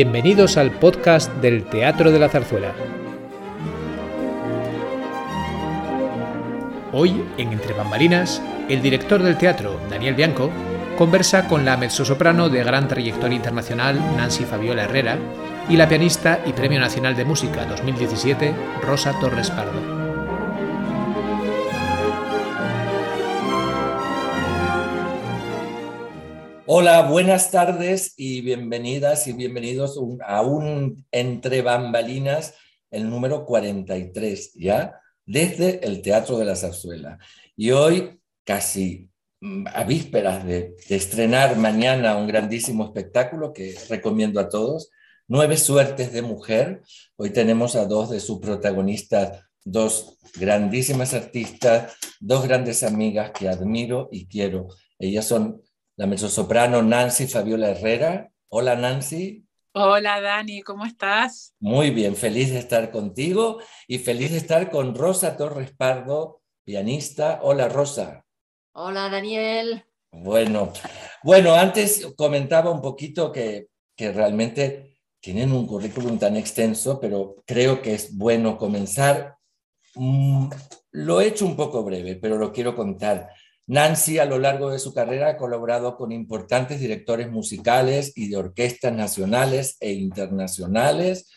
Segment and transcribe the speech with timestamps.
[0.00, 2.72] Bienvenidos al podcast del Teatro de la Zarzuela.
[6.92, 10.52] Hoy, en Entre Bambalinas, el director del teatro, Daniel Bianco,
[10.96, 15.18] conversa con la mezzosoprano de gran trayectoria internacional, Nancy Fabiola Herrera,
[15.68, 19.97] y la pianista y Premio Nacional de Música 2017, Rosa Torres Pardo.
[26.80, 32.54] Hola, buenas tardes y bienvenidas y bienvenidos a un Entre Bambalinas,
[32.92, 35.00] el número 43, ¿ya?
[35.26, 37.18] Desde el Teatro de la Zarzuela.
[37.56, 39.10] Y hoy, casi
[39.40, 44.92] mm, a vísperas de, estrenar mañana un grandísimo espectáculo que recomiendo a todos,
[45.26, 46.82] Nueve Suertes de Mujer.
[47.16, 54.08] Hoy tenemos a dos de sus protagonistas, dos grandísimas artistas, dos grandes amigas que admiro
[54.12, 54.68] y quiero.
[55.00, 55.60] Ellas son
[55.98, 58.30] la mezzosoprano Nancy Fabiola Herrera.
[58.50, 59.44] Hola Nancy.
[59.72, 61.56] Hola Dani, ¿cómo estás?
[61.58, 67.40] Muy bien, feliz de estar contigo y feliz de estar con Rosa Torres Pardo, pianista.
[67.42, 68.24] Hola Rosa.
[68.74, 69.84] Hola Daniel.
[70.12, 70.72] Bueno,
[71.24, 73.66] bueno, antes comentaba un poquito que,
[73.96, 79.36] que realmente tienen un currículum tan extenso, pero creo que es bueno comenzar.
[79.96, 80.48] Mm,
[80.92, 83.30] lo he hecho un poco breve, pero lo quiero contar.
[83.68, 88.36] Nancy a lo largo de su carrera ha colaborado con importantes directores musicales y de
[88.36, 91.30] orquestas nacionales e internacionales,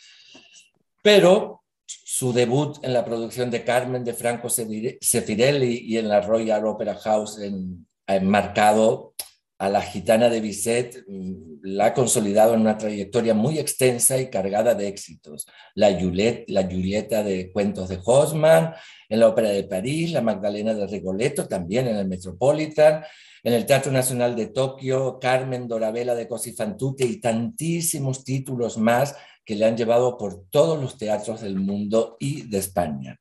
[1.04, 6.66] pero su debut en la producción de Carmen de Franco Sefirelli y en la Royal
[6.66, 9.14] Opera House en, ha enmarcado
[9.62, 14.28] a la gitana de Bizet, mm, la ha consolidado en una trayectoria muy extensa y
[14.28, 15.46] cargada de éxitos.
[15.76, 18.74] La, Julieta, la Julieta de Cuentos de Hosman,
[19.08, 23.04] en la Ópera de París, la Magdalena de Rigoletto, también en el Metropolitan,
[23.44, 26.56] en el Teatro Nacional de Tokio, Carmen Dorabella de Cosi
[26.98, 32.50] y tantísimos títulos más que le han llevado por todos los teatros del mundo y
[32.50, 33.20] de España.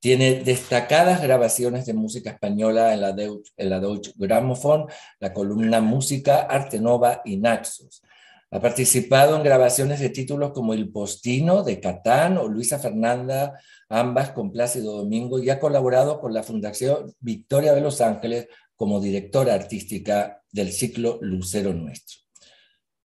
[0.00, 4.86] Tiene destacadas grabaciones de música española en la, Deutsche, Grammophon,
[5.18, 8.02] la columna Música, Arte Nova y Naxos.
[8.50, 14.30] Ha participado en grabaciones de títulos como El Postino de Catán o Luisa Fernanda, ambas
[14.30, 19.54] con Plácido Domingo, y ha colaborado con la Fundación Victoria de Los Ángeles como directora
[19.54, 22.20] artística del ciclo Lucero Nuestro.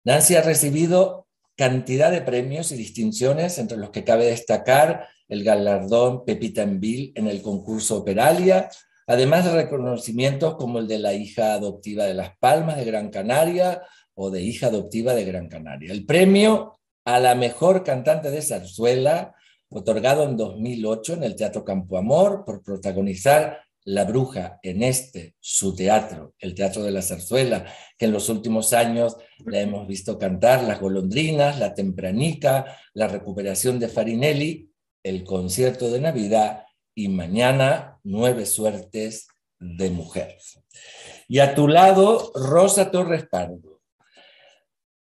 [0.05, 6.23] Nancy ha recibido cantidad de premios y distinciones, entre los que cabe destacar el galardón
[6.25, 8.69] Pepita Enville en el concurso Operalia,
[9.07, 13.81] además de reconocimientos como el de la hija adoptiva de Las Palmas de Gran Canaria
[14.13, 15.91] o de hija adoptiva de Gran Canaria.
[15.91, 19.33] El premio a la mejor cantante de zarzuela,
[19.69, 25.75] otorgado en 2008 en el Teatro Campo Amor por protagonizar La Bruja en este, su
[25.75, 27.65] teatro, el Teatro de la Zarzuela,
[27.97, 33.79] que en los últimos años la hemos visto cantar Las Golondrinas, La Tempranica, La Recuperación
[33.79, 34.72] de Farinelli
[35.03, 36.63] el concierto de Navidad
[36.95, 39.27] y mañana nueve suertes
[39.59, 40.37] de mujer.
[41.27, 43.81] Y a tu lado, Rosa Torres Pardo.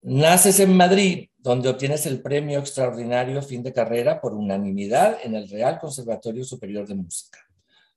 [0.02, 5.50] Naces en Madrid, donde obtienes el premio extraordinario fin de carrera por unanimidad en el
[5.50, 7.40] Real Conservatorio Superior de Música.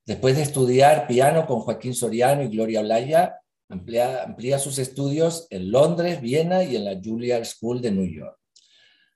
[0.05, 3.39] Después de estudiar piano con Joaquín Soriano y Gloria Olaya,
[3.69, 8.39] amplía, sus estudios en Londres, Viena y en la Juilliard School de New York.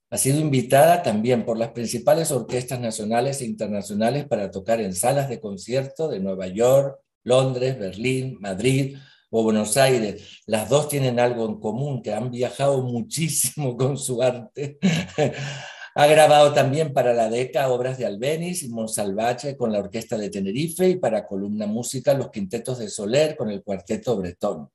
[0.08, 5.28] Ha sido invitada también por las principales orquestas nacionales e internacionales para tocar en salas
[5.28, 8.96] de concierto de Nueva York, Londres, Berlín, Madrid
[9.30, 10.42] o Buenos Aires.
[10.46, 14.78] Las dos tienen algo en común, que han viajado muchísimo con su arte.
[15.96, 20.30] ha grabado también para la DECA obras de Albeniz y Monsalvache con la Orquesta de
[20.30, 24.68] Tenerife y para Columna Música los quintetos de Soler con el Cuarteto Bretón.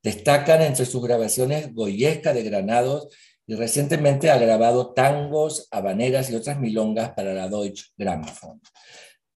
[0.00, 3.08] Destacan entre sus grabaciones Goyesca de Granados
[3.48, 8.60] y recientemente ha grabado tangos, habaneras y otras milongas para la Deutsche Grammophon.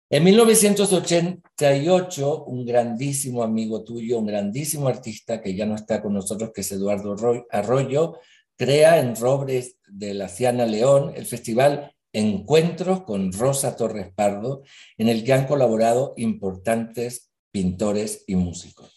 [0.09, 6.51] En 1988, un grandísimo amigo tuyo, un grandísimo artista que ya no está con nosotros,
[6.53, 7.15] que es Eduardo
[7.49, 8.19] Arroyo,
[8.57, 14.63] crea en Robres de la Ciana León el festival Encuentros con Rosa Torres Pardo,
[14.97, 18.91] en el que han colaborado importantes pintores y músicos.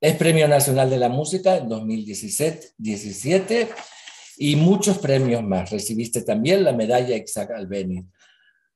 [0.00, 3.68] Es Premio Nacional de la Música en 2017
[4.38, 5.70] y muchos premios más.
[5.70, 8.04] Recibiste también la medalla Isaac Albeniz.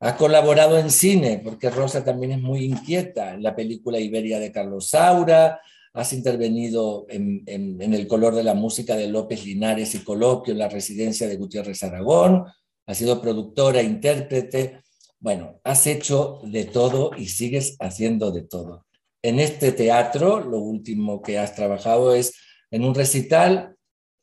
[0.00, 4.50] Has colaborado en cine, porque Rosa también es muy inquieta, en la película Iberia de
[4.50, 5.60] Carlos Saura,
[5.92, 10.58] has intervenido en, en, El color de la música de López Linares y Coloquio en
[10.58, 12.44] la residencia de Gutiérrez Aragón,
[12.86, 14.80] has sido productora, intérprete,
[15.18, 18.86] bueno, has hecho de todo y sigues haciendo de todo.
[19.22, 22.32] En este teatro, lo último que has trabajado es
[22.70, 23.76] en un recital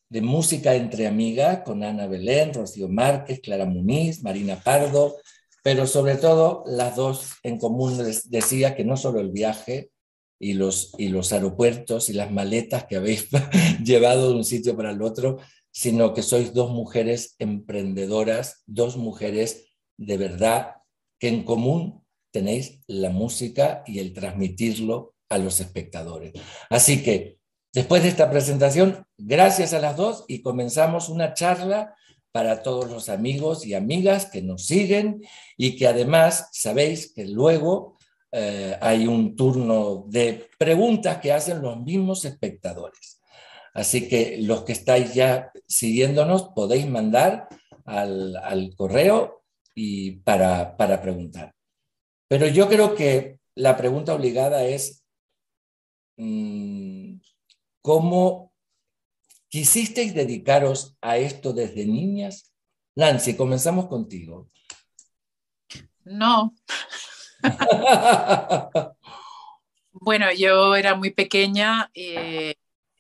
[0.09, 5.17] de música entre amigas con Ana Belén, Rocío Márquez, Clara Muniz, Marina Pardo,
[5.63, 9.91] pero sobre todo las dos en común decía que no solo el viaje
[10.39, 13.27] y los, y los aeropuertos y las maletas que habéis
[13.83, 15.39] llevado de un sitio para el otro,
[15.71, 19.65] sino que sois dos mujeres emprendedoras, dos mujeres
[19.97, 20.75] de verdad
[21.19, 26.33] que en común tenéis la música y el transmitirlo a los espectadores.
[26.69, 27.36] Así que
[27.77, 31.95] después de esta presentación, gracias a las dos y comenzamos una charla
[32.31, 35.21] para todos los amigos y amigas que nos siguen
[35.57, 37.99] y que además sabéis que luego
[38.31, 43.21] eh, hay un turno de preguntas que hacen los mismos espectadores.
[43.75, 47.47] Así que los que estáis ya siguiéndonos podéis mandar
[47.85, 49.43] al, correo
[49.75, 51.53] y para, para preguntar.
[52.27, 55.03] Pero yo creo que la pregunta obligada es,
[56.17, 57.17] mm,
[57.81, 58.53] ¿cómo
[59.49, 62.53] quisisteis dedicaros a esto desde niñas?
[62.95, 64.49] Nancy, comenzamos contigo.
[66.03, 66.55] No.
[69.91, 71.91] bueno, yo era muy pequeña.
[71.93, 72.55] Eh,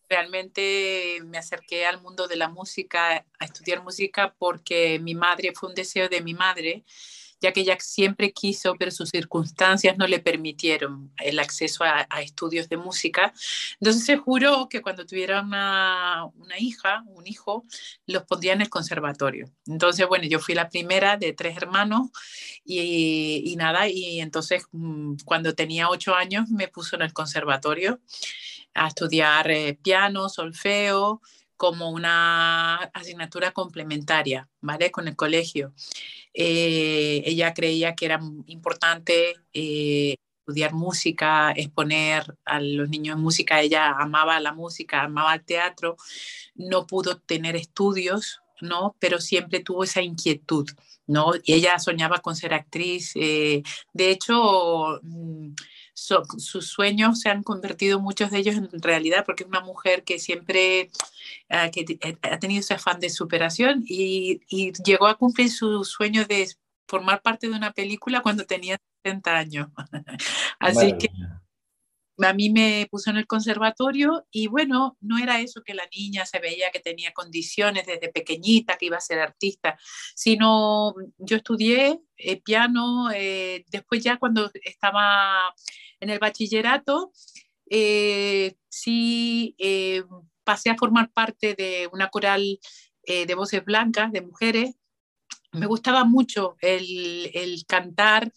[0.09, 5.69] realmente me acerqué al mundo de la música, a estudiar música, porque mi madre fue
[5.69, 6.85] un deseo de mi madre
[7.39, 12.69] ya que ella siempre quiso, pero sus circunstancias no le permitieron el acceso a, estudios
[12.69, 13.33] de música.
[13.79, 17.65] Entonces se juró que cuando tuviera una, una, hija, un hijo,
[18.05, 19.51] los pondría en el conservatorio.
[19.65, 22.09] Entonces, bueno, yo fui la primera de tres hermanos
[22.65, 27.99] y, y nada, y entonces mm, cuando tenía ocho años me puso en el conservatorio
[28.73, 31.21] a estudiar eh, piano, solfeo,
[31.57, 34.91] como una asignatura complementaria, ¿vale?
[34.91, 35.73] Con el colegio.
[36.33, 40.17] Eh, ella creía que era importante eh,
[40.47, 43.61] estudiar música, exponer a los niños en música.
[43.61, 45.97] Ella amaba la música, amaba el teatro.
[46.55, 48.95] No pudo tener estudios, ¿no?
[48.99, 50.69] Pero siempre tuvo esa inquietud,
[51.05, 51.33] ¿no?
[51.43, 53.11] Y ella soñaba con ser actriz.
[53.15, 53.63] Eh,
[53.93, 55.53] de hecho, mm,
[55.97, 60.19] sus sueños se han convertido muchos de ellos en realidad porque es una mujer que
[60.19, 60.91] siempre
[61.49, 64.39] ah, que eh, ha tenido ese afán de superación y,
[64.83, 66.47] llegó a cumplir su sueño de
[66.87, 69.67] formar parte de una película cuando tenía 70 años.
[70.59, 71.09] Así que
[72.19, 76.25] a mí me puso en el conservatorio y bueno, no era eso que la niña
[76.25, 79.77] se veía que tenía condiciones desde pequeñita, que iba a ser artista,
[80.15, 85.53] sino yo estudié eh, piano, eh, después ya cuando estaba
[85.99, 87.11] en el bachillerato,
[87.69, 89.55] eh, sí
[90.43, 92.59] pasé a formar parte de una coral
[93.05, 94.75] de voces blancas, de mujeres,
[95.53, 98.31] me gustaba mucho el, el, cantar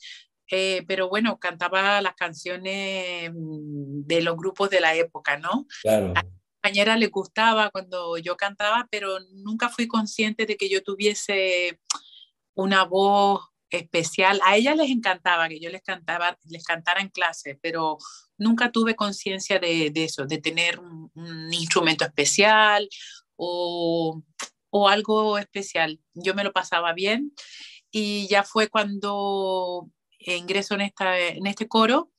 [0.51, 5.67] eh, pero bueno, cantaba las canciones mm, de los grupos de la época, ¿no?
[5.83, 6.13] Claro.
[6.17, 6.31] A mi
[6.61, 11.79] compañera le gustaba cuando yo cantaba, pero nunca fui consciente de que yo tuviese
[12.55, 14.41] una voz especial.
[14.45, 17.99] A ellas les encantaba que yo les cantaba, les cantara en clase, pero
[18.39, 22.89] nunca tuve conciencia de, eso, de tener un, un instrumento especial
[23.37, 24.23] o,
[24.71, 26.01] o, algo especial.
[26.15, 27.33] Yo me lo pasaba bien
[27.91, 29.89] y ya fue cuando
[30.19, 32.11] ingreso en, esta, en este coro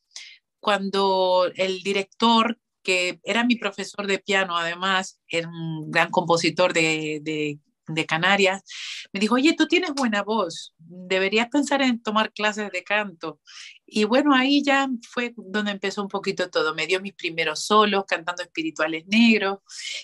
[0.62, 7.20] cuando el director, que era mi profesor de piano además, era un gran compositor de,
[7.22, 7.60] de,
[7.93, 8.63] de Canarias,
[9.12, 13.39] me dijo, oye, tú tienes buena voz, deberías pensar en tomar clases de canto.
[13.86, 16.74] Y bueno, ahí ya fue donde empezó un poquito todo.
[16.74, 19.60] Me dio mis primeros solos cantando espirituales negros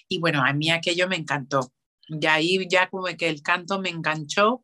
[0.07, 1.71] y bueno, a mí aquello me encantó.
[2.07, 4.61] Y ahí ya como que el canto me enganchó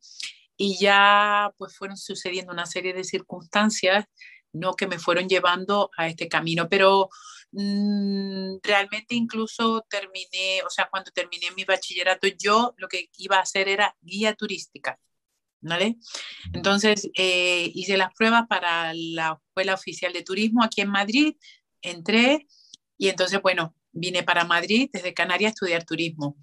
[0.58, 4.06] y ya pues fueron sucediendo una serie de circunstancias
[4.54, 7.10] no que me fueron llevando a este camino pero
[8.64, 13.68] realmente incluso terminé o sea cuando terminé mi bachillerato yo lo que iba a hacer
[13.68, 15.00] era guía turística
[15.62, 15.98] ¿vale?
[16.52, 21.36] Entonces eh, hice las pruebas para la Escuela Oficial de Turismo aquí en Madrid,
[21.82, 22.48] entré
[22.98, 26.38] y entonces, bueno, vine para Madrid desde Canarias a estudiar turismo.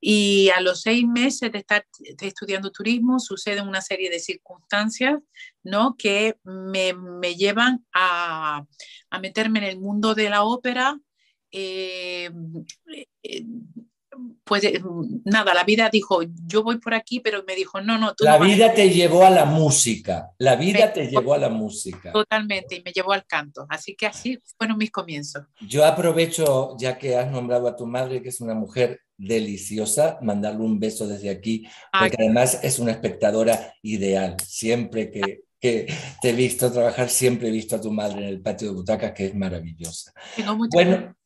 [0.00, 1.86] Y a los seis meses de estar
[2.20, 5.18] estudiando turismo suceden una serie de circunstancias
[5.62, 5.94] ¿no?
[5.96, 8.64] que me, me llevan a,
[9.10, 10.98] a, meterme en el mundo de la ópera.
[11.52, 12.30] Eh,
[13.22, 13.44] eh,
[14.44, 14.80] pues eh,
[15.24, 18.38] nada, la vida dijo, yo voy por aquí, pero me dijo, no, no, tú La
[18.38, 22.12] no vida te llevó a la música, la vida me te llevó a la música.
[22.12, 23.66] Totalmente, y me llevó al canto.
[23.68, 25.44] Así que así fueron mis comienzos.
[25.60, 30.62] Yo aprovecho, ya que has nombrado a tu madre, que es una mujer deliciosa, mandarle
[30.62, 32.26] un beso desde aquí, porque Ay.
[32.26, 34.36] además es una espectadora ideal.
[34.46, 38.40] Siempre que, que te he visto trabajar, siempre he visto a tu madre en el
[38.40, 40.12] patio de butacas, que es maravillosa.
[40.70, 41.16] Bueno,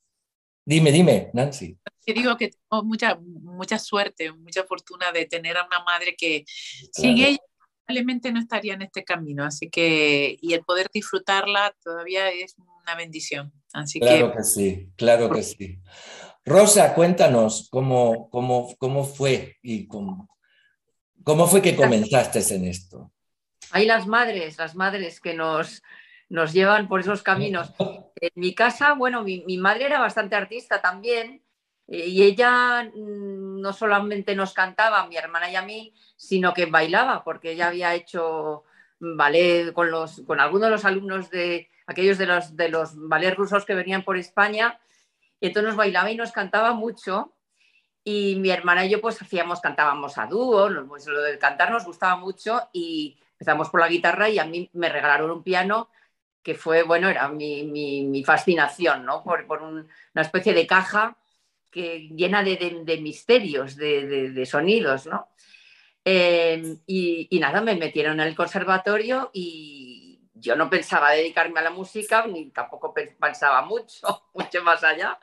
[0.64, 1.76] dime, dime, Nancy
[2.12, 6.44] que digo que tengo mucha, mucha suerte, mucha fortuna de tener a una madre que
[6.46, 7.38] sin ella
[7.84, 9.44] probablemente no estaría en este camino.
[9.44, 13.52] Así que, y el poder disfrutarla todavía es una bendición.
[13.72, 15.78] Así claro que, sí, claro que sí.
[16.44, 20.28] Rosa, cuéntanos cómo, cómo, cómo fue y cómo,
[21.22, 23.12] cómo fue que comenzaste en esto.
[23.70, 25.82] Hay las madres, las madres que nos,
[26.28, 27.72] nos llevan por esos caminos.
[28.22, 31.42] En mi casa, bueno, mi, mi madre era bastante artista también
[31.90, 37.24] y ella mm, no solamente nos cantaba, mi hermana y a mí, sino que bailaba,
[37.24, 38.62] porque ella había hecho
[39.00, 42.94] ballet con, los, con algunos de los alumnos de aquellos de los, de los
[43.36, 44.78] rusos que venían por España,
[45.40, 47.34] y entonces nos bailaba y nos cantaba mucho.
[48.04, 51.84] Y mi hermana y yo pues hacíamos, cantábamos a dúo, pues, lo de cantar nos
[51.84, 55.90] gustaba mucho y empezamos por la guitarra y a mí me regalaron un piano
[56.42, 59.22] que fue, bueno, era mi, mi, fascinación, ¿no?
[59.22, 59.86] Por, por una
[60.22, 61.18] especie de caja
[61.70, 65.28] que, llena de, de, misterios, de, de, sonidos, ¿no?
[66.04, 71.70] Em, y, nada, me metieron en el conservatorio y yo no pensaba dedicarme a la
[71.70, 75.18] música, ni tampoco pensaba mucho, mucho más allá.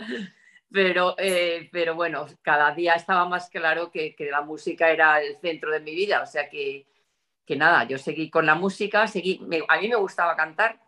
[0.72, 5.38] Pero, eh, pero bueno, cada día estaba más claro que, que, la música era el
[5.38, 6.22] centro de mi vida.
[6.22, 6.88] O sea que,
[7.46, 10.82] que nada, yo seguí con la música, seguí, a mí me gustaba cantar,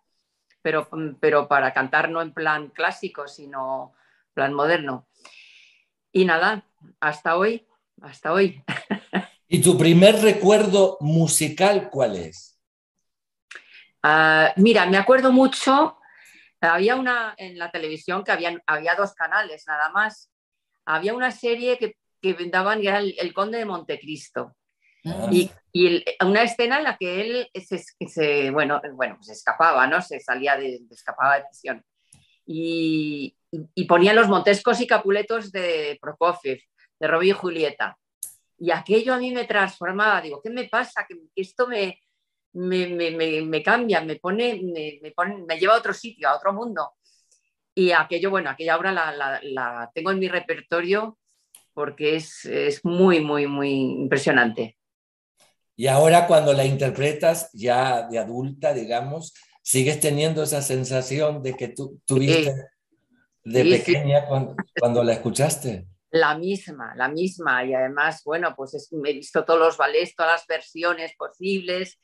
[0.61, 0.89] pero,
[1.19, 3.93] pero para cantar no en plan clásico, sino
[4.33, 5.07] plan moderno.
[6.11, 6.65] Y nada,
[6.99, 7.67] hasta hoy,
[8.01, 8.63] hasta hoy.
[9.47, 12.59] ¿Y tu primer recuerdo musical cuál es?
[14.03, 15.97] Uh, mira, me acuerdo mucho,
[16.61, 20.31] había una en la televisión que había, había dos canales nada más.
[20.85, 24.55] Había una serie que, que daban, era el, el, Conde de Montecristo.
[25.05, 25.29] Ah.
[25.31, 29.87] Y, y el, una escena en la que él se, se, bueno, bueno, se escapaba,
[29.87, 30.01] ¿no?
[30.01, 31.85] Se salía de, escapaba de prisión.
[32.45, 36.59] Y, y ponían los Montescos y Capuletos de Prokofiev,
[36.99, 37.97] de Romeo y Julieta.
[38.57, 41.05] Y aquello a mí me transformaba, digo, ¿qué me pasa?
[41.07, 41.99] Que esto me,
[42.53, 44.61] me, me, me cambia, me pone,
[45.01, 46.93] me, pone, me lleva a otro sitio, a otro mundo.
[47.73, 51.17] Y aquello, bueno, aquella obra la, la, la tengo en mi repertorio
[51.73, 54.77] porque es, es, muy, muy, muy impresionante.
[55.77, 61.69] Y ahora cuando la interpretas ya de adulta, digamos, sigues teniendo esa sensación de que
[61.69, 62.53] tú tuviste
[63.43, 64.25] de sí, pequeña sí.
[64.27, 65.87] Cuando, cuando, la escuchaste?
[66.11, 67.63] La misma, la misma.
[67.65, 71.99] Y además, bueno, pues es, he visto todos los ballets, todas las versiones posibles.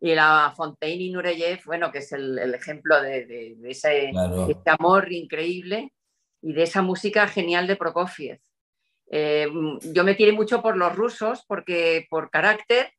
[0.00, 4.10] Y la Fontaine y Nureyev, bueno, que es el, el ejemplo de, de, de, ese,
[4.12, 4.46] claro.
[4.46, 5.92] de, amor increíble
[6.40, 8.40] y de esa música genial de Prokofiev.
[9.10, 9.48] Eh,
[9.92, 12.92] yo me tiré mucho por los rusos porque por carácter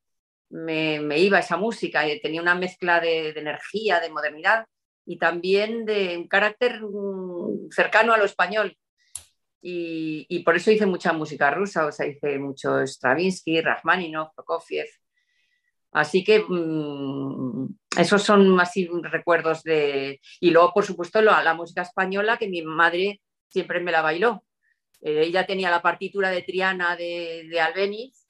[0.50, 4.66] me, me iba esa música y tenía una mezcla de, energía, de modernidad
[5.04, 8.76] y también de un carácter mm, cercano a lo español.
[9.60, 14.88] Y, y, por eso hice mucha música rusa, o sea, hice mucho Stravinsky, Rachmaninoff, Prokofiev.
[15.92, 17.68] Así que mmm,
[17.98, 20.20] esos son así recuerdos de...
[20.40, 24.44] Y luego, por supuesto, la, la música española que mi madre siempre me la bailó.
[25.02, 28.26] Eh, ella tenía la partitura de Triana de, de Albeniz,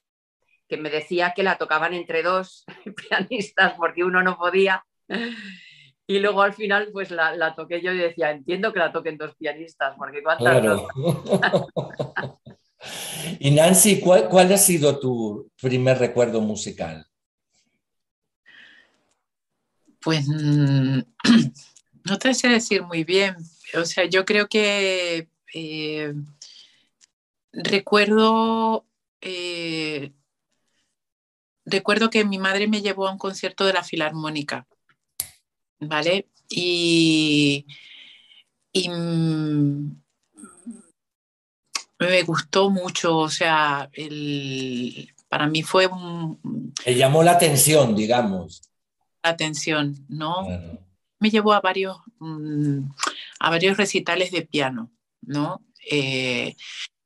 [0.68, 2.64] que me decía que la tocaban entre dos
[3.08, 4.84] pianistas porque uno no podía.
[6.12, 9.16] Y luego al final, pues la, la, toqué yo y decía, entiendo que la toquen
[9.16, 10.86] dos pianistas, porque cuántas claro.
[13.40, 17.06] y Nancy, ¿cuál, ¿cuál, ha sido tu primer recuerdo musical?
[20.02, 23.36] Pues no te sé decir muy bien.
[23.74, 26.12] O sea, yo creo que eh,
[27.54, 28.84] recuerdo,
[29.22, 30.12] eh,
[31.64, 34.66] recuerdo que mi madre me llevó a un concierto de la Filarmónica
[35.88, 36.28] ¿vale?
[36.48, 37.66] Y,
[38.72, 38.88] y
[41.98, 46.74] me gustó mucho, o sea, el, para mí fue un...
[46.84, 48.62] Le llamó la atención, digamos.
[49.22, 50.46] La atención, ¿no?
[51.18, 52.80] Me llevó a varios, mm,
[53.40, 55.62] a varios recitales de piano, ¿no?
[55.90, 56.56] Eh,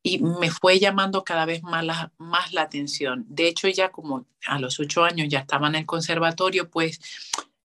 [0.02, 3.26] y me fue llamando cada vez más la, más la atención.
[3.28, 7.00] De hecho, ya como a los ocho años ya estaba en el conservatorio, pues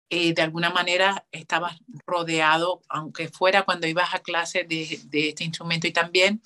[0.10, 5.44] eh, de alguna manera estabas rodeado, aunque fuera cuando ibas a clase de, de, este
[5.44, 6.42] instrumento y también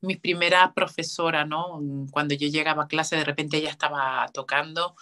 [0.00, 1.80] mi primera profesora, ¿no?
[2.10, 4.96] Cuando yo llegaba a clase, de repente ella estaba tocando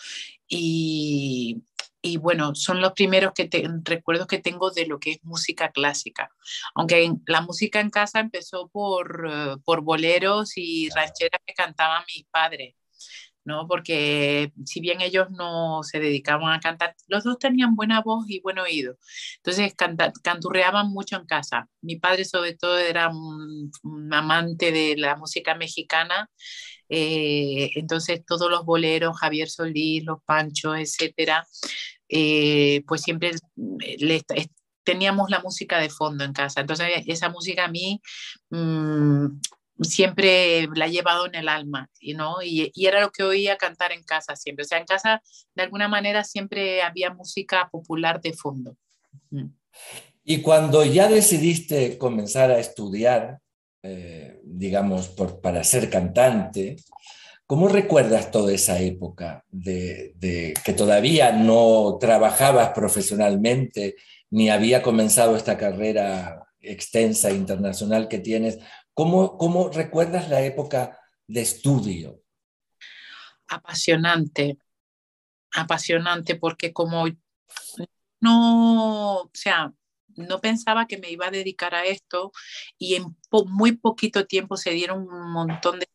[0.49, 1.63] y,
[2.03, 5.71] y bueno, son los primeros que te, recuerdos que tengo de lo que es música
[5.71, 6.31] clásica.
[6.75, 12.05] Aunque en, la música en casa empezó por, uh, por boleros y rancheras que cantaban
[12.07, 12.75] mis padres
[13.45, 13.67] ¿no?
[13.69, 18.41] Porque si bien ellos no se dedicaban a cantar, los dos tenían buena voz y
[18.41, 18.97] buen oído.
[19.37, 19.75] Entonces
[20.23, 21.69] canturreaban mucho en casa.
[21.83, 23.71] Mi padre sobre todo era un,
[24.13, 26.31] amante de la música mexicana,
[26.89, 31.47] eh, entonces todos los boleros, Javier Solís, los Panchos, etcétera,
[32.09, 34.23] eh, pues siempre le,
[34.85, 36.61] teníamos la música de fondo en casa.
[36.61, 38.01] Entonces esa música a mí
[38.51, 39.27] mm,
[39.81, 42.43] siempre la he llevado en el alma, ¿no?
[42.43, 44.65] Y, y, era lo que oía cantar en casa siempre.
[44.65, 45.23] O sea, en casa
[45.55, 48.77] de alguna manera siempre había música popular de fondo.
[50.25, 53.41] Y cuando ya decidiste comenzar a estudiar,
[53.83, 56.77] eh, digamos, por, para ser cantante,
[57.47, 63.97] ¿cómo recuerdas toda esa época de, de que todavía no trabajabas profesionalmente
[64.31, 68.59] ni había comenzado esta carrera extensa internacional que tienes?
[68.95, 72.23] ¿Cómo, ¿Cómo recuerdas la época de estudio?
[73.49, 74.59] Apasionante,
[75.53, 77.07] apasionante, porque como
[78.21, 79.73] no, o sea,
[80.17, 82.33] no pensaba que me iba a dedicar a esto
[82.79, 85.89] y en muy poquito tiempo se dieron un montón de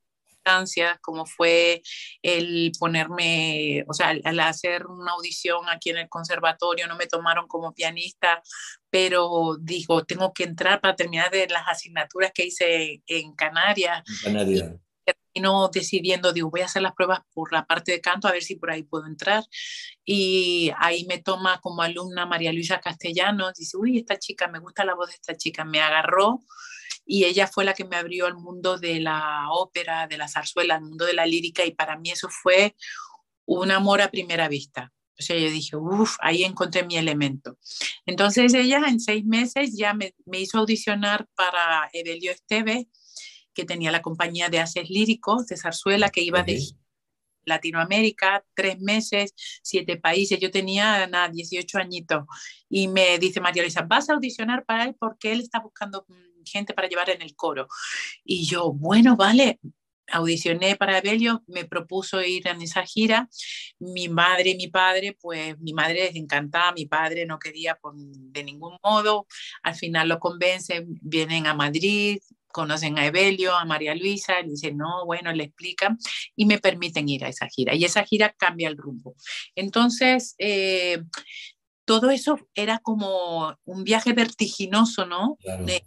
[1.01, 1.81] como fue
[2.21, 7.47] el ponerme, o sea, al, hacer una audición aquí en el conservatorio, no me tomaron
[7.47, 8.41] como pianista,
[8.89, 14.03] pero digo, tengo que entrar para terminar de las asignaturas que hice en Canarias.
[14.25, 14.71] En Canarias.
[15.33, 18.43] Termino decidiendo, digo, voy a hacer las pruebas por la parte de canto, a ver
[18.43, 19.43] si por ahí puedo entrar.
[20.05, 24.85] Y ahí me toma como alumna María Luisa Castellanos, dice, uy, esta chica, me gusta
[24.85, 26.41] la voz de esta chica, me agarró
[27.11, 30.75] y ella fue la que me abrió al mundo de la ópera, de la zarzuela,
[30.75, 32.75] al mundo de la lírica y para mí eso fue
[33.45, 34.93] un amor a primera vista.
[35.19, 37.57] O sea, yo dije, uff, ahí encontré mi elemento.
[38.05, 42.87] Entonces ella en seis meses ya me, me hizo audicionar para Evelio Esteve,
[43.55, 46.61] que tenía la compañía de haces líricos de zarzuela, que iba de
[47.43, 50.39] Latinoamérica, tres meses, siete países.
[50.39, 52.25] Yo tenía nada, 18 añitos.
[52.69, 56.05] Y me dice María Luisa, vas a audicionar para él porque él está buscando
[56.45, 57.67] gente para llevar en el coro.
[58.23, 59.59] Y yo, bueno, vale,
[60.11, 63.29] audicioné para Evelio, me propuso ir en esa gira.
[63.79, 68.43] Mi madre y mi padre, pues mi madre les encantaba, mi padre no quería de
[68.43, 69.27] ningún modo.
[69.63, 72.19] Al final lo convencen, vienen a Madrid,
[72.51, 75.97] conocen a Evelio, a María Luisa, le dicen, no, bueno, le explican
[76.35, 77.75] y me permiten ir a esa gira.
[77.75, 79.15] Y esa gira cambia el rumbo.
[79.55, 81.03] Entonces, eh,
[81.85, 85.37] todo eso era como un viaje vertiginoso, ¿no?
[85.65, 85.83] de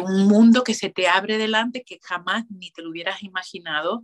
[0.00, 4.02] un mundo que se te abre delante que jamás ni te lo hubieras imaginado,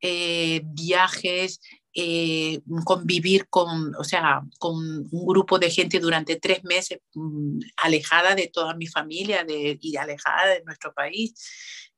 [0.00, 1.60] eh, viajes,
[1.92, 8.34] eh, convivir con, o sea, con un grupo de gente durante tres meses mm, alejada
[8.34, 11.34] de toda mi familia de, y alejada de nuestro país.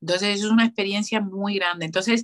[0.01, 1.85] Entonces es una experiencia muy grande.
[1.85, 2.23] Entonces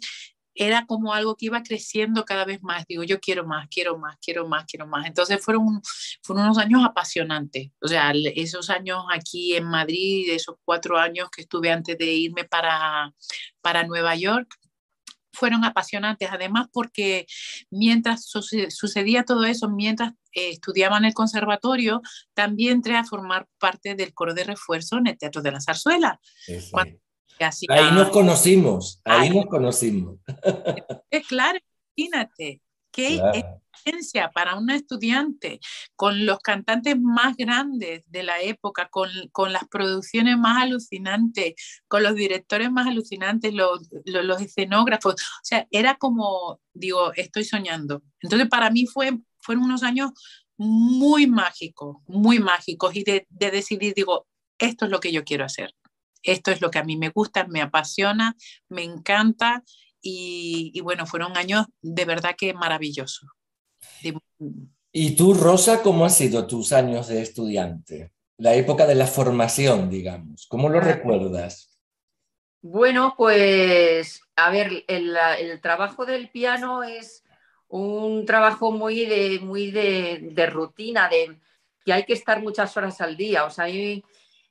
[0.60, 2.86] era como algo que iba creciendo cada vez más.
[2.86, 5.08] Digo, yo quiero más, quiero más, quiero más, quiero más.
[5.08, 5.82] Entonces fueron,
[6.22, 7.72] fueron unos años apasionantes.
[7.82, 12.43] O sea, esos años aquí en Madrid, esos cuatro años que estuve antes de irme
[12.43, 13.13] para,
[13.62, 14.54] para Nueva York,
[15.32, 17.26] fueron apasionantes, además porque
[17.69, 22.02] mientras sucedía todo eso, mientras eh, estudiaba en el conservatorio,
[22.34, 26.19] también entré a formar parte del coro de refuerzo en el Teatro de la Zarzuela
[27.69, 30.17] ahí nos conocimos, ahí, nos conocimos.
[31.12, 31.60] Es claro,
[31.95, 35.60] imagínate, qué experiencia para un estudiante
[35.95, 41.54] con los cantantes más grandes de la época, con, con, las producciones más alucinantes,
[41.88, 45.13] con los directores más alucinantes, los, los, escenógrafos.
[45.13, 48.04] O sea, era como, digo, estoy soñando.
[48.21, 50.12] Entonces, para mí fue, fueron unos años
[50.58, 55.45] muy mágicos, muy mágicos y de, de decidir, digo, esto es lo que yo quiero
[55.45, 55.73] hacer
[56.23, 58.36] esto es lo que a mí me gusta, me apasiona,
[58.67, 59.63] me encanta
[60.01, 63.29] y, bueno, fueron años de verdad que maravillosos.
[64.91, 68.12] ¿Y tú, Rosa, cómo han sido tus años de estudiante?
[68.38, 71.77] La época de la formación, digamos, ¿cómo lo recuerdas?
[72.62, 75.17] Bueno, pues a ver, el,
[75.62, 77.23] trabajo del piano es
[77.67, 81.39] un trabajo muy de, muy de, rutina, de
[81.86, 83.45] que hay que estar muchas horas al día.
[83.45, 84.03] O sea, hay,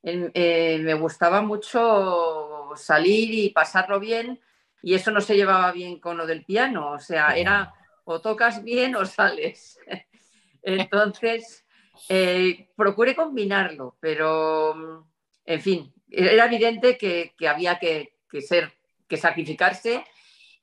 [0.02, 4.40] eh, me gustaba mucho salir y pasarlo bien
[4.82, 8.62] y eso no se llevaba bien con lo del piano, o sea, era o tocas
[8.62, 9.78] bien o sales.
[10.62, 11.66] Entonces,
[12.08, 15.08] eh, procuré combinarlo, pero,
[15.44, 18.72] en fin, era evidente que, había que, ser,
[19.08, 20.04] que sacrificarse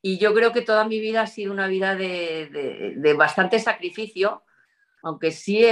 [0.01, 4.43] y yo creo que toda mi vida ha sido una vida de, bastante sacrificio,
[5.03, 5.65] aunque sí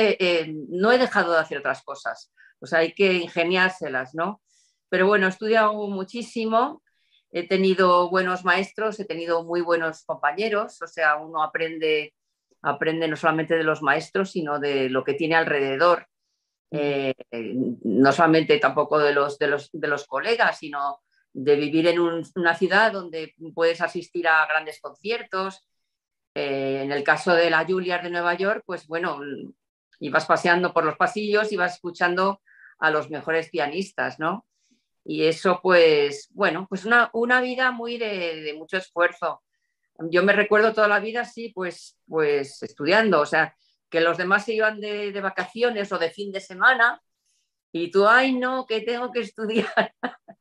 [0.69, 4.41] no he dejado de hacer otras cosas pues hay que ingeniárselas, ¿no?
[4.88, 6.82] Pero bueno, he estudiado muchísimo,
[7.30, 12.13] he tenido buenos maestros, he tenido muy buenos compañeros, o sea, uno aprende,
[12.62, 16.08] aprende no solamente de los maestros, sino de lo que tiene alrededor.
[16.71, 17.13] Eh,
[17.84, 21.02] no solamente tampoco de los, de los, de los colegas, sino
[21.34, 25.67] de vivir en una ciudad donde puedes asistir a grandes conciertos.
[26.34, 29.19] Eh, en el caso de la Juilliard de Nueva York, pues bueno,
[29.99, 32.39] ibas paseando por los pasillos, ibas escuchando
[32.83, 34.45] a los mejores pianistas, ¿no?
[35.05, 39.41] Y eso, pues, bueno, pues una, una vida muy de, de, mucho esfuerzo.
[40.11, 43.55] Yo me recuerdo toda la vida, sí, pues, pues estudiando, o sea,
[43.89, 47.01] que los demás se iban de, de vacaciones o de fin de semana
[47.71, 49.93] y tú, ay, no, que tengo que estudiar.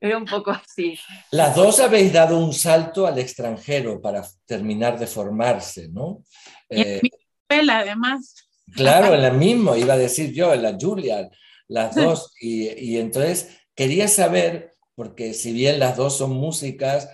[0.00, 0.98] Era un poco así.
[1.30, 6.24] Las dos habéis dado un salto al extranjero para terminar de formarse, ¿no?
[6.68, 7.10] Y en mi
[7.48, 8.34] escuela, además.
[8.74, 11.30] Claro, en la misma, iba a decir yo, en la Julia,
[11.68, 12.32] las dos.
[12.40, 17.08] Y, y entonces quería saber, porque si bien las dos son músicas,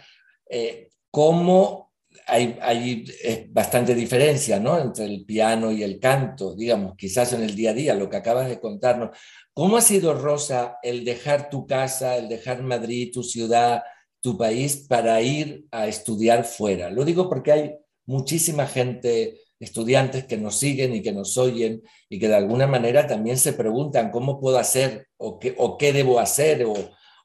[0.48, 1.90] eh, cómo
[2.26, 3.04] hay, hay
[3.50, 4.78] bastante diferencia ¿no?
[4.78, 8.16] entre el piano y el canto, digamos, quizás en el día a día, lo que
[8.16, 9.16] acabas de contarnos.
[9.52, 13.82] ¿Cómo ha sido, Rosa, el dejar tu casa, el dejar Madrid, tu ciudad,
[14.20, 16.90] tu país, para ir a estudiar fuera?
[16.90, 17.74] Lo digo porque hay
[18.06, 23.07] muchísima gente, estudiantes que nos siguen y que nos oyen y que de alguna manera
[23.07, 26.75] también se preguntan cómo puedo hacer o qué, o qué debo hacer o,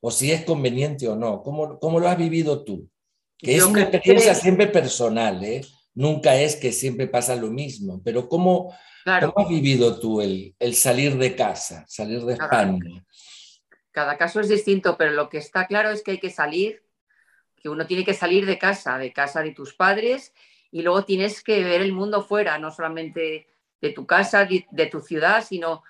[0.02, 1.42] o, si es conveniente o no.
[1.42, 2.88] ¿Cómo, cómo lo has vivido tú?
[3.38, 4.40] Que es una experiencia que...
[4.40, 5.62] siempre personal, ¿eh?
[5.94, 8.74] Nunca es que siempre pasa lo mismo, pero ¿cómo,
[9.06, 9.32] Claro.
[9.32, 12.80] ¿Cómo has vivido tú el, el, salir de casa, salir de España?
[13.92, 16.84] Cada caso es distinto, pero lo que está claro es que hay que salir,
[17.56, 20.34] que uno tiene que salir de casa, de casa de tus padres,
[20.76, 23.48] y luego tienes que ver el mundo fuera, no solamente
[23.80, 25.84] de tu casa, de, tu ciudad, sino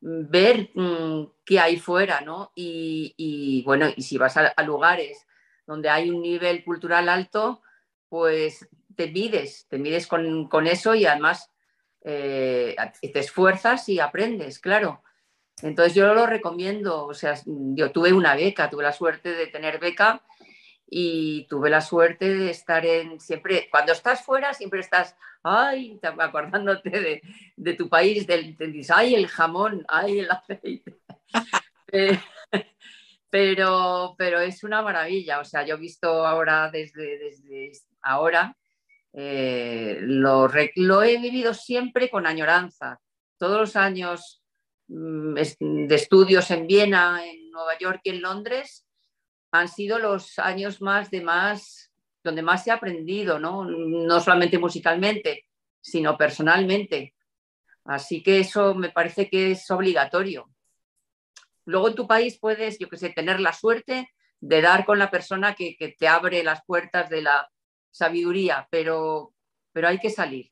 [0.00, 2.50] ver mmm, qué hay fuera, ¿no?
[2.54, 5.26] Y, y, bueno, y si vas a, a lugares
[5.66, 7.60] donde hay un nivel cultural alto,
[8.08, 11.50] pues te mides, te mides con, con eso y además
[12.02, 15.02] eh, te esfuerzas y aprendes, claro.
[15.60, 19.78] Entonces yo lo recomiendo, o sea, yo tuve una beca, tuve la suerte de tener
[19.80, 20.22] beca
[20.92, 26.90] y tuve la suerte de estar en, siempre, cuando estás fuera siempre estás, ay, acordándote
[26.90, 27.22] de,
[27.56, 28.56] de tu país, del,
[28.92, 30.98] ay, el jamón, ay, el aceite.
[33.30, 37.70] pero, pero es una maravilla, o sea, yo he visto ahora desde, desde
[38.02, 38.56] ahora
[39.12, 43.00] eh, lo, lo, he vivido siempre con añoranza.
[43.38, 44.42] Todos los años
[44.88, 48.86] mm, de estudios en Viena, en Nueva York y en Londres
[49.52, 53.64] han sido los años más de más, donde más he aprendido, ¿no?
[53.64, 55.46] No solamente musicalmente,
[55.80, 57.14] sino personalmente.
[57.84, 60.50] Así que eso me parece que es obligatorio.
[61.64, 64.10] Luego en tu país puedes, yo que sé, tener la suerte
[64.40, 67.50] de dar con la persona que, que te abre las puertas de la,
[67.90, 69.34] sabiduría, pero,
[69.72, 70.50] pero hay que salir.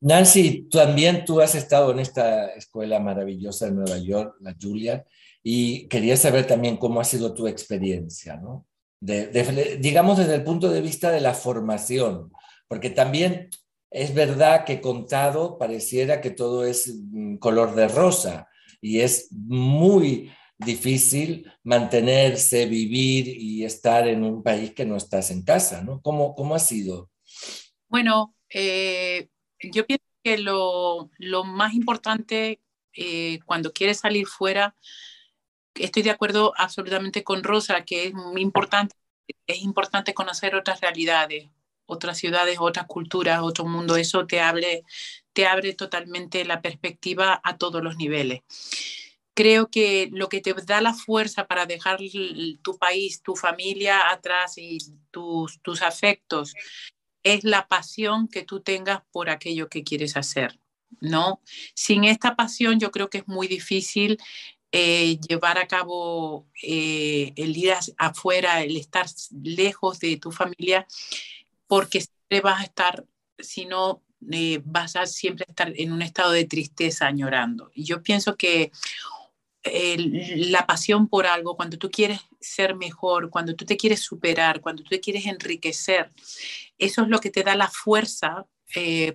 [0.00, 5.04] Nancy, también tú has estado en esta escuela maravillosa de Nueva York, la Julia,
[5.42, 8.66] y quería saber también cómo ha sido tu experiencia, ¿no?
[9.00, 12.32] De, de, digamos desde el punto de vista de la formación,
[12.66, 13.50] porque también
[13.90, 18.48] es verdad que contado pareciera que todo es mm, color de rosa
[18.80, 25.42] y es muy difícil mantenerse, vivir y estar en un país que no estás en
[25.44, 26.00] casa, ¿no?
[26.02, 27.10] ¿Cómo, cómo ha sido?
[27.88, 29.28] Bueno, eh,
[29.60, 32.60] yo pienso que lo, lo más importante
[32.92, 34.74] eh, cuando quieres salir fuera,
[35.78, 38.94] estoy de acuerdo absolutamente con Rosa, que es muy importante,
[39.46, 41.48] importante conocer otras realidades,
[41.86, 44.84] otras ciudades, otras culturas, otro mundo, eso te abre,
[45.32, 48.42] te abre totalmente la perspectiva a todos los niveles
[49.38, 52.00] creo que lo que te da la fuerza para dejar
[52.60, 54.78] tu país, tu familia atrás y
[55.12, 56.54] tus, tus afectos
[57.22, 60.58] es la pasión que tú tengas por aquello que quieres hacer,
[61.00, 61.40] ¿no?
[61.74, 64.18] Sin esta pasión yo creo que es muy difícil
[64.70, 69.06] eh, llevar a cabo eh, el ir afuera, el estar
[69.42, 70.86] lejos de tu familia,
[71.66, 73.06] porque siempre vas a estar,
[73.38, 77.70] si no, eh, vas a siempre estar en un estado de tristeza, añorando.
[77.74, 78.70] Y yo pienso que
[79.64, 84.82] la pasión por algo, cuando tú quieres ser mejor, cuando tú te quieres superar, cuando
[84.82, 86.10] tú te quieres enriquecer,
[86.78, 88.46] eso es lo que te da la fuerza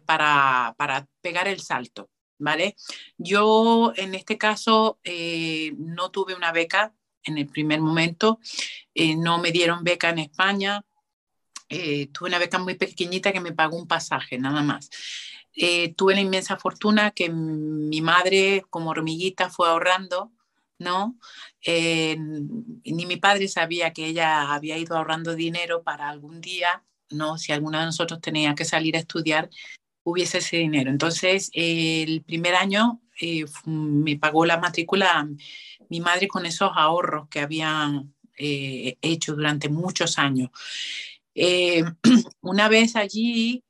[0.05, 2.09] para, para, pegar el salto,
[2.43, 2.75] ¿vale?
[3.17, 8.39] Yo en este caso eh, no tuve una beca en el primer momento,
[8.93, 10.83] eh, no me dieron beca en España,
[11.69, 14.89] eh, tuve una beca muy pequeñita que me pagó un pasaje, nada más.
[15.95, 20.31] tuve la inmensa fortuna que mi madre como hormiguita fue ahorrando
[20.79, 21.17] ¿no?
[21.65, 27.37] Eh, ni mi padre sabía que ella había ido ahorrando dinero para algún día, ¿no?
[27.37, 29.49] Si alguna de nosotros tenía que salir a estudiar,
[30.03, 30.89] hubiese ese dinero.
[30.89, 35.27] Entonces, el primer año eh, me pagó la matrícula
[35.89, 40.49] mi madre con esos ahorros que habían eh, hecho durante muchos años.
[42.41, 43.63] una vez allí,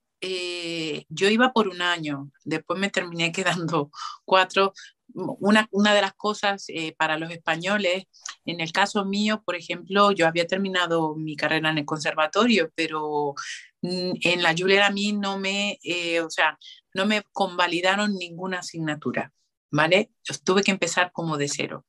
[1.09, 3.91] yo iba por un año, después me terminé quedando
[4.25, 4.73] cuatro,
[5.13, 8.05] una, una de las cosas eh, para los españoles,
[8.45, 13.35] en el caso mío, por ejemplo, yo había terminado mi carrera en el conservatorio, pero
[13.81, 16.57] mm, en la Julia a mí no me, eh, o sea,
[16.93, 19.31] no me convalidaron ninguna asignatura,
[19.71, 20.11] ¿vale?
[20.23, 21.85] Yo tuve que empezar como de cero.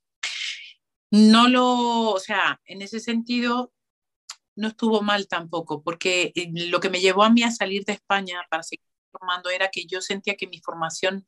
[1.10, 3.72] No lo, o sea, en ese sentido,
[4.56, 7.94] no estuvo mal tampoco, porque eh, lo que me llevó a mí a salir de
[7.94, 8.84] España para seguir
[9.18, 11.26] formando era que yo sentía que mi formación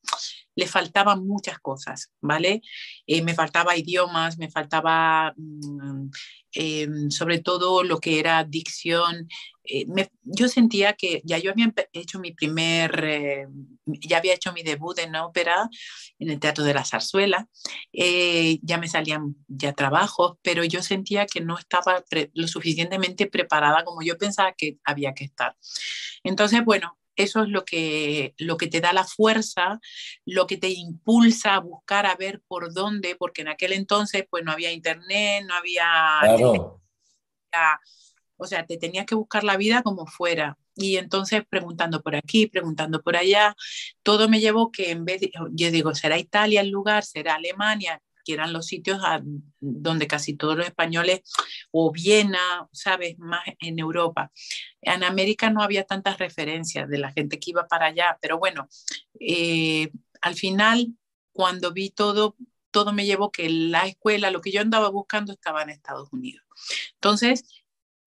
[0.57, 2.63] le faltaban muchas cosas, ¿vale?
[3.07, 6.11] Eh, me faltaba idiomas, me faltaba mm,
[6.53, 9.29] em, sobre todo lo que era dicción.
[9.65, 9.85] Eh,
[10.23, 13.47] yo sentía que ya yo había hecho mi primer, eh,
[13.85, 15.69] ya había hecho mi debut en ópera
[16.19, 17.49] en el Teatro de la Zarzuela,
[17.93, 24.03] ya me salían ya trabajos, pero yo sentía que no estaba lo suficientemente preparada como
[24.03, 25.55] yo pensaba que había que estar.
[26.25, 29.81] Entonces, bueno, eso es lo que, lo que te da la fuerza,
[30.25, 34.45] lo que te impulsa a buscar a ver por dónde, porque en aquel entonces pues
[34.45, 36.21] no había internet, no había...
[38.39, 40.59] O sea, te tenías que buscar la vida como fuera.
[40.75, 43.57] Y entonces preguntando por aquí, preguntando por allá,
[44.03, 47.03] todo me llevó que en vez de, yo digo, ¿será Italia el lugar?
[47.05, 48.03] ¿Será Alemania?
[48.27, 49.01] Que eran los sitios
[49.61, 51.21] donde casi todos los españoles,
[51.71, 53.19] o Viena, ¿sabes?
[53.19, 54.33] Más en Europa.
[54.83, 58.69] En América no había tantas referencias de la gente que iba para allá, pero bueno,
[59.21, 60.89] eh, al final,
[61.33, 62.37] cuando vi todo,
[62.73, 66.45] todo me llevó que la escuela, lo que yo andaba buscando estaba en Estados Unidos.
[66.95, 67.45] Entonces,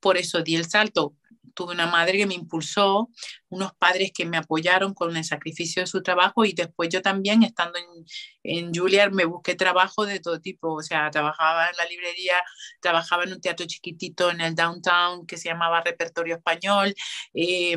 [0.01, 1.15] por eso di el salto
[1.59, 3.09] tuve una madre que me impulsó,
[3.49, 7.43] unos padres que me apoyaron con el sacrificio de su trabajo y después yo también,
[7.43, 8.05] estando en,
[8.43, 12.41] en Juilliard, me busqué trabajo de todo tipo, o sea, trabajaba en la librería,
[12.79, 16.95] trabajaba en un teatro chiquitito en el downtown que se llamaba Repertorio Español,
[17.33, 17.75] eh,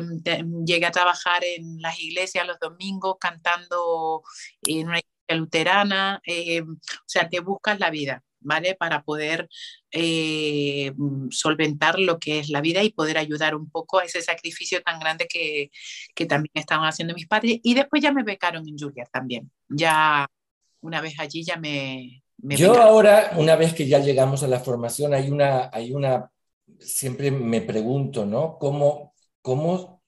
[0.65, 4.23] llegué a trabajar en las iglesias los domingos cantando
[4.61, 8.23] en una iglesia luterana, eh, o sea, te buscas la vida.
[8.43, 8.75] ¿Vale?
[8.75, 9.49] Para poder
[9.91, 14.21] eh, mm, solventar lo que es la vida y poder ayudar un poco a ese
[14.21, 15.71] sacrificio tan grande que,
[16.15, 17.59] que también estaban haciendo mis padres.
[17.63, 19.51] Y después ya me becaron en Julia también.
[19.69, 20.27] Ya
[20.81, 22.23] una vez allí ya me...
[22.37, 26.29] Yo ahora, una vez que ya llegamos a la formación, hay una, hay una,
[26.79, 28.57] siempre me pregunto, ¿no?
[28.59, 30.01] ¿Cómo, cómo,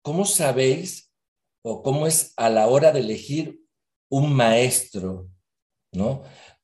[0.00, 1.12] cómo sabéis
[1.62, 3.60] o cómo es a la hora de elegir
[4.08, 5.28] un maestro,
[5.92, 6.22] ¿no?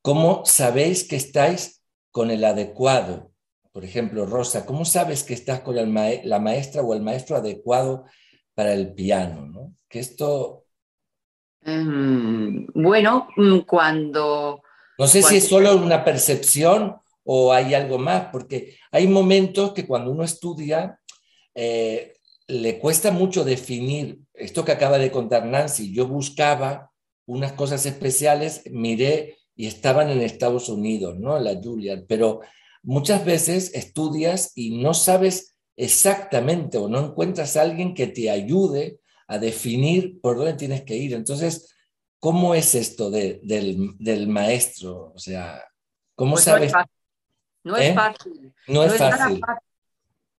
[0.09, 3.31] ¿Cómo sabéis que estáis con el adecuado?
[3.73, 8.07] Por ejemplo, Rosa, ¿cómo sabes que estás con la maestra o el maestro adecuado
[8.55, 9.45] para el piano?
[9.45, 9.75] ¿no?
[9.87, 10.65] Que esto...
[11.61, 14.63] Em, bueno, mm, cuando...
[14.99, 19.87] No sé si es solo una percepción o hay algo más, porque hay momentos que
[19.87, 20.99] cuando uno estudia
[21.55, 22.15] eh,
[22.47, 25.93] le cuesta mucho definir esto que acaba de contar Nancy.
[25.93, 26.93] Yo buscaba
[27.27, 31.37] unas cosas especiales, miré y estaban en Estados Unidos, ¿no?
[31.41, 32.43] La Juilliard, pero
[32.85, 39.01] muchas veces estudias y no sabes exactamente o no encuentras a alguien que te ayude
[39.27, 41.13] a definir por dónde tienes que ir.
[41.13, 41.75] Entonces,
[42.21, 45.13] ¿cómo es esto del, maestro?
[45.13, 45.65] O sea,
[46.15, 46.73] ¿cómo pues sabes?
[47.65, 48.55] No es fácil.
[48.69, 49.41] No es fácil.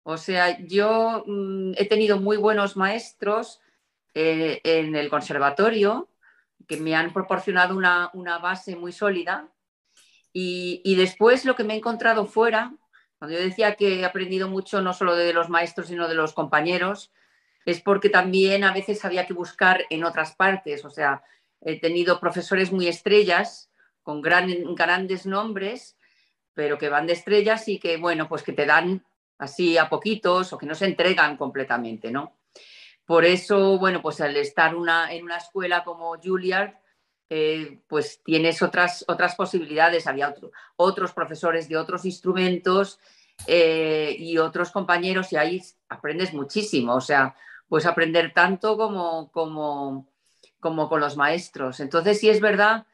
[0.02, 3.60] O sea, yo mm, he tenido muy buenos maestros
[4.14, 6.08] eh, en el conservatorio
[6.70, 9.48] que me han proporcionado una, base muy sólida.
[10.32, 12.72] Y, después lo que me he encontrado fuera,
[13.18, 16.32] cuando yo decía que he aprendido mucho no solo de los maestros, sino de los
[16.32, 17.10] compañeros,
[17.66, 20.84] es porque también a veces había que buscar en otras partes.
[20.84, 21.24] O sea,
[21.60, 23.68] he tenido profesores muy estrellas,
[24.04, 25.98] con grandes nombres,
[26.54, 29.04] pero que van de estrellas y que, bueno, pues que te dan
[29.38, 32.36] así a poquitos o que no se entregan completamente, ¿no?
[33.10, 36.74] Por eso, bueno, pues al estar una, en una escuela como Juilliard,
[37.28, 40.06] eh, pues tienes otras, otras posibilidades.
[40.06, 40.32] Había
[40.76, 43.00] otros profesores de otros instrumentos
[43.48, 46.94] eh, y otros compañeros y ahí aprendes muchísimo.
[46.94, 47.34] O sea,
[47.68, 50.06] puedes aprender tanto como, como,
[50.60, 51.80] como con los maestros.
[51.80, 52.86] Entonces sí es verdad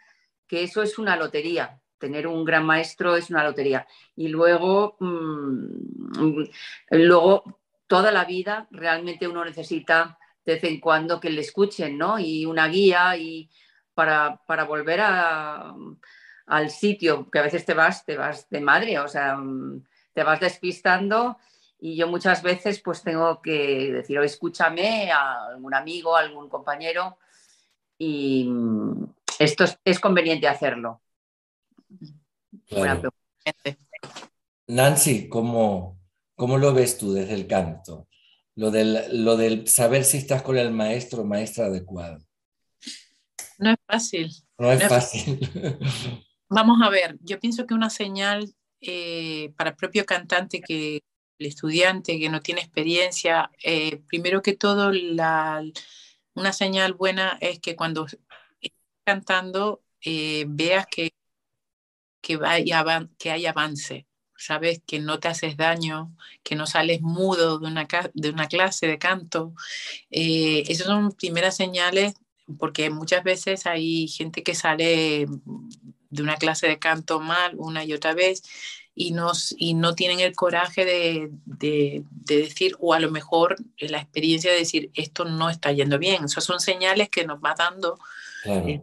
[0.47, 1.79] que eso es una lotería.
[1.99, 3.87] Tener un gran maestro es una lotería.
[4.17, 6.45] Y luego, mm,
[6.93, 12.18] luego toda la vida realmente uno necesita de vez en cuando que le escuchen, ¿no?
[12.18, 13.51] Y una guía y
[13.94, 15.75] para, volver a,
[16.46, 20.22] al sitio, que a veces te vas, te vas de madre, o sea, mm, te
[20.22, 21.38] vas despistando
[21.79, 27.18] y yo muchas veces pues tengo que decir, escúchame a algún amigo, a algún compañero
[27.99, 29.05] y mm,
[29.38, 31.03] esto es, conveniente hacerlo.
[34.68, 35.99] Nancy, ¿cómo,
[36.37, 38.09] ¿cómo, lo ves tú desde el canto?
[38.55, 42.25] Lo del, lo del saber si estás con el maestro o maestra adecuado.
[43.59, 44.31] No es fácil.
[44.59, 45.40] No es fácil.
[46.49, 51.03] Vamos a ver, yo pienso que una señal eh, para el propio cantante que
[51.38, 55.62] el estudiante que no tiene experiencia, eh, primero que todo, la,
[56.35, 61.12] una señal buena es que cuando estás cantando eh, veas que,
[62.20, 62.38] que,
[63.18, 64.07] que hay avance,
[64.38, 68.87] sabes que no te haces daño, que no sales mudo de una, de una clase
[68.87, 69.55] de canto.
[70.11, 72.14] esas son primeras señales
[72.59, 75.27] porque muchas veces hay gente que sale
[76.11, 78.42] de una clase de canto mal una y otra vez
[78.94, 83.99] y, nos, y no tienen el coraje de, de, decir, o a lo mejor la
[83.99, 86.25] experiencia de decir, esto no está yendo bien.
[86.25, 87.99] Esas son señales que nos va dando
[88.46, 88.83] eh,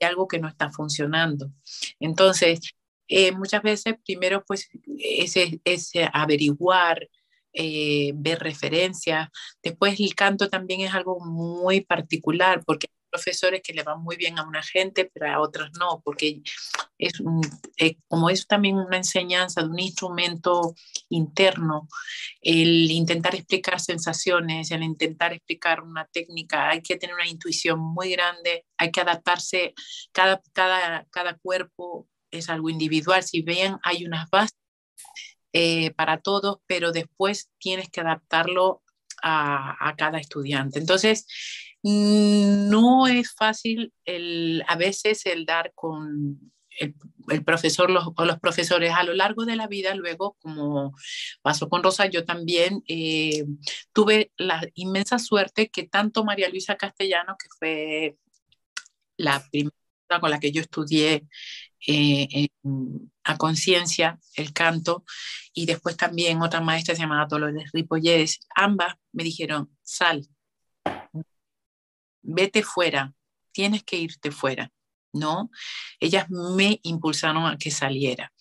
[0.00, 1.52] algo que no está funcionando.
[2.00, 2.74] Entonces,
[3.08, 4.68] eh, muchas veces primero pues
[4.98, 7.08] es, es averiguar,
[7.52, 9.28] eh, ver referencias.
[9.62, 14.38] Después el canto también es algo muy particular porque profesores que le van muy bien
[14.38, 16.42] a una gente, pero a otros no, porque
[16.98, 17.14] es
[17.78, 20.74] eh, como es también una enseñanza de un instrumento
[21.08, 21.88] interno,
[22.40, 28.10] el intentar explicar sensaciones, el intentar explicar una técnica, hay que tener una intuición muy
[28.12, 29.74] grande, hay que adaptarse,
[30.12, 34.56] cada, cada, cada cuerpo es algo individual, si bien hay unas bases
[35.52, 38.82] eh, para todos, pero después tienes que adaptarlo
[39.22, 40.78] a, a cada estudiante.
[40.78, 41.26] Entonces,
[41.82, 48.38] Mm, no es fácil el, a veces el dar con el, profesor los, o los
[48.40, 50.94] profesores a lo largo de la vida, luego, como
[51.42, 53.44] pasó con Rosa, yo también eh,
[53.92, 58.16] tuve la inmensa suerte que tanto María Luisa Castellano, que fue
[59.16, 59.72] la primera
[60.20, 61.26] con la que yo estudié
[61.86, 62.48] eh,
[63.24, 65.04] a conciencia el canto,
[65.52, 70.26] y después también otra maestra llamada Dolores Ripollés, ambas me dijeron, sal,
[72.22, 73.14] vete fuera,
[73.52, 74.70] tienes que irte fuera,
[75.12, 75.50] ¿no?
[76.00, 78.32] Ellas me impulsaron a que saliera.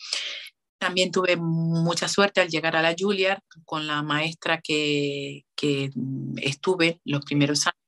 [0.80, 5.90] También tuve mucha suerte al llegar a la Juilliard con la maestra que, que
[6.38, 7.87] estuve los primeros años,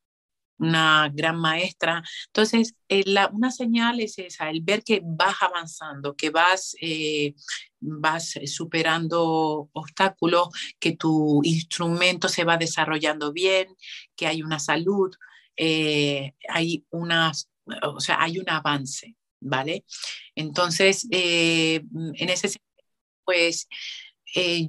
[0.59, 2.03] una gran maestra.
[2.27, 7.33] Entonces, eh, la, una señal es esa, el ver que vas avanzando, que vas, eh,
[7.79, 13.67] vas superando obstáculos, que tu instrumento se va desarrollando bien,
[14.15, 15.11] que hay una salud.
[15.55, 19.85] Eh, hay, o sea, hay un avance, ¿vale?
[20.35, 22.85] Entonces, eh, en ese sentido,
[23.25, 23.67] pues,
[24.35, 24.67] eh,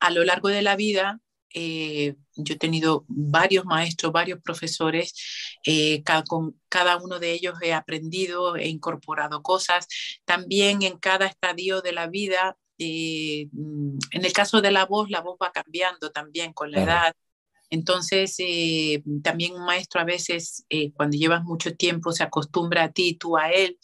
[0.00, 1.20] a lo largo de la vida,
[1.56, 5.14] yo he tenido varios maestros, varios profesores,
[6.04, 9.88] cada, con cada uno de ellos he aprendido, he incorporado cosas.
[10.24, 15.38] También en cada estadio de la vida, en el caso de la voz, la voz
[15.42, 17.12] va cambiando también con la edad.
[17.70, 22.92] Entonces, eh, también un maestro a veces, eh, cuando llevas mucho tiempo, se acostumbra a
[22.92, 23.78] ti, tú a él,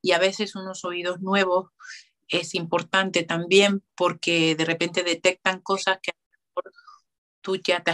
[0.00, 1.70] y a veces unos oídos nuevos
[2.28, 6.12] es importante también porque de repente detectan cosas que
[7.46, 7.92] tú ya te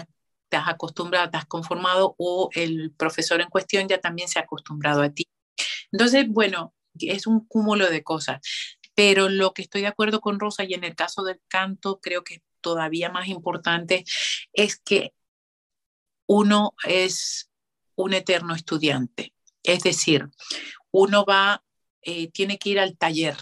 [0.57, 5.03] has, acostumbrado, te has conformado o el profesor en cuestión ya también se ha acostumbrado
[5.03, 5.29] a ti.
[5.93, 8.41] Entonces, bueno, es un cúmulo de cosas.
[8.95, 12.25] Pero lo que estoy de acuerdo con Rosa y en el caso del canto creo
[12.25, 14.05] que todavía más importante
[14.55, 15.13] es que
[16.27, 17.51] uno es
[17.95, 19.35] un eterno estudiante.
[19.63, 20.31] Es decir,
[20.91, 21.63] uno va,
[22.01, 23.37] eh, tiene que ir al taller,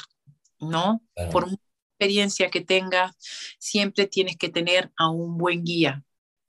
[0.59, 1.03] ¿no?
[1.31, 1.49] Por
[2.01, 3.15] experiencia que tengas,
[3.59, 6.03] siempre tienes que tener a un buen guía,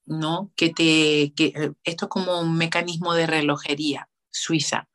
[0.05, 0.51] ¿no?
[0.55, 4.87] Que te, que, eh, esto es como un mecanismo de relojería suiza.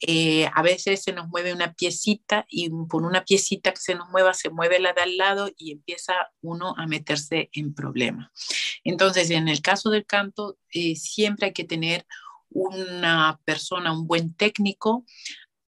[0.00, 4.10] Eh, a veces se nos mueve una piecita y por una piecita que se nos
[4.10, 8.30] mueva se mueve la de al lado y empieza uno a meterse en problemas.
[8.82, 12.04] Entonces, en el caso del canto, eh, siempre hay que tener
[12.50, 15.04] una persona, un buen técnico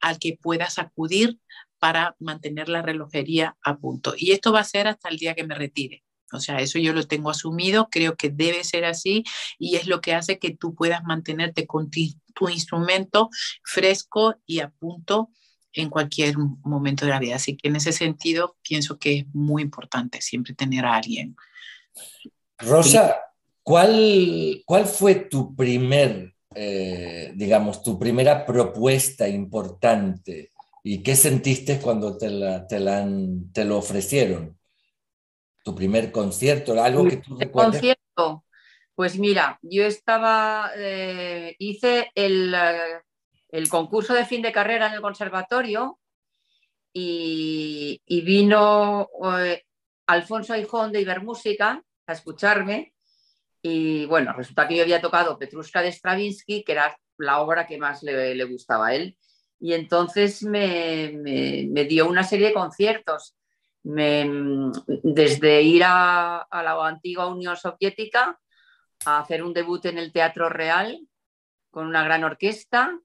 [0.01, 1.39] al que puedas acudir
[1.79, 4.15] para mantener la relojería a punto.
[4.17, 6.03] Y esto va a ser hasta el día que me retire.
[6.33, 9.25] O sea, eso yo lo tengo asumido, creo que debe ser así
[9.59, 13.31] y es lo que hace que tú puedas mantenerte con tu instrumento
[13.63, 15.31] fresco y a punto
[15.73, 17.37] en cualquier momento de la vida.
[17.37, 21.37] Así que en ese sentido pienso que es muy importante siempre tener a alguien.
[22.59, 23.17] Rosa,
[23.63, 30.53] ¿cuál, cuál fue tu primer, eh, digamos, tu primera propuesta importante
[30.89, 33.05] ¿Y qué sentiste cuando te, la, te, la
[33.53, 34.57] te lo ofrecieron?
[35.65, 36.81] ¿Tu primer concierto?
[36.81, 37.73] ¿Algo que tú recuerdes?
[37.73, 38.45] concierto?
[38.95, 43.03] Pues mira, yo estaba, eh, hice el, eh,
[43.49, 45.99] el, concurso de fin de carrera en el conservatorio
[46.93, 49.09] y, y vino
[49.41, 49.65] eh,
[50.07, 52.95] Alfonso Aijón de Ibermúsica a escucharme
[53.61, 57.77] y bueno, resulta que yo había tocado Petrushka de Stravinsky, que era la obra que
[57.77, 59.19] más le, le gustaba a él
[59.59, 63.37] y entonces me, me, dio una serie de conciertos,
[63.83, 68.39] desde ir a, a, la antigua Unión Soviética
[69.05, 70.99] a hacer un debut en el Teatro Real
[71.71, 72.99] con una gran orquesta,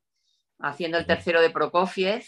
[0.59, 2.23] haciendo el tercero de Prokofiev,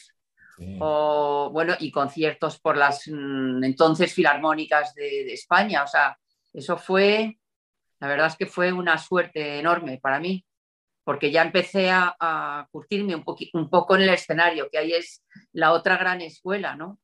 [0.80, 5.84] o, bueno, y conciertos por las mm, entonces filarmónicas de, de España.
[5.84, 6.17] O sea,
[6.53, 7.39] eso fue,
[7.99, 10.45] la verdad es que fue una suerte enorme para mí
[11.04, 13.24] porque ya empecé a, curtirme un,
[13.54, 16.99] un, poco en el escenario, que ahí es la otra gran escuela, ¿no?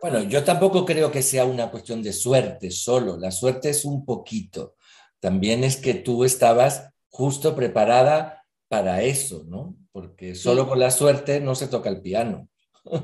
[0.00, 4.06] Bueno, yo tampoco creo que sea una cuestión de suerte solo, la suerte es un
[4.06, 4.76] poquito,
[5.20, 9.76] también es que tú estabas justo preparada para eso, ¿no?
[9.92, 12.48] Porque solo con la suerte no se toca el piano.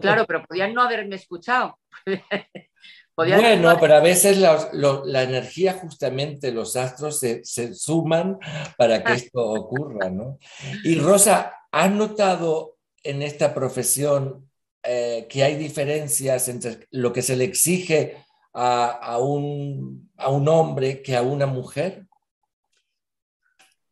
[0.00, 1.78] Claro, pero podían no haberme escuchado.
[3.16, 8.38] Bueno, pero a veces la, la, energía, justamente los astros se, se, suman
[8.76, 10.38] para que esto ocurra, ¿no?
[10.84, 14.50] Y Rosa, ¿has notado en esta profesión
[14.82, 18.18] eh, que hay diferencias entre lo que se le exige
[18.52, 22.06] a, a, un, a un, hombre que a una mujer?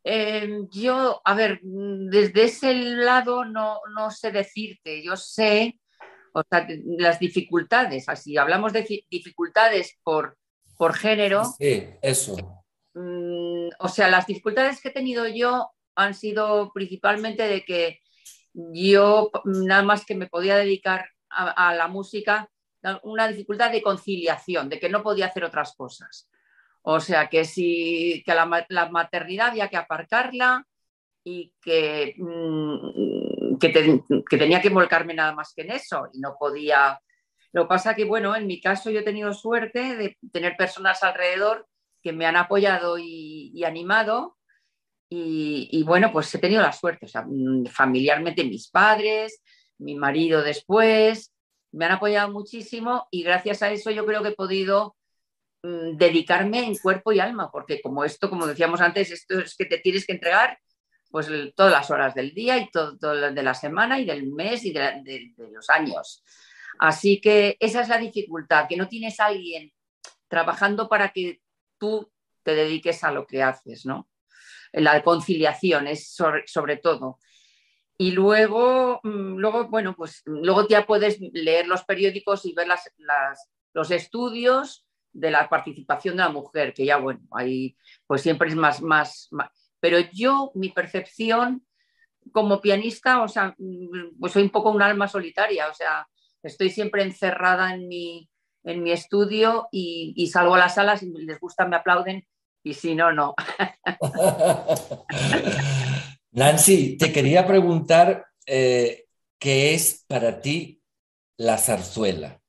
[0.04, 5.02] Eh, yo, a ver, desde ese lado no, no sé decirte.
[5.02, 5.78] Yo sé
[6.34, 6.66] o sea,
[6.98, 10.36] las dificultades, así hablamos de dificultades por,
[10.76, 11.44] por género.
[11.44, 12.36] Sí, eso.
[12.94, 18.00] Mm, o sea, las dificultades que he tenido yo han sido principalmente de que
[18.52, 22.48] yo nada más que me podía dedicar a, la música,
[23.02, 26.28] una dificultad de conciliación, de que no podía hacer otras cosas.
[26.82, 30.66] O sea, que si que la, la maternidad había que aparcarla
[31.24, 33.13] y que mm,
[33.58, 33.68] que,
[34.38, 37.00] tenía que volcarme nada más que en eso y no podía.
[37.52, 41.02] Lo que pasa que, bueno, en mi caso yo he tenido suerte de tener personas
[41.02, 41.66] alrededor
[42.02, 44.36] que me han apoyado y, animado
[45.08, 49.40] y, bueno, pues he tenido la suerte, mm, familiarmente mis padres,
[49.78, 51.32] mi marido después,
[51.72, 54.96] me han apoyado muchísimo y gracias a eso yo creo que he podido
[55.62, 59.66] mm, dedicarme en cuerpo y alma, porque como esto, como decíamos antes, esto es que
[59.66, 60.58] te tienes que entregar
[61.14, 64.72] pues todas las horas del día y todo, de la semana y del mes y
[64.72, 66.24] de, los años.
[66.80, 69.72] Así que esa es la dificultad, que no tienes a alguien
[70.26, 71.40] trabajando para que
[71.78, 72.10] tú
[72.42, 74.08] te dediques a lo que haces, ¿no?
[74.72, 77.20] La conciliación es sobre, todo.
[77.96, 82.90] Y luego, mm, luego, bueno, pues luego ya puedes leer los periódicos y ver las,
[83.72, 88.56] los estudios de la participación de la mujer, que ya, bueno, ahí pues siempre es
[88.56, 91.62] más, más, más pero yo, mi percepción
[92.32, 93.54] como pianista, o sea,
[94.18, 96.08] pues soy un poco un alma solitaria, o sea,
[96.42, 98.30] estoy siempre encerrada en mi,
[98.62, 102.26] en mi estudio y, salgo a las salas y les gusta, me aplauden
[102.62, 103.34] y si no, no.
[106.30, 109.04] Nancy, te quería preguntar eh,
[109.38, 110.80] qué es para ti
[111.36, 112.40] la zarzuela.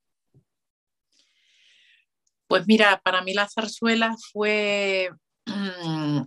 [2.47, 5.09] Pues mira, para mí la zarzuela fue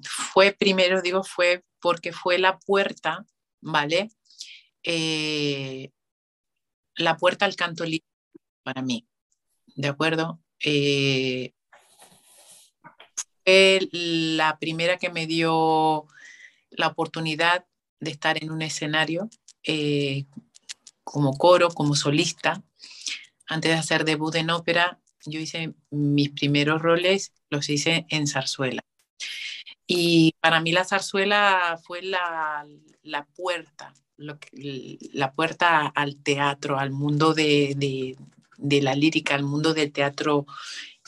[0.03, 3.27] fue primero, digo, fue porque fue la puerta,
[3.61, 4.11] ¿vale?
[4.83, 5.91] Eh,
[6.97, 8.07] la puerta al canto libre
[8.63, 9.07] para mí,
[9.77, 10.41] ¿de acuerdo?
[10.65, 11.53] Eh,
[13.45, 16.07] fue la primera que me dio
[16.71, 17.67] la oportunidad
[18.01, 19.29] de estar en un escenario
[19.65, 20.27] eh,
[21.05, 22.63] como coro, como solista.
[23.47, 28.83] Antes de hacer debut en ópera, yo hice mis primeros roles, los hice en zarzuela.
[29.87, 32.67] Y para mí la zarzuela fue la,
[33.35, 38.17] puerta, la puerta al teatro, al mundo de,
[38.59, 40.47] la lírica, al mundo del teatro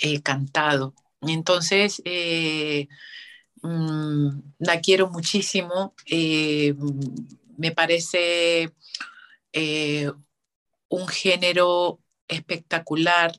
[0.01, 0.95] eh, cantado.
[1.21, 2.89] Entonces, eh,
[3.63, 4.29] mm,
[4.61, 5.95] la quiero muchísimo.
[6.07, 6.75] Eh,
[7.59, 8.73] me parece
[10.89, 13.33] un género espectacular,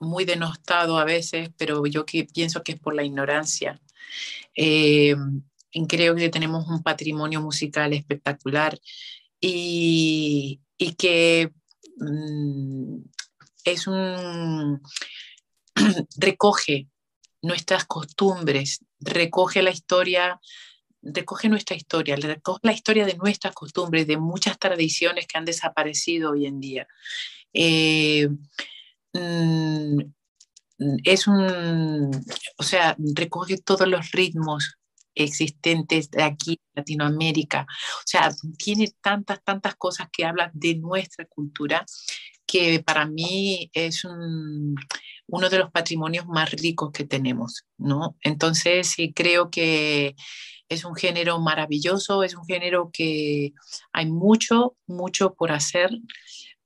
[0.00, 3.80] muy denostado a veces, pero yo pienso que es por la ignorancia.
[4.54, 5.14] Eh,
[5.88, 8.78] creo que tenemos un patrimonio musical espectacular
[9.40, 10.60] y,
[10.96, 11.52] que
[11.98, 12.98] mm,
[13.64, 14.80] es un
[16.16, 16.88] recoge
[17.42, 20.40] nuestras costumbres, recoge la historia
[21.00, 26.32] recoge nuestra historia, recoge la historia de nuestras costumbres, de muchas tradiciones que han desaparecido
[26.32, 26.88] hoy en día.
[27.52, 28.28] Eh,
[31.04, 32.10] es un,
[32.58, 34.78] o sea, recoge todos los ritmos
[35.14, 37.66] existentes de aquí Latinoamérica.
[37.68, 41.84] O sea, tiene tantas, tantas cosas que hablan de nuestra cultura
[42.46, 48.16] que para mí es uno de los patrimonios más ricos que tenemos, ¿no?
[48.22, 50.16] Entonces, sí, creo que
[50.70, 53.52] es un género maravilloso, es un género que
[53.92, 55.90] hay mucho, mucho por hacer,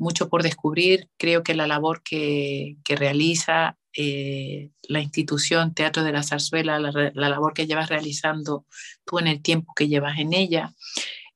[0.02, 1.08] mucho por descubrir.
[1.16, 7.12] Creo que la labor que, que realiza eh, la institución Teatro de la Zarzuela, la,
[7.14, 8.66] labor que llevas realizando
[9.04, 10.74] tú en el tiempo que llevas en ella,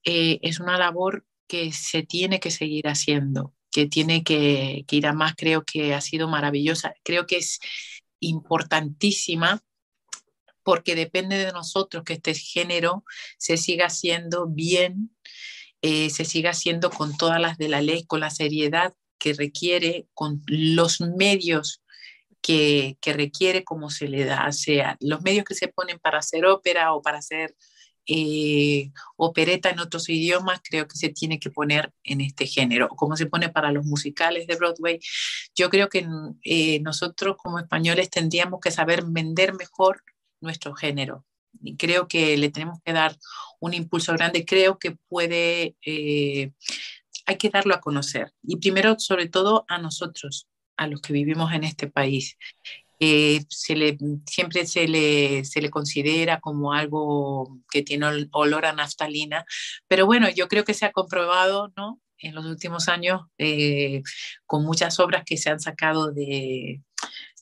[0.04, 5.06] eh, es una labor que se tiene que seguir haciendo, que tiene que, que ir
[5.06, 5.34] a más.
[5.36, 7.60] Creo que ha sido maravillosa, creo que es
[8.20, 9.62] importantísima
[10.66, 13.04] porque depende de nosotros que este género
[13.38, 15.15] se siga haciendo bien,
[15.86, 20.08] eh, se siga haciendo con todas las de la ley, con la seriedad que requiere,
[20.14, 21.80] con los medios
[22.42, 26.92] que, requiere como se le da, sea los medios que se ponen para hacer ópera
[26.92, 27.54] o para hacer
[28.08, 33.16] eh, opereta en otros idiomas, creo que se tiene que poner en este género, como
[33.16, 34.98] se pone para los musicales de Broadway.
[35.54, 36.04] Yo creo que
[36.42, 40.02] eh, nosotros como españoles tendríamos que saber vender mejor
[40.40, 41.24] nuestro género.
[41.78, 43.16] Creo que le tenemos que dar
[43.60, 44.44] un impulso grande.
[44.44, 46.52] Creo que puede, eh,
[47.26, 48.32] hay que darlo a conocer.
[48.42, 52.36] Y primero, sobre todo, a nosotros, a los que vivimos en este país.
[52.98, 58.72] Eh, se le, siempre se le, se le considera como algo que tiene olor a
[58.72, 59.44] naftalina,
[59.86, 62.00] pero bueno, yo creo que se ha comprobado ¿no?
[62.18, 64.02] en los últimos años eh,
[64.46, 66.80] con muchas obras que se han sacado de,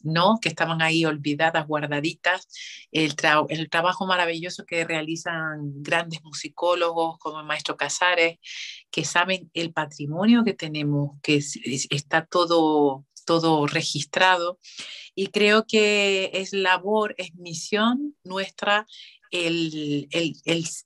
[0.05, 0.38] ¿no?
[0.40, 2.46] que estaban ahí olvidadas, guardaditas,
[2.92, 3.14] el,
[3.48, 8.38] el trabajo maravilloso que realizan grandes musicólogos como el maestro Casares,
[8.90, 11.42] que saben el patrimonio que tenemos, que
[11.90, 14.59] está todo todo registrado
[15.14, 18.86] y creo que es labor, es misión nuestra
[19.30, 20.34] el, el,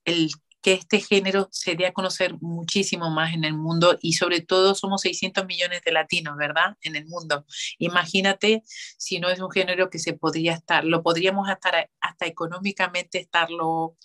[0.05, 0.31] el,
[0.61, 4.75] que este género se dé a conocer muchísimo más en el mundo y sobre todo
[4.75, 6.77] somos 600 millones de latinos, ¿verdad?
[6.81, 7.45] En el mundo.
[7.79, 13.19] Imagínate si no es un género que se podría estar, lo podríamos estar hasta económicamente
[13.19, 13.97] estarlo...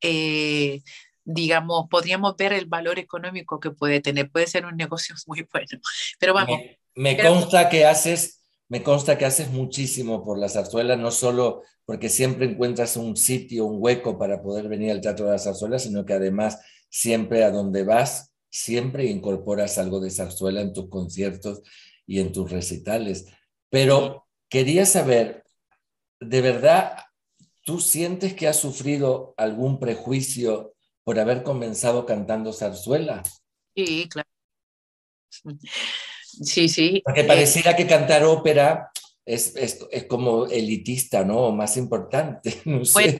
[0.00, 0.82] Eh,
[1.30, 4.30] digamos, podríamos ver el valor económico que puede tener.
[4.30, 5.82] Puede ser un negocio muy bueno.
[6.18, 6.58] Pero vamos,
[6.94, 8.37] me consta que haces,
[8.68, 13.64] me consta que haces muchísimo por la zarzuela, no solo porque siempre encuentras un sitio,
[13.64, 16.60] un hueco para poder venir al Teatro de la Zarzuela, sino que además
[16.90, 21.62] siempre a donde vas, siempre incorporas algo de zarzuela en tus conciertos
[22.06, 23.26] y en tus recitales.
[23.70, 25.44] Pero quería saber,
[26.20, 26.98] ¿de verdad
[27.64, 33.22] tú sientes que has sufrido algún prejuicio por haber comenzado cantando zarzuela?
[33.74, 34.28] Sí, claro.
[36.42, 37.02] Sí, sí.
[37.04, 38.90] Porque eh, pareciera que cantar ópera
[39.24, 41.52] es, es, es, como elitista, ¿no?
[41.52, 42.60] Más importante.
[42.64, 43.18] No sé.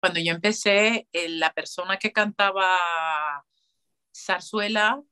[0.00, 2.76] cuando yo empecé, eh, la persona que cantaba
[4.14, 5.02] zarzuela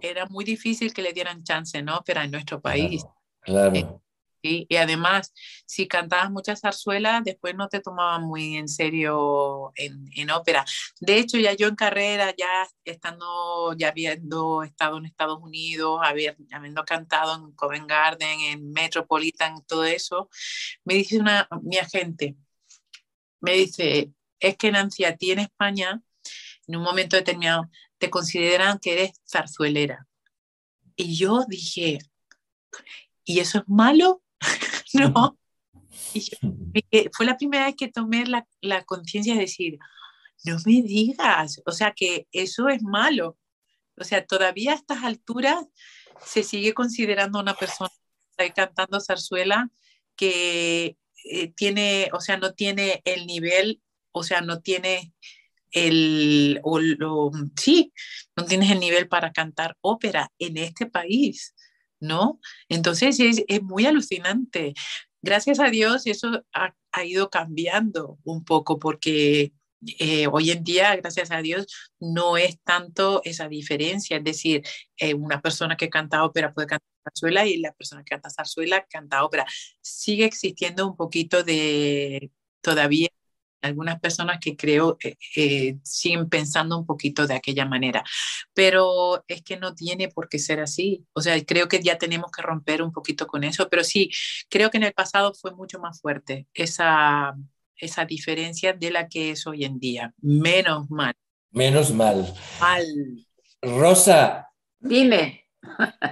[0.00, 3.04] era muy difícil que le dieran chance en ópera en nuestro país.
[3.40, 4.03] claro.
[4.44, 5.32] Eh, y además,
[5.66, 10.66] si cantabas muchas zarzuelas, después no te tomaban muy en serio en, en, ópera.
[11.00, 16.84] De hecho, ya yo en carrera, ya estando, ya habiendo estado en Estados Unidos, habiendo
[16.84, 20.28] cantado en Covent Garden, en Metropolitan, todo eso,
[20.84, 22.36] me dice una, mi agente,
[23.40, 26.02] me dice, es que Nancy, a ti en España,
[26.66, 30.06] en un momento determinado, te consideran que eres zarzuelera.
[30.96, 31.98] Y yo dije,
[33.24, 34.23] ¿y eso es malo?
[34.94, 35.38] ¿no?
[36.12, 36.30] Y
[37.12, 39.78] fue la primera vez que tomé la, la conciencia de decir,
[40.44, 43.38] no me digas, o sea que eso es malo.
[43.96, 45.64] O sea, todavía a estas alturas
[46.24, 47.90] se sigue considerando una persona
[48.36, 49.70] que está cantando zarzuela
[50.16, 53.80] que eh, tiene, o sea, no tiene el nivel,
[54.12, 55.12] o sea, no tiene
[55.70, 56.80] el, o,
[57.56, 57.92] sí,
[58.36, 61.53] no tienes el nivel para cantar ópera en este país.
[62.04, 62.40] ¿No?
[62.68, 64.74] Entonces es, muy alucinante.
[65.22, 66.74] Gracias a Dios eso ha,
[67.04, 69.52] ido cambiando un poco porque
[69.98, 71.66] eh, hoy en día, gracias a Dios,
[71.98, 74.18] no es tanto esa diferencia.
[74.18, 74.62] Es decir,
[74.96, 78.86] eh, una persona que canta ópera puede cantar zarzuela y la persona que canta zarzuela
[78.86, 79.46] canta ópera.
[79.80, 82.30] Sigue existiendo un poquito de
[82.62, 83.08] todavía
[83.64, 88.04] algunas personas que creo eh, eh, siguen pensando un poquito de aquella manera,
[88.52, 91.04] pero es que no tiene por qué ser así.
[91.12, 94.10] O sea, creo que ya tenemos que romper un poquito con eso, pero sí,
[94.48, 97.34] creo que en el pasado fue mucho más fuerte esa,
[97.76, 100.14] esa diferencia de la que es hoy en día.
[100.20, 101.14] Menos mal.
[101.50, 102.34] Menos mal.
[102.60, 102.84] Mal.
[103.62, 104.48] Rosa.
[104.78, 105.44] Dime.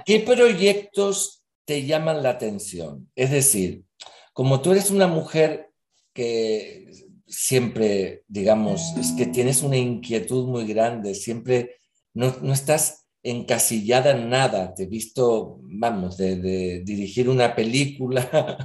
[0.05, 3.11] ¿Qué proyectos te llaman la atención?
[3.15, 3.85] Es decir,
[4.33, 5.69] como tú eres una mujer
[6.13, 6.89] que
[7.33, 11.77] siempre, digamos, es que tienes una inquietud muy grande, siempre
[12.13, 14.73] no, no estás encasillada en nada.
[14.73, 18.57] Te he visto, vamos, de, dirigir una película,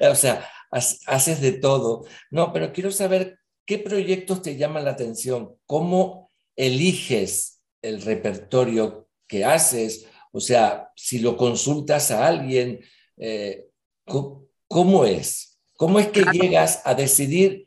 [0.10, 2.04] o sea, haces de todo.
[2.30, 9.44] No, pero quiero saber qué proyectos te llaman la atención, cómo eliges el repertorio que
[9.44, 12.80] haces, o sea, si lo consultas a alguien,
[13.16, 13.68] eh,
[14.04, 15.49] ¿cómo, es?
[15.80, 17.66] ¿Cómo es que llegas a decidir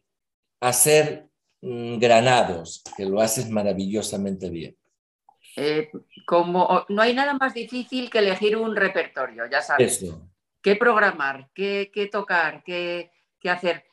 [0.59, 1.30] hacer
[1.61, 4.78] mm, granados, que lo haces maravillosamente bien?
[5.55, 5.89] Eh,
[6.24, 10.05] como no hay nada más difícil que elegir un repertorio, ya sabes.
[10.61, 11.49] ¿Qué programar?
[11.55, 12.64] ¿Qué, tocar?
[12.64, 13.09] ¿Qué,
[13.45, 13.86] hacer?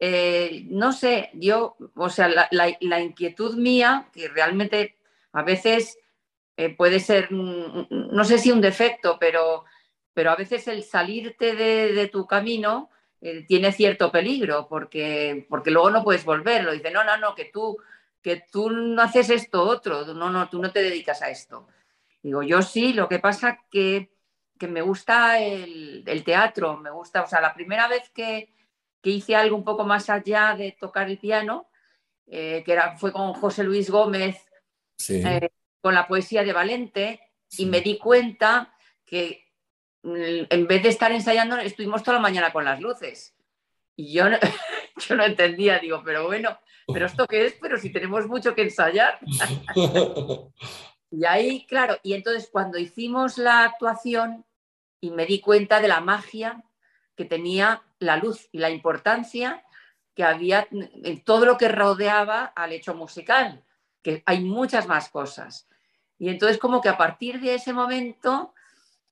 [0.00, 4.96] Eh, no sé, yo, o sea, la, inquietud mía, que realmente
[5.32, 5.96] a veces
[6.56, 9.66] eh, puede ser, no sé si un defecto, pero,
[10.14, 12.90] pero a veces el salirte de, tu camino
[13.46, 16.72] tiene cierto peligro, porque, porque luego no puedes volverlo.
[16.72, 17.78] Dice, no, no, no, que tú
[18.22, 21.66] que tú no haces esto otro, no, no, tú no te dedicas a esto.
[22.22, 24.10] Digo, yo sí, lo que pasa que,
[24.58, 28.52] que me gusta el, teatro, me gusta, o sea, la primera vez que,
[29.00, 31.68] que, hice algo un poco más allá de tocar el piano,
[32.26, 34.36] eh, que era, fue con José Luis Gómez,
[35.08, 35.48] eh,
[35.80, 37.20] con la poesía de Valente,
[37.56, 38.74] y me di cuenta
[39.06, 39.47] que
[40.02, 43.34] en vez de estar ensayando, estuvimos toda la mañana con las luces.
[43.96, 44.24] Y yo
[45.08, 47.54] yo no entendía, digo, pero bueno, ¿pero esto qué es?
[47.60, 49.18] Pero si tenemos mucho que ensayar.
[51.10, 54.44] y ahí, claro, y entonces cuando hicimos la actuación
[55.00, 56.62] y me di cuenta de la magia
[57.16, 59.64] que tenía la luz y la importancia
[60.14, 63.64] que había en todo lo que rodeaba al hecho musical,
[64.02, 65.68] que hay muchas más cosas.
[66.18, 68.54] Y entonces como que a partir de ese momento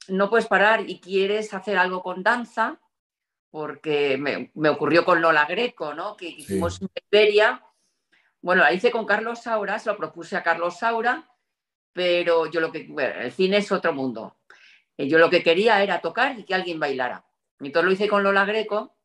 [0.09, 2.81] no puedes parar y quieres hacer algo con danza,
[3.51, 6.17] porque me, ocurrió con Lola Greco, ¿no?
[6.17, 7.63] que hicimos en Iberia
[8.47, 11.29] bueno, la hice con Carlos Saura, se lo propuse a Carlos Saura,
[11.93, 14.37] pero yo lo que, bueno, el cine es otro mundo.
[14.97, 17.25] Eh, yo lo que quería era tocar y que alguien bailara.
[17.59, 18.97] Entonces lo hice con Lola Greco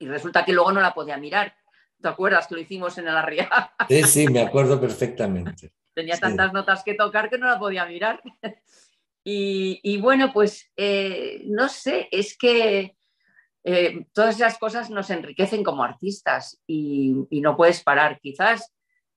[0.00, 1.56] y resulta que luego no la podía mirar.
[2.02, 3.72] ¿Te acuerdas que lo hicimos en el Arriaga?
[3.88, 5.72] Sí, sí, me acuerdo perfectamente.
[5.94, 8.20] Tenía tantas notas que tocar que no la podía mirar.
[9.26, 12.94] Y, bueno, pues eh, no sé, es que
[13.64, 18.20] eh, todas esas cosas nos enriquecen como artistas y, no puedes parar.
[18.20, 18.70] Quizás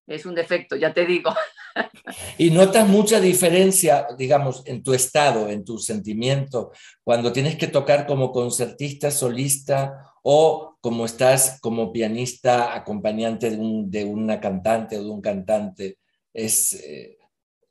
[0.07, 1.31] es un defecto, ya te digo.
[2.37, 6.71] ¿Y notas mucha diferencia, digamos, en tu estado, en tu sentimiento,
[7.03, 14.39] cuando tienes que tocar como concertista, solista o como estás como pianista, acompañante de, una
[14.39, 15.97] cantante o de un cantante?
[16.33, 17.17] Es, eh,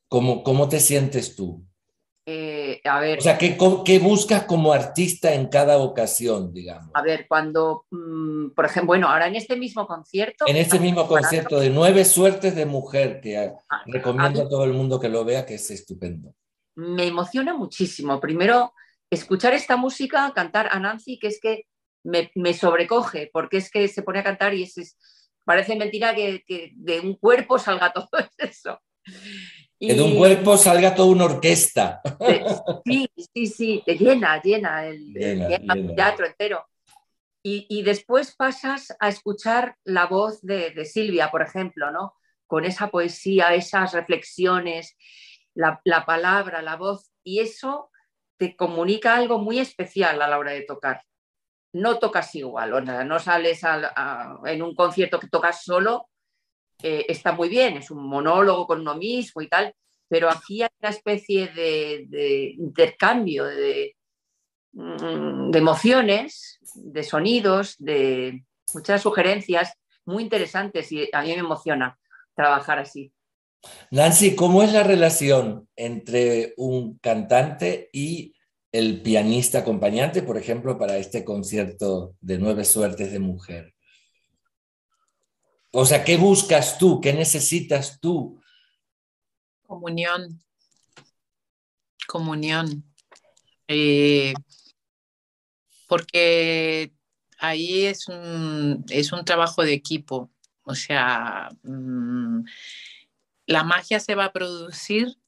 [0.09, 1.66] ¿cómo te sientes tú?
[2.29, 3.21] Eh, a ver.
[3.21, 6.91] O sea, ¿qué, ¿qué, buscas como artista en cada ocasión, digamos?
[6.93, 10.45] A ver, cuando, mm, por ejemplo, bueno, ahora en este mismo concierto.
[10.49, 13.55] En este mismo concierto de Nueve Suertes de Mujer, que ah,
[13.87, 16.35] recomiendo a, todo el mundo que lo vea, que es estupendo.
[16.75, 18.19] Me emociona muchísimo.
[18.19, 18.73] Primero,
[19.09, 21.67] escuchar esta música, cantar a Nancy, que es que
[22.03, 24.97] me, me sobrecoge, porque es que se pone a cantar y es,
[25.45, 28.09] parece mentira que, que de un cuerpo salga todo
[28.39, 28.81] eso.
[29.79, 32.01] Que de un cuerpo salga toda una orquesta.
[32.85, 35.13] Sí, sí, sí, te llena, llena el,
[35.95, 36.67] teatro entero.
[37.43, 42.15] Y, después pasas a escuchar la voz de, Silvia, por ejemplo, ¿no?
[42.47, 44.97] Con esa poesía, esas reflexiones,
[45.55, 47.91] la, palabra, la voz, y eso
[48.37, 51.03] te comunica algo muy especial a la hora de tocar.
[51.73, 53.61] No tocas igual, o nada, no sales
[54.47, 56.09] en un concierto que tocas solo
[56.83, 59.75] está muy bien, es un monólogo con uno mismo y tal,
[60.09, 63.97] pero aquí hay una especie de, intercambio de,
[64.73, 69.73] mm, de, emociones, de sonidos, de muchas sugerencias
[70.05, 71.99] muy interesantes y a mí me emociona
[72.35, 73.13] trabajar así.
[73.91, 78.35] Nancy, ¿cómo es la relación entre un cantante y
[78.71, 83.76] el pianista acompañante, por ejemplo, para este concierto de Nueve Suertes de Mujer?
[85.79, 87.03] O sea, ¿qué buscas tú?
[87.03, 88.41] ¿Qué necesitas tú?
[89.67, 90.43] Comunión.
[92.09, 92.83] Comunión.
[93.69, 94.33] Eh,
[95.87, 96.95] porque
[97.39, 100.31] ahí es un, es un trabajo de equipo.
[100.63, 102.47] O sea, mm,
[103.45, 105.19] la magia se va a producir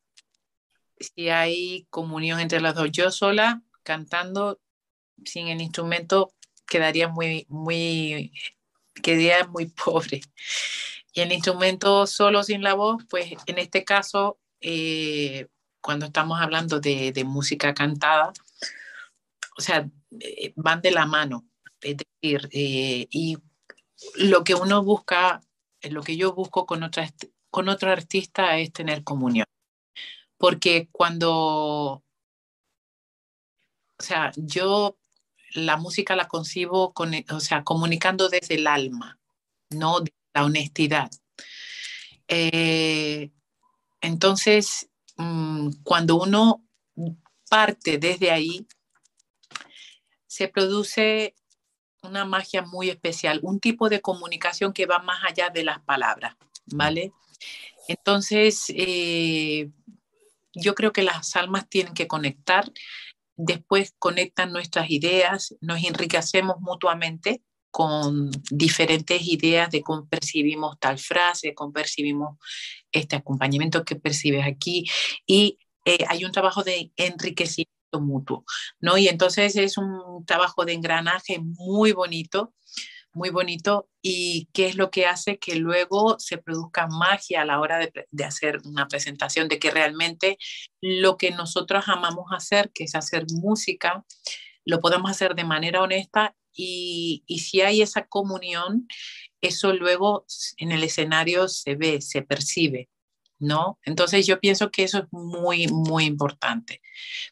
[0.99, 2.91] si hay comunión entre las dos.
[2.91, 4.59] Yo sola cantando
[5.27, 6.33] sin el instrumento
[6.67, 8.33] quedaría muy, muy,
[9.01, 10.21] quedaría muy pobre.
[11.13, 15.47] Y el instrumento solo sin la voz, pues en este caso, eh,
[15.81, 18.33] cuando estamos hablando de, de, música cantada,
[19.57, 19.89] o sea,
[20.21, 21.47] eh, van de la mano.
[21.81, 23.39] Es decir, eh, y
[24.17, 25.41] lo que uno busca,
[25.83, 27.09] lo que yo busco con, otra,
[27.51, 29.47] con otro artista es tener comunión.
[30.37, 32.03] Porque cuando,
[33.99, 34.98] o sea, yo
[35.59, 39.19] la música la concibo, con, o sea, comunicando desde el alma,
[39.71, 39.99] no
[40.35, 41.11] la honestidad.
[42.29, 43.31] Eh,
[44.01, 46.65] entonces, mm, cuando uno
[47.49, 48.67] parte desde ahí,
[50.27, 51.35] se produce
[52.03, 56.37] una magia muy especial, un tipo de comunicación que va más allá de las palabras,
[56.67, 57.13] ¿vale?
[57.89, 59.71] Entonces, eh,
[60.55, 62.71] yo creo que las almas tienen que conectar,
[63.39, 71.55] después conectan nuestras ideas, nos enriquecemos mutuamente con diferentes ideas de cómo percibimos tal frase,
[71.55, 72.37] cómo percibimos
[72.91, 74.85] este acompañamiento que percibes aquí
[75.25, 78.45] y eh, hay un trabajo de enriquecimiento mutuo,
[78.81, 78.99] ¿no?
[78.99, 82.55] Y entonces es un trabajo de engranaje muy bonito,
[83.13, 87.61] muy bonito y qué es lo que hace que luego se produzca magia a la
[87.61, 90.39] hora de, de, hacer una presentación, de que realmente
[90.81, 94.05] lo que nosotros amamos hacer, que es hacer música,
[94.65, 98.87] lo podemos hacer de manera honesta y, y si hay esa comunión,
[99.41, 102.89] eso luego en el escenario se ve, se percibe.
[103.41, 103.79] ¿no?
[103.85, 106.83] Entonces yo pienso que eso es muy, muy importante.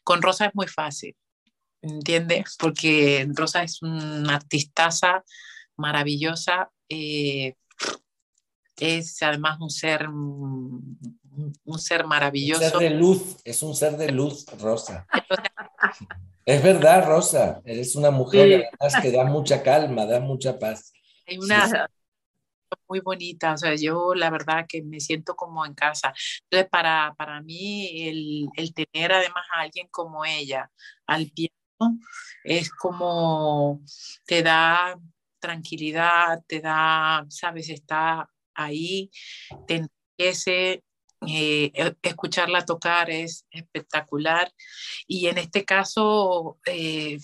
[0.05, 1.17] Con Rosa es muy fácil,
[1.83, 2.57] ¿entiendes?
[2.59, 5.25] Porque Rosa es una artistaza
[5.77, 7.55] maravillosa, eh,
[8.79, 10.99] es además un ser, un,
[11.79, 12.65] ser maravilloso.
[12.65, 15.07] Un ser de luz, es un ser de luz, Rosa.
[16.45, 19.01] es verdad, Rosa, eres una mujer sí.
[19.03, 20.93] que da mucha calma, da mucha paz.
[21.27, 21.77] Hay una, sí
[22.89, 26.13] muy bonita, o sea, yo la verdad que me siento como en casa.
[26.45, 30.71] Entonces, para, para mí, el, el tener además a alguien como ella
[31.07, 31.53] al piano
[32.45, 33.83] es como
[34.25, 34.99] te da
[35.47, 39.11] tranquilidad, te da, sabes, está ahí,
[39.67, 40.83] te enriquece,
[41.27, 41.73] eh,
[42.03, 44.53] escucharla tocar es espectacular.
[45.07, 47.19] Y en este caso, eh,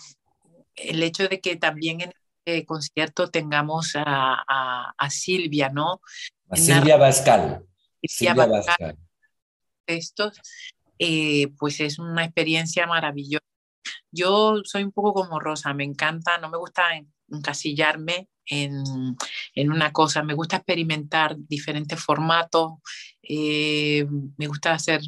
[0.77, 2.13] el hecho de que también en
[2.45, 6.01] eh, concierto tengamos a, a, a, Silvia, ¿no?
[6.49, 7.65] A Silvia Bascal.
[8.03, 8.99] Silvia Bascal.
[9.87, 10.41] Estos,
[10.99, 13.52] eh, pues es una experiencia maravillosa.
[14.13, 16.85] Yo soy un poco como Rosa, me encanta, no me gusta
[17.29, 18.85] encasillarme en,
[19.55, 22.73] en una cosa, me gusta experimentar diferentes formatos,
[23.23, 24.07] eh,
[24.37, 25.01] me gusta hacer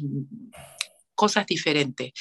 [1.15, 2.11] cosas diferentes,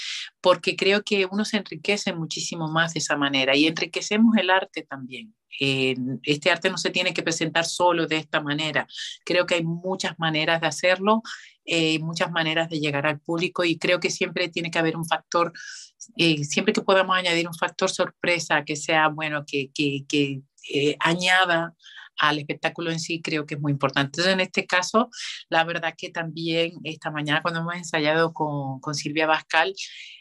[0.40, 4.82] porque creo que uno se enriquece muchísimo más de esa manera y enriquecemos el arte
[4.82, 5.34] también.
[6.22, 8.88] Este arte no se tiene que presentar solo de esta manera.
[9.24, 11.22] Creo que hay muchas maneras de hacerlo,
[11.64, 15.06] eh, muchas maneras de llegar al público y creo que siempre tiene que haber un
[15.06, 15.52] factor,
[16.16, 20.40] eh, siempre que podamos añadir un factor sorpresa que sea bueno, que, que, que
[20.72, 21.74] eh, añada
[22.18, 24.20] al espectáculo en sí creo que es muy importante.
[24.20, 25.10] Entonces, en este caso,
[25.48, 29.74] la verdad que también esta mañana cuando hemos ensayado con, con Silvia Bascal,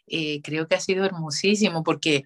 [0.07, 2.23] eh, creo que ha sido hermosísimo porque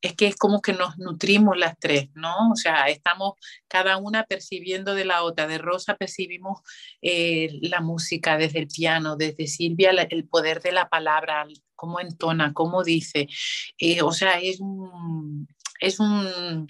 [0.00, 2.50] es que es como que nos nutrimos las tres, ¿no?
[2.52, 3.34] O sea, estamos
[3.68, 5.46] cada una percibiendo de la otra.
[5.46, 6.60] De Rosa percibimos
[7.02, 12.00] eh, la música desde el piano, desde Silvia la, el poder de la palabra, cómo
[12.00, 13.28] entona, cómo dice.
[13.78, 15.46] Eh, o sea, es un,
[15.80, 16.66] es un,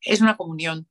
[0.00, 0.88] es una comunión.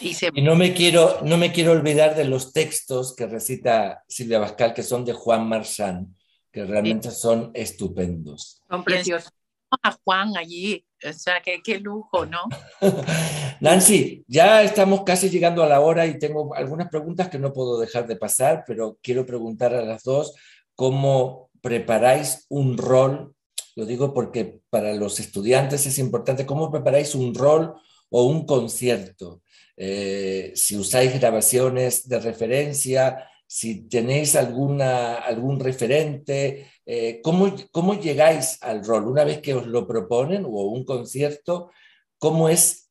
[0.00, 0.30] Y, se...
[0.32, 4.72] y, no, me quiero, no me quiero olvidar de los textos que recita Silvia Bascal,
[4.72, 6.14] que son de Juan Marchand,
[6.52, 7.20] que realmente sí.
[7.20, 8.62] son estupendos.
[8.70, 9.32] Son preciosos.
[9.70, 12.40] A Juan allí, o sea, qué, qué lujo, ¿no?
[13.60, 17.78] Nancy, ya estamos casi llegando a la hora y tengo algunas preguntas que no puedo
[17.78, 20.34] dejar de pasar, pero quiero preguntar a las dos
[20.74, 23.34] cómo preparáis un rol,
[23.76, 27.74] lo digo porque para los estudiantes es importante, cómo preparáis un rol
[28.10, 29.42] o un concierto
[29.80, 38.62] eh, si usáis grabaciones de referencia, si tenéis alguna, algún referente, eh, ¿cómo, ¿cómo, llegáis
[38.62, 39.08] al rol?
[39.08, 41.70] Una vez que os lo proponen o un concierto,
[42.18, 42.90] ¿cómo es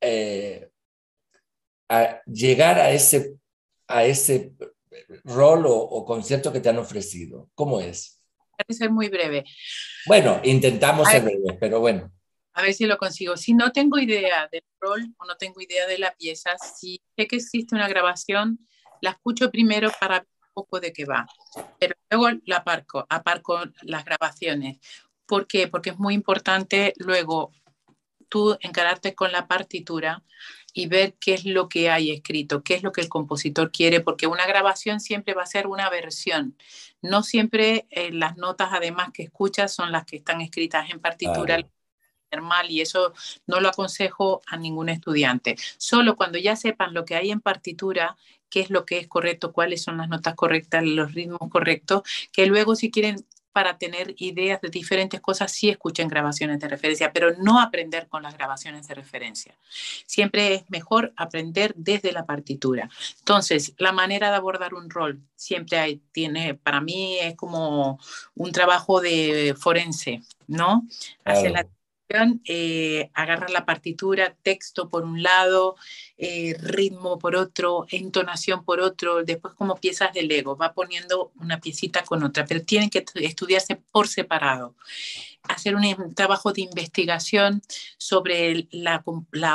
[0.00, 0.70] eh,
[1.88, 3.36] a llegar a ese,
[3.86, 4.54] a ese
[5.22, 7.48] rol o, o, concierto que te han ofrecido?
[7.54, 8.18] ¿Cómo es?
[8.68, 9.44] ser muy breve.
[10.06, 12.12] Bueno, intentamos ser breves, pero bueno
[12.54, 13.36] a ver si lo consigo.
[13.36, 17.26] Si no tengo idea del rol o no tengo idea de la pieza, si sé
[17.26, 18.58] que existe una grabación,
[19.02, 21.26] la escucho primero para ver un poco de qué va,
[21.78, 24.78] pero luego la aparco, aparco las grabaciones.
[25.26, 25.68] ¿Por qué?
[25.68, 27.52] Porque es muy importante luego
[28.28, 30.22] tú encararte con la partitura
[30.72, 34.00] y ver qué es lo que hay escrito, qué es lo que el compositor quiere,
[34.00, 36.56] porque una grabación siempre va a ser una versión.
[37.02, 41.58] No siempre eh, las notas además que escuchas son las que están escritas en partitura.
[42.40, 43.12] Mal, y eso
[43.46, 45.54] no lo aconsejo a ningún estudiante.
[45.76, 48.16] Solo cuando ya sepan lo que hay en partitura,
[48.52, 52.44] qué es lo que es correcto, cuáles son las notas correctas, los ritmos correctos, que
[52.44, 57.34] luego si quieren para tener ideas de diferentes cosas, sí escuchen grabaciones de referencia, pero
[57.38, 59.54] no aprender con las grabaciones de referencia.
[60.06, 62.90] Siempre es mejor aprender desde la partitura.
[63.18, 67.98] Entonces, la manera de abordar un rol siempre hay, tiene, para mí es como
[68.34, 70.86] un trabajo de forense, ¿no?
[71.24, 71.66] Hacer la
[72.44, 75.76] eh, agarrar la partitura, texto por un lado,
[76.18, 81.60] eh, ritmo por otro, entonación por otro, después como piezas de Lego, va poniendo una
[81.60, 84.76] piecita con otra, pero tienen que estudiarse por separado.
[85.42, 87.62] Hacer un trabajo de investigación
[87.98, 89.02] sobre la,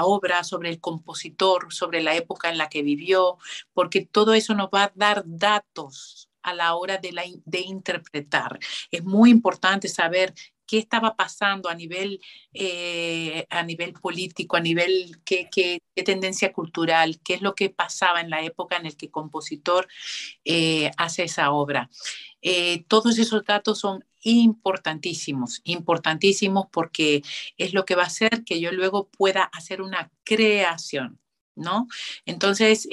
[0.04, 3.38] obra, sobre el compositor, sobre la época en la que vivió,
[3.74, 8.60] porque todo eso nos va a dar datos a la hora de interpretar.
[8.92, 10.34] Es muy importante saber
[10.68, 12.20] qué estaba pasando a nivel,
[12.54, 18.22] eh, a nivel político, a nivel qué, qué, tendencia cultural, qué es lo que pasaba
[18.22, 19.88] en la época en la que el compositor
[20.46, 21.90] eh, hace esa obra.
[22.42, 27.24] Eh, todos esos datos son importantísimos, importantísimos porque
[27.58, 31.20] es lo que va a hacer que yo luego pueda hacer una creación.
[31.60, 31.88] ¿No?
[32.28, 32.88] Entonces,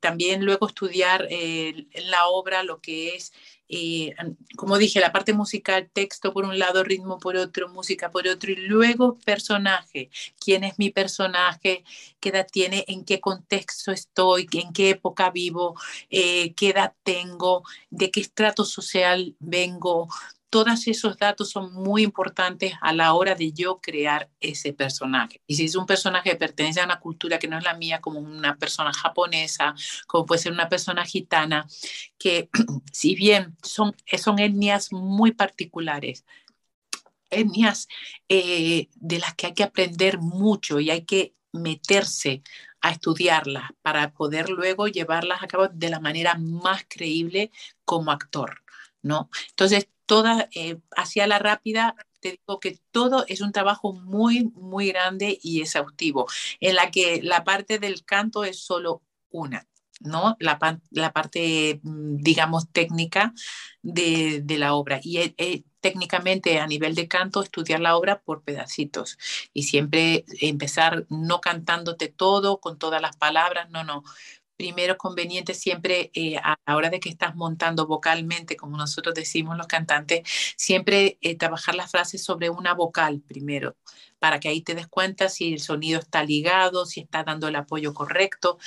[0.00, 3.32] también luego estudiar la obra, lo que es
[3.68, 4.14] eh,
[4.56, 8.50] como dije, la parte musical, texto por un lado, ritmo por otro, música por otro,
[8.50, 10.10] y luego personaje.
[10.38, 11.84] ¿Quién es mi personaje?
[12.20, 12.84] ¿Qué edad tiene?
[12.88, 14.48] ¿En qué contexto estoy?
[14.52, 15.76] ¿En qué época vivo?
[16.10, 17.62] Eh, ¿Qué edad tengo?
[17.90, 20.08] ¿De qué estrato social vengo?
[20.50, 25.42] Todos esos datos son muy importantes a la hora de yo crear ese personaje.
[25.46, 28.00] Y si es un personaje que pertenece a una cultura que no es la mía,
[28.00, 29.74] como una persona japonesa,
[30.06, 31.66] como puede ser una persona gitana,
[32.18, 32.48] que
[32.92, 36.24] si bien son, son etnias muy particulares,
[37.30, 37.88] etnias
[38.28, 42.42] eh, de las que hay que aprender mucho y hay que meterse
[42.80, 47.50] a estudiarlas para poder luego llevarlas a cabo de la manera más creíble
[47.84, 48.62] como actor.
[49.02, 49.30] ¿no?
[49.50, 54.88] Entonces, toda, eh, hacia la rápida, te digo que todo es un trabajo muy, muy
[54.88, 56.26] grande y exhaustivo,
[56.60, 59.68] en la que la parte del canto es solo una.
[60.00, 60.36] ¿no?
[60.40, 60.58] La,
[60.90, 63.34] la parte, mm, digamos, técnica
[63.82, 65.00] de, de la obra.
[65.02, 69.18] Y eh, eh, técnicamente a nivel de canto, estudiar la obra por pedacitos
[69.52, 74.04] y siempre empezar no cantándote todo con todas las palabras, no, no,
[74.58, 79.56] primero conveniente siempre eh, a la hora de que estás montando vocalmente, como nosotros decimos
[79.56, 83.76] los cantantes, siempre eh, trabajar las frases sobre una vocal primero,
[84.18, 87.56] para que ahí te des cuenta si el sonido está ligado, si está dando el
[87.56, 88.58] apoyo correcto.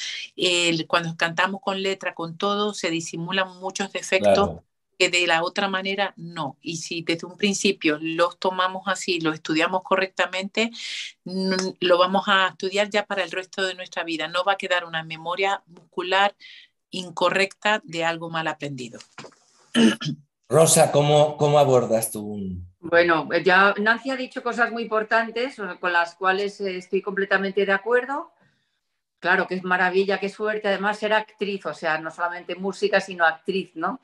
[0.88, 4.62] cuando cantamos con letra, con todo, se disimulan muchos defectos
[5.10, 6.58] de la otra manera no.
[6.62, 10.72] Y si desde un principio los tomamos así, lo estudiamos correctamente,
[11.26, 14.28] lo vamos a estudiar ya para el resto de nuestra vida.
[14.28, 16.36] No va a quedar una memoria muscular
[16.92, 19.00] incorrecta de algo mal aprendido.
[20.50, 22.38] Rosa, ¿cómo, cómo abordas tú?
[22.82, 28.32] Bueno, ya Nancy ha dicho cosas muy importantes con las cuales estoy completamente de acuerdo.
[29.20, 33.24] Claro, que es maravilla, qué suerte además ser actriz, o sea, no solamente música, sino
[33.24, 34.02] actriz, ¿no?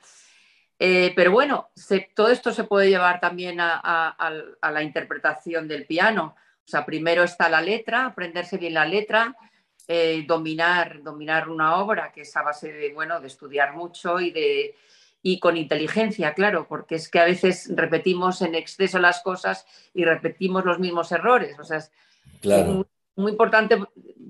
[0.78, 1.70] Eh, pero bueno,
[2.14, 4.16] todo esto se puede llevar también a,
[4.62, 6.36] la interpretación del piano.
[6.64, 9.36] O sea, primero está la letra, aprenderse bien la letra,
[9.88, 14.30] eh, dominar, dominar una obra, que es a base de, bueno, de estudiar mucho y,
[14.30, 14.76] de,
[15.22, 20.04] y con inteligencia, claro, porque es que a veces repetimos en exceso las cosas y
[20.04, 21.58] repetimos los mismos errores.
[21.58, 21.90] O sea, es
[22.42, 23.78] muy, muy importante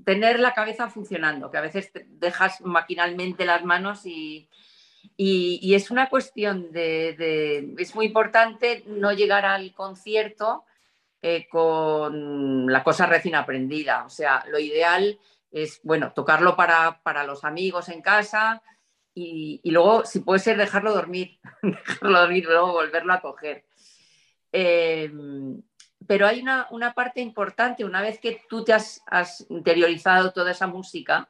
[0.03, 4.49] tener la cabeza funcionando, que a veces dejas maquinalmente las manos y,
[5.17, 10.65] y, es una cuestión de, es muy importante no llegar al concierto
[11.21, 14.05] eh, con la cosa recién aprendida.
[14.05, 15.19] O sea, lo ideal
[15.51, 18.61] es, bueno, tocarlo para, los amigos en casa
[19.13, 23.65] y, luego, si puede ser, dejarlo dormir, dejarlo dormir, luego volverlo a coger.
[24.51, 25.61] Em,
[26.07, 31.29] pero hay una, parte importante, una vez que tú te has interiorizado toda esa música,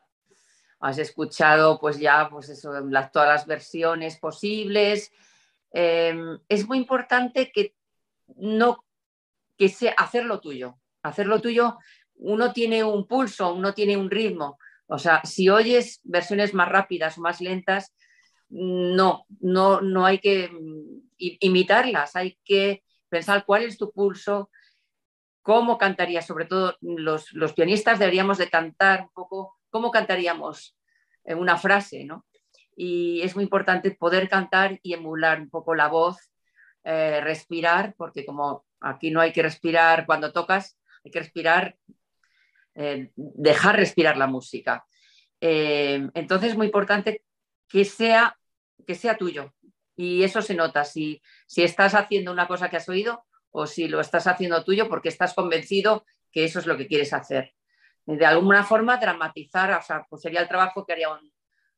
[0.79, 2.71] has escuchado pues ya pues eso,
[3.11, 5.11] todas las versiones posibles.
[5.71, 7.75] Em, es muy importante que
[8.37, 8.85] no
[9.57, 10.79] que sea hacerlo tuyo.
[11.03, 11.77] Hacerlo tuyo,
[12.15, 14.57] uno tiene un pulso, uno tiene un ritmo.
[14.87, 17.93] O sea, si oyes versiones más rápidas o más lentas,
[18.49, 20.49] no, no, no hay que
[21.17, 24.49] imitarlas, hay que pensar cuál es tu pulso,
[25.41, 30.77] cómo cantaría, sobre todo los, los pianistas deberíamos de cantar un poco, cómo cantaríamos
[31.23, 32.25] en una frase, ¿no?
[32.75, 36.31] Y es muy importante poder cantar y emular un poco la voz,
[36.83, 41.77] eh, respirar, porque como aquí no hay que respirar cuando tocas, hay que respirar,
[42.75, 44.85] eh, dejar respirar la música.
[45.41, 47.23] Eh, entonces es muy importante
[47.67, 48.37] que sea,
[48.87, 49.53] que sea tuyo.
[49.95, 53.87] Y eso se nota si, si estás haciendo una cosa que has oído o si
[53.89, 57.53] lo estás haciendo tuyo porque estás convencido que eso es lo que quieres hacer.
[58.17, 61.31] De alguna forma dramatizar, o sea, pues sería el trabajo que haría un,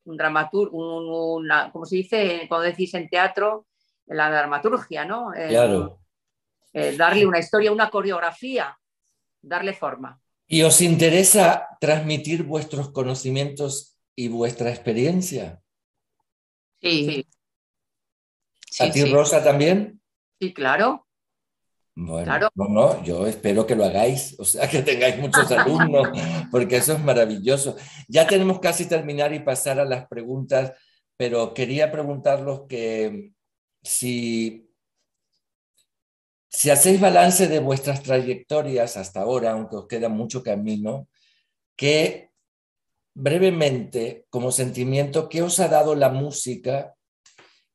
[0.04, 3.66] un dramaturgo, una, como se dice cuando decís en teatro,
[4.06, 5.30] la dramaturgia, ¿no?
[5.48, 6.00] Claro.
[6.72, 8.78] Eh, darle una historia, una coreografía,
[9.42, 10.18] darle forma.
[10.46, 15.62] ¿Y os interesa transmitir vuestros conocimientos y vuestra experiencia?
[16.80, 17.26] Sí.
[18.80, 20.00] ¿A ti, Rosa, también?
[20.40, 21.06] Sí, claro.
[21.94, 26.08] Bueno, no, no, yo espero que lo hagáis, o sea, que tengáis muchos alumnos,
[26.50, 27.76] porque eso es maravilloso.
[28.08, 30.72] Ya tenemos casi terminar y pasar a las preguntas,
[31.16, 33.32] pero quería preguntarlos que
[33.82, 34.70] si,
[36.48, 41.08] si hacéis balance de vuestras trayectorias hasta ahora, aunque os queda mucho camino,
[41.76, 42.30] que
[43.14, 46.94] brevemente, como sentimiento, ¿qué os ha dado la música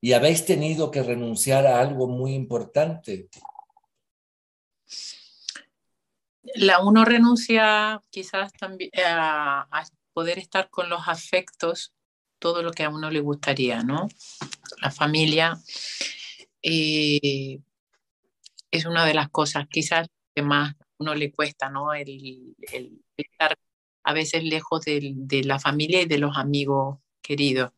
[0.02, 3.30] y habéis tenido que renunciar a algo muy importante?
[6.56, 9.68] La uno renuncia quizás también a,
[10.14, 11.94] poder estar con los afectos,
[12.40, 14.08] todo lo que a uno le gustaría, ¿no?
[14.82, 15.60] La familia
[16.64, 17.60] eh,
[18.72, 21.94] es una de las cosas quizás que más a uno le cuesta, ¿no?
[21.94, 22.56] El,
[23.18, 23.58] estar
[24.04, 27.72] a veces lejos de, la familia y de los amigos queridos.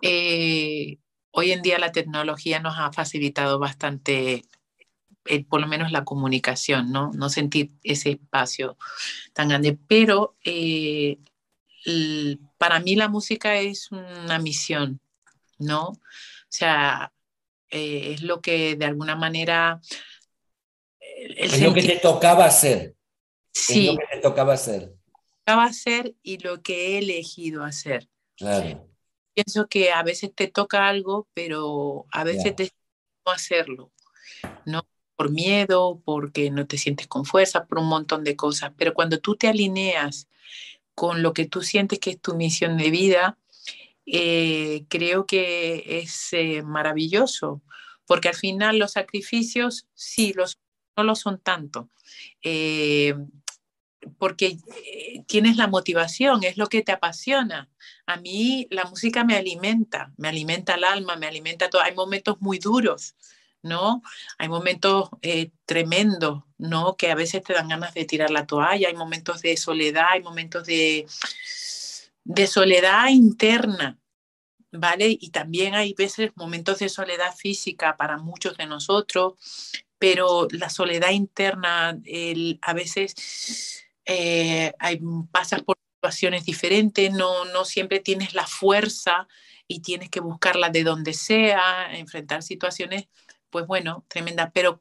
[0.00, 0.98] Eh,
[1.30, 4.44] hoy en día la tecnología nos ha facilitado bastante
[5.48, 7.10] por lo menos la comunicación, ¿no?
[7.14, 8.76] No sentir ese espacio
[9.32, 9.78] tan grande.
[9.88, 11.18] Pero eh,
[12.58, 15.00] para mí la música es una misión,
[15.58, 15.88] ¿no?
[15.88, 15.98] O
[16.48, 17.12] sea,
[17.70, 19.80] eh, es lo que de alguna manera...
[21.00, 22.94] es lo que te tocaba hacer.
[23.52, 23.88] Sí.
[23.88, 24.94] Es lo que te tocaba hacer.
[25.44, 28.08] Tocaba hacer y lo que he elegido hacer.
[28.36, 28.88] Claro.
[29.34, 32.70] Pienso que a veces te toca algo, pero a veces te
[33.24, 33.90] no hacerlo,
[34.64, 34.86] ¿no?
[35.16, 38.72] Por miedo, porque no te sientes con fuerza, por un montón de cosas.
[38.76, 40.28] Pero cuando tú te alineas
[40.94, 43.38] con lo que tú sientes que es tu misión de vida,
[44.06, 47.62] eh, creo que es eh, maravilloso,
[48.06, 50.58] porque al final los sacrificios sí, los,
[50.96, 51.88] no lo son tanto.
[52.42, 53.14] Eh,
[54.18, 54.58] porque
[55.26, 57.70] tienes la motivación, es lo que te apasiona.
[58.06, 61.80] A mí la música me alimenta, me alimenta el alma, me alimenta todo.
[61.80, 63.14] Hay momentos muy duros,
[63.64, 64.02] ¿no?
[64.38, 66.96] Hay momentos eh, tremendos, ¿no?
[66.96, 70.22] Que a veces te dan ganas de tirar la toalla, hay momentos de soledad, hay
[70.22, 71.06] momentos de,
[72.24, 73.98] de soledad interna,
[74.70, 75.16] ¿vale?
[75.18, 79.34] Y también hay veces momentos de soledad física para muchos de nosotros,
[79.98, 81.98] pero la soledad interna
[82.60, 85.00] a veces eh, hay,
[85.30, 89.26] pasas por situaciones diferentes, no, no siempre tienes la fuerza
[89.66, 93.08] y tienes que buscarla de donde sea, enfrentar situaciones
[93.54, 94.80] pues bueno, tremenda, pero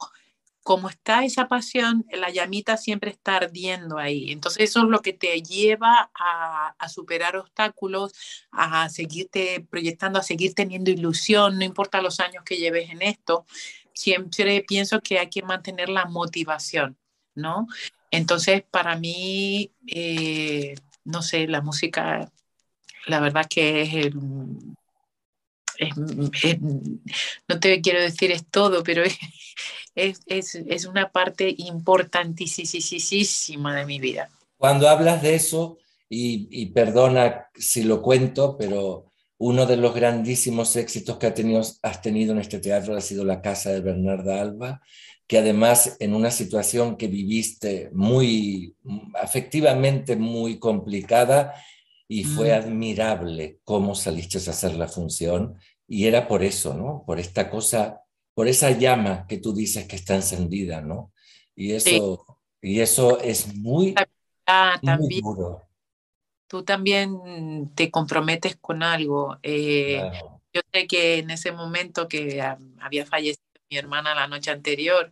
[0.64, 4.32] como está esa pasión, la llamita siempre está ardiendo ahí.
[4.32, 8.14] Entonces eso es lo que te lleva a, superar obstáculos,
[8.50, 13.46] a seguirte proyectando, a seguir teniendo ilusión, no importa los años que lleves en esto.
[13.94, 16.98] Siempre pienso que hay que mantener la motivación,
[17.36, 17.68] ¿no?
[18.10, 22.32] Entonces, para mí, eh, no sé, la música,
[23.06, 24.14] la verdad que es el,
[27.48, 29.04] no te quiero decir es todo, pero
[29.96, 34.30] es, es, una parte importantísima de mi vida.
[34.58, 35.78] Cuando hablas de eso,
[36.10, 42.02] y, perdona si lo cuento, pero uno de los grandísimos éxitos que ha tenido, has
[42.02, 44.82] tenido en este teatro ha sido La Casa de Bernarda Alba,
[45.28, 48.76] que además en una situación que viviste muy
[49.20, 51.54] afectivamente muy complicada,
[52.08, 52.62] y fue mm.
[52.64, 57.04] admirable cómo saliste a hacer la función y era por eso, ¿no?
[57.06, 58.02] Por esta cosa,
[58.34, 61.12] por esa llama que tú dices que está encendida, ¿no?
[61.56, 63.94] Y eso, y eso es muy,
[64.48, 65.68] ah, también, duro.
[66.48, 69.38] Tú también te comprometes con algo.
[69.44, 70.02] Eh,
[70.54, 72.42] yo sé que en ese momento que
[72.80, 75.12] había fallecido mi hermana la noche anterior,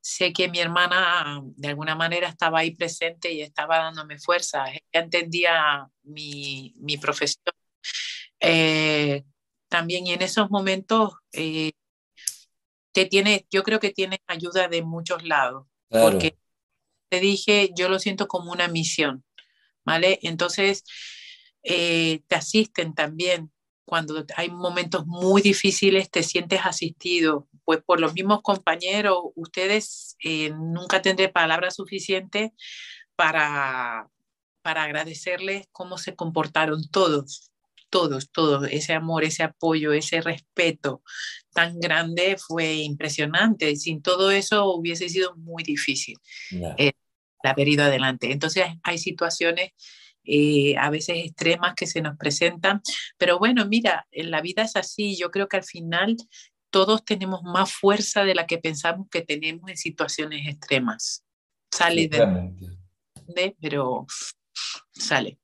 [0.00, 4.64] sé que mi hermana de alguna manera estaba ahí presente y estaba dándome fuerza.
[4.68, 7.54] Ella entendía mi, mi profesión.
[8.40, 9.24] Eh,
[9.68, 11.72] también en esos momentos eh,
[12.92, 16.36] que tiene, yo creo que tiene ayuda de muchos lados, porque
[17.08, 19.24] te dije, yo lo siento como una misión,
[19.84, 20.18] ¿vale?
[20.22, 20.84] Entonces,
[21.62, 23.52] eh, te asisten también.
[23.84, 30.50] Cuando hay momentos muy difíciles, te sientes asistido, pues por los mismos compañeros, ustedes eh,
[30.50, 32.50] nunca tendré palabras suficientes
[33.14, 34.08] para,
[34.60, 37.52] para agradecerles cómo se comportaron todos,
[37.88, 41.04] todos, todos, ese amor, ese apoyo, ese respeto
[41.52, 43.76] tan grande fue impresionante.
[43.76, 46.16] Sin todo eso hubiese sido muy difícil
[46.76, 46.90] eh,
[47.44, 48.32] haber ido adelante.
[48.32, 49.70] Entonces hay situaciones
[50.24, 52.82] eh, a veces extremas que se nos presentan,
[53.16, 55.16] pero bueno, mira, en la vida es así.
[55.16, 56.16] Yo creo que al final
[56.70, 61.24] todos tenemos más fuerza de la que pensamos que tenemos en situaciones extremas.
[61.70, 62.52] Sale de,
[63.26, 64.06] de pero
[64.92, 65.38] sale.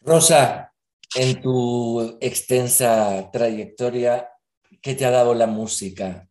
[0.00, 0.72] Rosa,
[1.14, 4.28] en tu extensa trayectoria,
[4.82, 6.28] ¿qué te ha dado la música?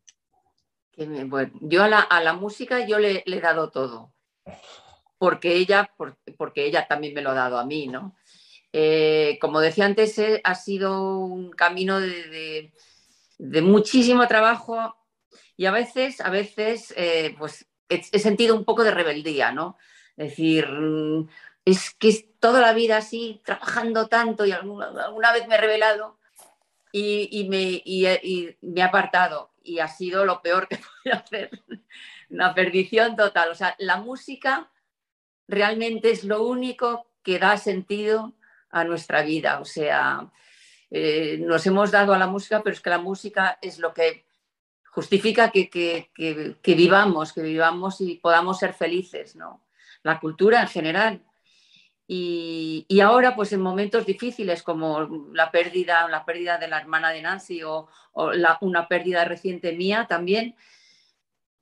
[0.95, 4.13] yo a la, música yo le, he dado todo,
[5.17, 5.91] porque ella,
[6.37, 8.15] porque ella también me lo ha dado a mí, ¿no?
[8.71, 12.73] Eh, como decía antes, eh, ha sido un camino de,
[13.39, 14.95] muchísimo trabajo
[15.55, 19.77] y a veces, a veces, eh, pues he, sentido un poco de rebeldía, ¿no?
[20.17, 21.29] Es decir, mm,
[21.65, 26.19] es que toda la vida así, trabajando tanto y alguna, vez me he revelado
[26.91, 27.83] y, me,
[28.61, 31.51] me, he apartado y ha sido lo peor que podía hacer,
[32.29, 33.49] una perdición total.
[33.49, 34.71] O sea, la música
[35.47, 38.33] realmente es lo único que da sentido
[38.69, 39.59] a nuestra vida.
[39.59, 40.31] O sea,
[40.95, 44.25] eh, nos hemos dado a la música, pero es que la música es lo que
[44.85, 49.65] justifica que, que vivamos, que vivamos y podamos ser felices, ¿no?
[50.03, 51.23] La cultura en general.
[52.07, 57.23] Y, ahora, pues en momentos difíciles como la pérdida, la pérdida de la hermana de
[57.23, 57.87] Nancy o,
[58.61, 60.55] una pérdida reciente mía también,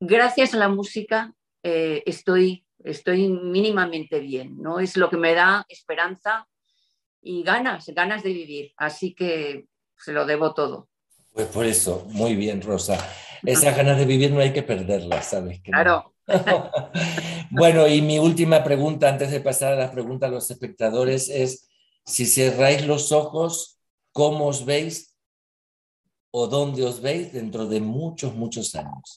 [0.01, 4.81] gracias a la música eh, estoy, estoy mínimamente bien, ¿no?
[4.81, 6.49] Es lo que me da esperanza
[7.21, 8.73] y ganas, ganas de vivir.
[8.77, 9.65] Así que
[9.97, 10.89] se lo debo todo.
[11.33, 12.97] Pues por eso, muy bien, Rosa.
[13.43, 15.61] Esas ganas de vivir no hay que perderlas, ¿sabes?
[15.61, 16.13] claro.
[17.51, 21.69] bueno, y mi última pregunta antes de pasar a las preguntas a los espectadores es,
[22.05, 23.79] si cerráis los ojos,
[24.11, 25.15] ¿cómo os veis
[26.31, 29.15] o dónde os veis dentro de muchos, muchos años?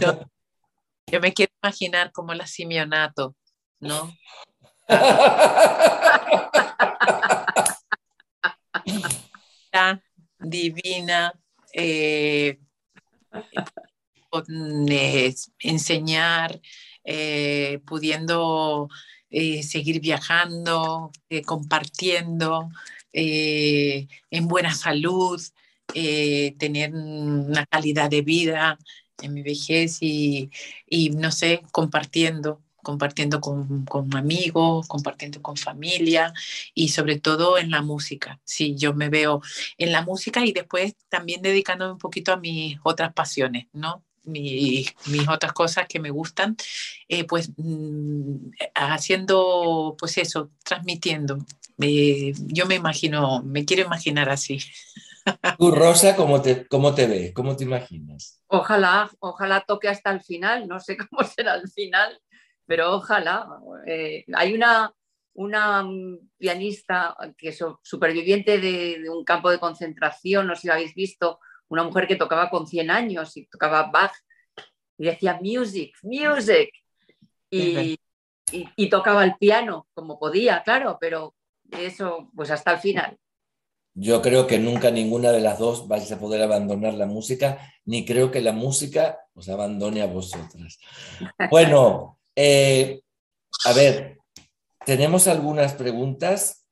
[0.00, 3.36] Yo, me quiero imaginar como la Simeonato,
[3.80, 4.12] ¿no?
[10.40, 11.32] Divina,
[11.72, 12.58] eh,
[15.60, 16.60] enseñar,
[17.04, 18.88] eh, pudiendo
[19.30, 22.70] eh, seguir viajando, eh, compartiendo,
[23.12, 25.40] en buena salud,
[26.58, 28.78] tener una calidad de vida
[29.22, 30.50] en mi vejez y,
[30.86, 36.32] y no sé, compartiendo compartiendo con, con, amigos, compartiendo con familia
[36.72, 38.38] y sobre todo en la música.
[38.44, 39.42] Sí, yo me veo
[39.76, 44.04] en la música y después también dedicándome un poquito a mis otras pasiones, ¿no?
[44.22, 46.56] mis, mis otras cosas que me gustan,
[47.08, 51.38] eh, pues mm, haciendo, pues eso, transmitiendo.
[51.80, 54.60] Eh, yo me imagino, me quiero imaginar así.
[55.58, 57.32] Tú, Rosa, ¿cómo te, ¿cómo te ves?
[57.32, 58.40] ¿Cómo te imaginas?
[58.46, 62.20] Ojalá, ojalá toque hasta el final, no sé cómo será el final,
[62.66, 63.46] pero ojalá.
[63.86, 64.92] Eh, hay una,
[65.34, 65.86] una
[66.36, 70.94] pianista que es superviviente de, de, un campo de concentración, no sé si lo habéis
[70.94, 74.12] visto, una mujer que tocaba con 100 años y tocaba Bach
[74.98, 76.70] y decía music, music.
[77.50, 77.98] Y,
[78.50, 81.34] y, tocaba el piano como podía, claro, pero
[81.70, 83.16] eso pues hasta el final.
[83.94, 88.04] Yo creo que nunca ninguna de las dos vais a poder abandonar la música, ni
[88.04, 90.78] creo que la música os abandone a vosotras.
[91.50, 93.00] Bueno, eh,
[93.64, 94.18] a ver,
[94.84, 96.66] tenemos algunas preguntas.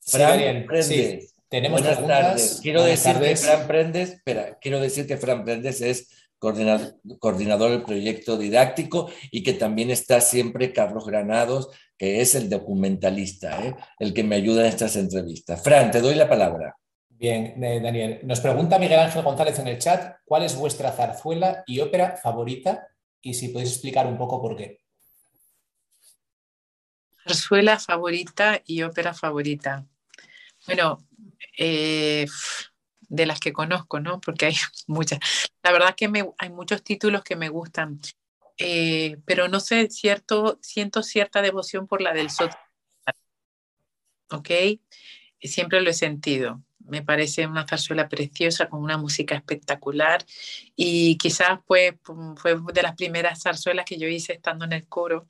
[0.00, 2.60] Fran, sí, tenemos Buenas tardes.
[2.62, 6.08] Quiero decir que Fran Prendes, espera, quiero decir que Fran Prendes es
[6.38, 12.48] coordinador, coordinador del proyecto didáctico y que también está siempre Carlos Granados, que es el
[12.48, 13.74] documentalista, ¿eh?
[13.98, 15.62] el que me ayuda en estas entrevistas.
[15.62, 16.76] Fran, te doy la palabra.
[17.08, 18.20] Bien, eh, Daniel.
[18.24, 22.86] Nos pregunta Miguel Ángel González en el chat, ¿cuál es vuestra zarzuela y ópera favorita?
[23.26, 24.80] Y si podéis explicar un poco por qué.
[27.24, 29.84] Zarzuela favorita y ópera favorita.
[30.64, 31.04] Bueno,
[31.58, 32.24] eh,
[33.00, 34.20] de las que conozco, ¿no?
[34.20, 34.54] Porque hay
[34.86, 35.18] muchas.
[35.64, 36.08] La verdad que
[36.38, 37.98] hay muchos títulos que me gustan,
[38.58, 42.52] eh, pero no sé, cierto, siento cierta devoción por la del Sot.
[44.30, 44.50] ¿Ok?
[45.40, 46.62] Siempre lo he sentido.
[46.88, 50.24] Me parece una zarzuela preciosa con una música espectacular
[50.74, 51.94] y quizás pues
[52.36, 55.26] fue de las primeras zarzuelas que yo hice estando en el coro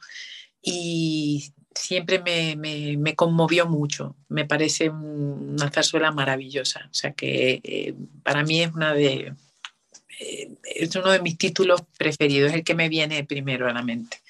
[0.63, 2.57] y siempre me,
[2.97, 4.17] me, conmovió mucho.
[4.29, 6.89] Me parece una zarzuela maravillosa.
[6.91, 9.35] O sea que eh, para mí es una de
[10.19, 14.21] eh, es uno de mis títulos preferidos, el que me viene primero a la mente.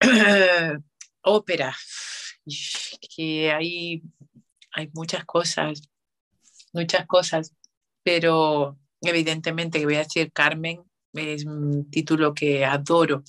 [1.22, 1.76] Ópera,
[3.16, 4.02] que hay,
[4.72, 5.82] hay muchas cosas,
[6.72, 7.54] muchas cosas,
[8.02, 10.82] pero evidentemente que voy a decir Carmen
[11.14, 13.22] es un título que adoro,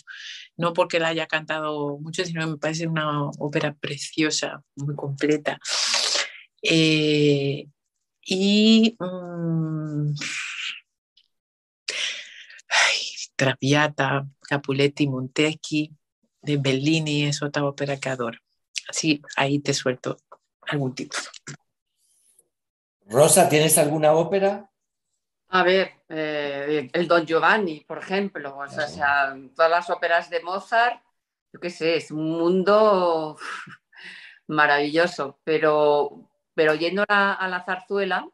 [0.57, 5.59] no porque la haya cantado mucho, sino que me parece una ópera preciosa, muy completa.
[6.61, 7.67] Eh,
[8.25, 10.13] y mm,
[13.35, 15.91] Traviata, Capuletti, Monteschi,
[16.41, 18.39] de Bellini, es otra ópera que adoro.
[18.87, 20.17] Así, ahí te suelto
[20.61, 21.23] algún título.
[23.07, 24.69] Rosa, ¿tienes alguna ópera?
[25.49, 31.03] A ver, eh, el Don Giovanni, por ejemplo, o sea, todas las óperas de Mozart,
[31.51, 33.37] yo qué sé, es un mundo
[34.47, 38.27] maravilloso, pero, pero yendo a, la zarzuela,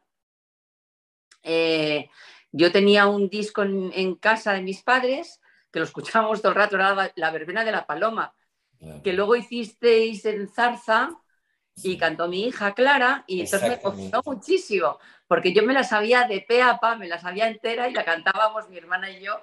[1.42, 2.08] eh,
[2.52, 5.40] yo tenía un disco en, casa de mis padres
[5.70, 8.34] que lo escuchábamos todo el rato, era la, verbena de la paloma,
[9.04, 11.10] que luego hicisteis en Zarza
[11.76, 16.24] y cantó mi hija Clara y entonces me emocionó muchísimo, porque yo me la sabía
[16.24, 19.40] de pe a pa, me la sabía entera y la cantábamos mi hermana y yo.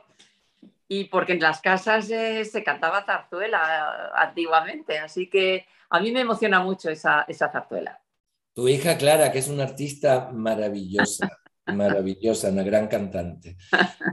[0.90, 6.22] Y porque en las casas eh, se cantaba zarzuela antiguamente, así que a mí me
[6.22, 7.99] emociona mucho esa, esa zarzuela.
[8.54, 11.30] Tu hija Clara, que es una artista maravillosa.
[11.68, 13.58] Maravillosa, una gran cantante.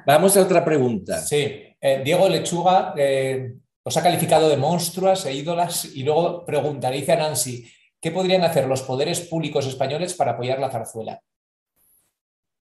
[0.04, 1.20] Vamos a otra pregunta.
[1.20, 1.36] Sí,
[1.80, 7.12] eh, Diego Lechuga eh, os ha calificado de monstruas e ídolas y luego pregunta, dice
[7.12, 7.64] a Nancy,
[8.04, 11.22] ¿qué podrían hacer los poderes públicos españoles para apoyar la zarzuela?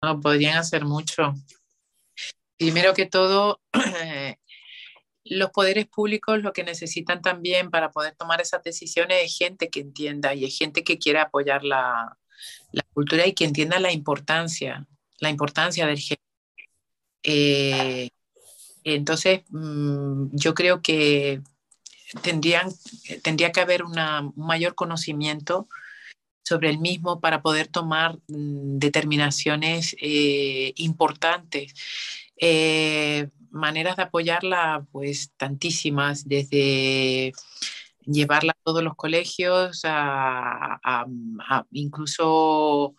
[0.02, 1.32] No, podrían hacer mucho.
[2.56, 3.60] Primero que todo,
[5.24, 9.78] los poderes públicos lo que necesitan también para poder tomar esas decisiones es gente que
[9.78, 12.18] entienda y es gente que quiera apoyar la,
[12.72, 14.88] la cultura y que entienda la importancia,
[15.20, 16.22] la importancia del género.
[17.22, 18.08] Eh,
[18.82, 21.42] entonces, mm, yo creo que
[22.22, 22.68] tendrían,
[23.22, 23.94] tendría que haber un
[24.36, 25.68] mayor conocimiento
[26.48, 31.74] sobre el mismo para poder tomar mm, determinaciones eh, importantes.
[32.40, 37.32] Eh, maneras de apoyarla, pues tantísimas, desde
[38.06, 41.06] llevarla a todos los colegios, a,
[41.70, 42.94] incluso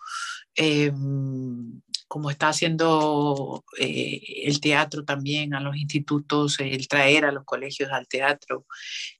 [0.56, 7.45] em, como está haciendo eh, el teatro también a los institutos, el traer a los
[7.45, 8.65] colegios al teatro,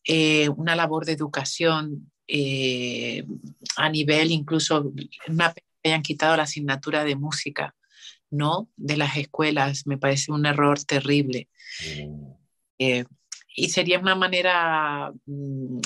[0.06, 3.24] eh, una labor de educación eh,
[3.78, 4.92] a nivel incluso,
[5.30, 5.54] me
[5.86, 7.74] hayan quitado la asignatura de música,
[8.30, 8.70] ¿no?
[8.76, 11.48] De las escuelas, me parece un error terrible.
[11.96, 12.40] Mm
[13.60, 15.80] y sería una manera mm,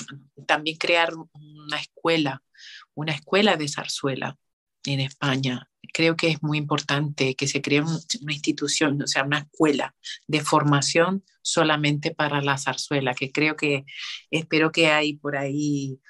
[0.46, 2.42] también crear una escuela,
[2.94, 4.38] una escuela de zarzuela
[4.84, 5.68] en España.
[5.94, 9.94] Creo que es muy importante que se cree una institución, o sea, una escuela
[10.26, 13.84] de formación solamente para la zarzuela, que creo que,
[14.30, 16.00] espero que hay por ahí,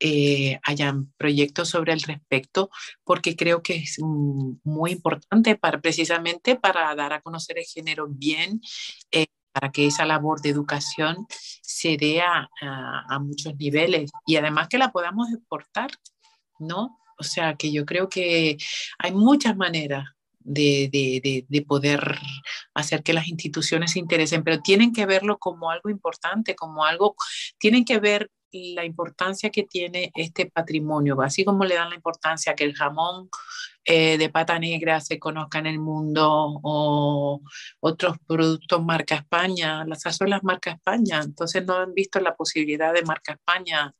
[0.00, 2.70] eh, hayan proyectos sobre el respecto,
[3.04, 8.62] porque creo que es muy importante para, precisamente para dar a conocer el género bien.
[9.10, 11.26] Eh, para que esa labor de educación
[11.60, 12.48] se dé a,
[13.20, 15.90] muchos niveles y además que la podamos exportar,
[16.58, 16.98] ¿no?
[17.20, 18.56] O sea, que yo creo que
[18.98, 20.06] hay muchas maneras
[20.40, 22.18] de, de, de, poder
[22.74, 27.14] hacer que las instituciones se interesen, pero tienen que verlo como algo importante, como algo,
[27.58, 32.54] tienen que ver la importancia que tiene este patrimonio, así como le dan la importancia
[32.54, 33.28] que el jamón
[33.84, 37.40] eh, de pata negra se conozca en el mundo o
[37.80, 43.02] otros productos marca España, las las marca España, entonces no han visto la posibilidad de
[43.02, 43.94] marca España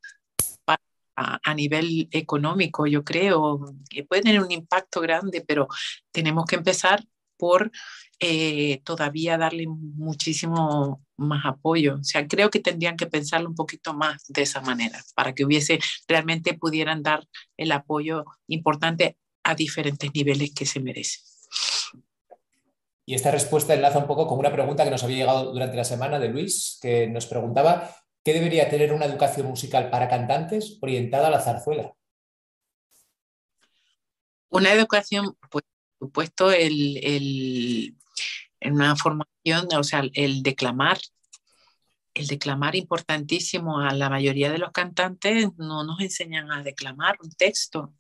[1.21, 5.69] a, nivel económico, yo creo, que puede tener un impacto grande, pero
[6.13, 7.05] tenemos que empezar
[7.37, 7.71] por
[8.19, 11.97] eh, todavía darle muchísimo más apoyo.
[12.01, 15.45] O sea, creo que tendrían que pensarlo un poquito más de esa manera, para que
[15.45, 15.79] hubiese,
[16.09, 17.27] realmente pudieran dar
[17.57, 21.23] el apoyo importante a diferentes niveles que se merecen.
[23.07, 25.85] Y esta respuesta enlaza un poco con una pregunta que nos había llegado durante la
[25.85, 27.91] semana de Luis, que nos preguntaba,
[28.25, 31.95] ¿qué debería tener una educación musical para cantantes orientada a la zarzuela?
[34.49, 35.65] Una educación, pues,
[35.99, 37.95] por supuesto, el,
[38.61, 40.99] en una formación, o sea, el declamar,
[42.15, 43.81] el declamar importantísimo.
[43.81, 47.95] A la mayoría de los cantantes no nos enseñan a declamar un texto.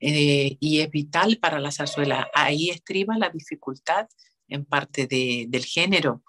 [0.00, 2.30] eh, y es vital para la zarzuela.
[2.34, 4.08] Ahí estriba la dificultad
[4.48, 6.24] en parte del género.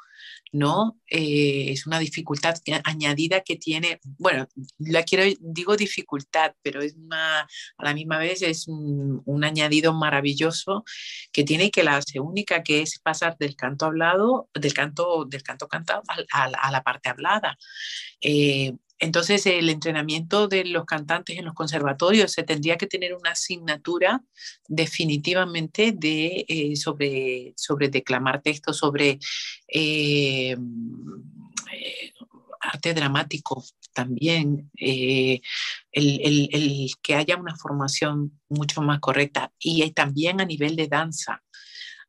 [0.51, 0.99] ¿No?
[1.07, 4.47] Eh, es una dificultad añadida que tiene, bueno,
[4.79, 7.47] la quiero, digo dificultad, pero es a
[7.79, 10.83] la misma vez es un, añadido maravilloso
[11.31, 15.41] que tiene que la hace única, que es pasar del canto hablado, del canto, del
[15.41, 17.57] canto cantado a, la parte hablada.
[18.21, 23.31] Eh, entonces, el entrenamiento de los cantantes en los conservatorios se tendría que tener una
[23.31, 24.21] asignatura
[24.67, 29.17] definitivamente de, eh, sobre, sobre declamar textos, sobre
[29.67, 30.55] eh,
[31.73, 32.13] eh,
[32.59, 35.41] arte dramático también, el,
[37.01, 41.41] que haya una formación mucho más correcta y también a nivel de danza.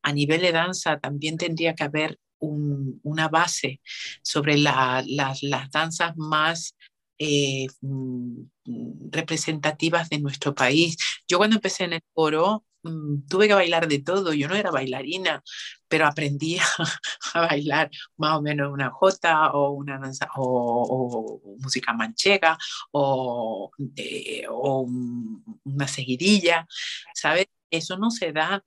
[0.03, 3.81] A nivel de danza también tendría que haber una base
[4.23, 5.07] sobre las
[5.73, 6.75] danzas más
[7.25, 8.43] eh, mm,
[9.13, 10.97] representativas de nuestro país.
[11.29, 14.71] Yo cuando empecé en el coro mm, tuve que bailar de todo, yo no era
[14.73, 15.43] bailarina,
[15.89, 16.59] pero aprendí
[17.35, 22.59] a, bailar más o menos una jota o una danza o, música manchega
[22.93, 24.83] o, eh, o
[25.65, 26.67] una seguidilla,
[27.15, 27.47] ¿sabes?
[27.71, 28.65] Eso no se da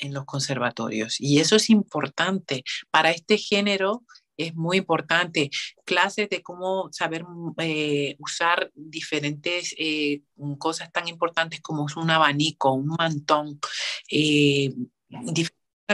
[0.00, 1.20] en los conservatorios.
[1.20, 4.04] Y eso es importante para este género.
[4.36, 5.50] Es muy importante.
[5.84, 10.22] Clases de cómo saber mm, eh, usar diferentes eh,
[10.58, 13.60] cosas tan importantes como un abanico, un mantón,
[14.10, 14.72] eh,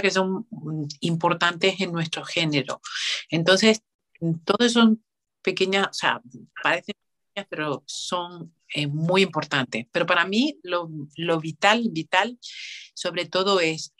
[0.02, 2.80] que son mm, importantes en nuestro género.
[3.30, 3.82] Entonces,
[4.44, 5.02] todo son
[5.42, 6.22] pequeñas, o sea,
[6.62, 6.94] parecen
[7.32, 8.53] pequeñas, pero son
[8.88, 9.86] muy importantes.
[9.92, 12.38] Pero para mí lo, lo vital, vital,
[12.94, 13.94] sobre todo es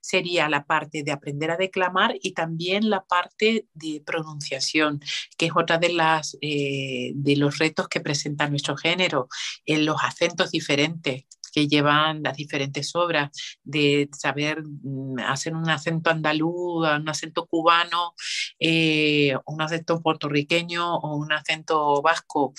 [0.00, 5.00] sería la parte de aprender a declamar y también la parte de pronunciación,
[5.36, 9.28] que es otra de, las, eh, de los retos que presenta nuestro género,
[9.66, 13.30] en los acentos diferentes que llevan las diferentes obras,
[13.62, 18.14] de saber mm, hacer un acento andaluz, un acento cubano,
[18.58, 22.52] eh, un acento puertorriqueño o un acento vasco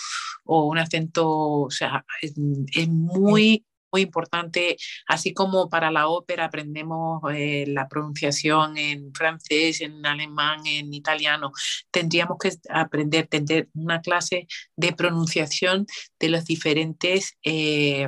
[0.45, 2.37] o un acento, o sea, es
[2.87, 10.05] muy muy importante, así como para la ópera aprendemos eh, la pronunciación en francés, en
[10.05, 11.51] alemán, en italiano,
[11.91, 15.85] tendríamos que aprender, tener una clase de pronunciación
[16.19, 18.07] de los diferentes, eh,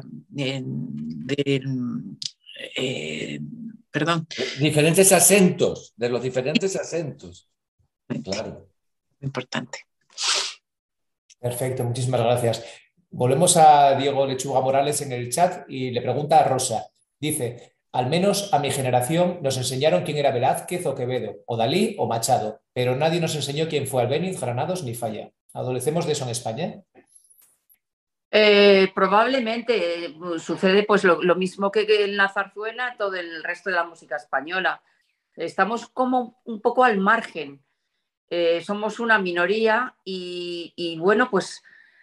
[2.75, 3.39] eh,
[3.91, 4.27] perdón.
[4.59, 7.47] Diferentes acentos, de los diferentes acentos.
[8.23, 8.67] Claro.
[9.21, 9.85] Importante.
[11.39, 12.63] Perfecto, muchísimas gracias.
[13.13, 16.88] Volvemos a Diego Lechuga Morales en el chat y le pregunta a Rosa.
[17.19, 21.97] Dice, al menos a mi generación nos enseñaron quién era Velázquez o Quevedo, o Dalí
[21.99, 25.29] o Machado, pero nadie nos enseñó quién fue Albéniz, Granados ni Falla.
[25.53, 26.83] ¿Adolecemos de eso en España?
[28.31, 33.75] Eh, probablemente eh, sucede pues lo, mismo que en la zarzuela, todo el resto de
[33.75, 34.81] la música española.
[35.35, 37.61] Estamos como un poco al margen.
[38.29, 41.61] Eh, somos una minoría y bueno, pues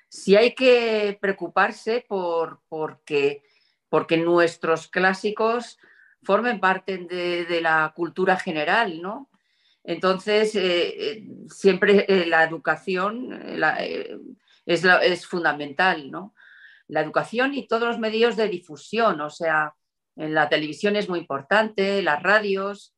[0.09, 3.43] si hay que preocuparse por porque,
[3.89, 5.78] porque nuestros clásicos
[6.22, 9.30] formen parte de, la cultura general, ¿no?
[9.85, 13.32] Entonces, eh, eh, siempre eh, la educación
[14.66, 16.35] es, es, fundamental, ¿no?
[16.89, 19.74] La educación y todos los medios de difusión, o sea,
[20.16, 22.94] en la televisión es muy importante, las radios.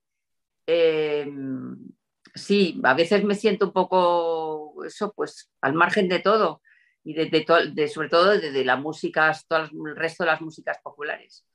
[2.34, 6.62] sí, a veces me siento un poco, eso, pues, al margen de todo,
[7.02, 11.46] y de, sobre todo de, la música, todo el resto de las músicas populares.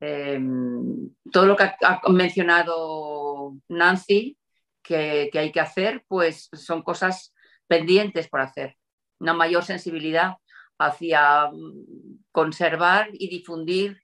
[0.00, 4.38] Em, todo lo que ha, mencionado Nancy
[4.82, 7.34] que, hay que hacer, pues son cosas
[7.66, 8.76] pendientes por hacer.
[9.18, 10.34] Una mayor sensibilidad
[10.78, 14.00] hacia mm, conservar y difundir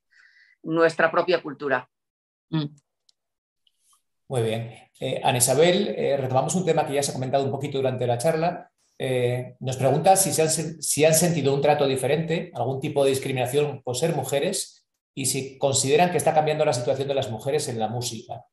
[0.62, 1.88] nuestra propia cultura.
[2.50, 2.66] Mm.
[4.28, 4.72] Muy bien.
[4.98, 8.06] Eh, Ana Isabel, eh, retomamos un tema que ya se ha comentado un poquito durante
[8.06, 13.10] la charla, eh, nos pregunta si, si han sentido un trato diferente, algún tipo de
[13.10, 17.68] discriminación por ser mujeres y si consideran que está cambiando la situación de las mujeres
[17.68, 18.44] en la música.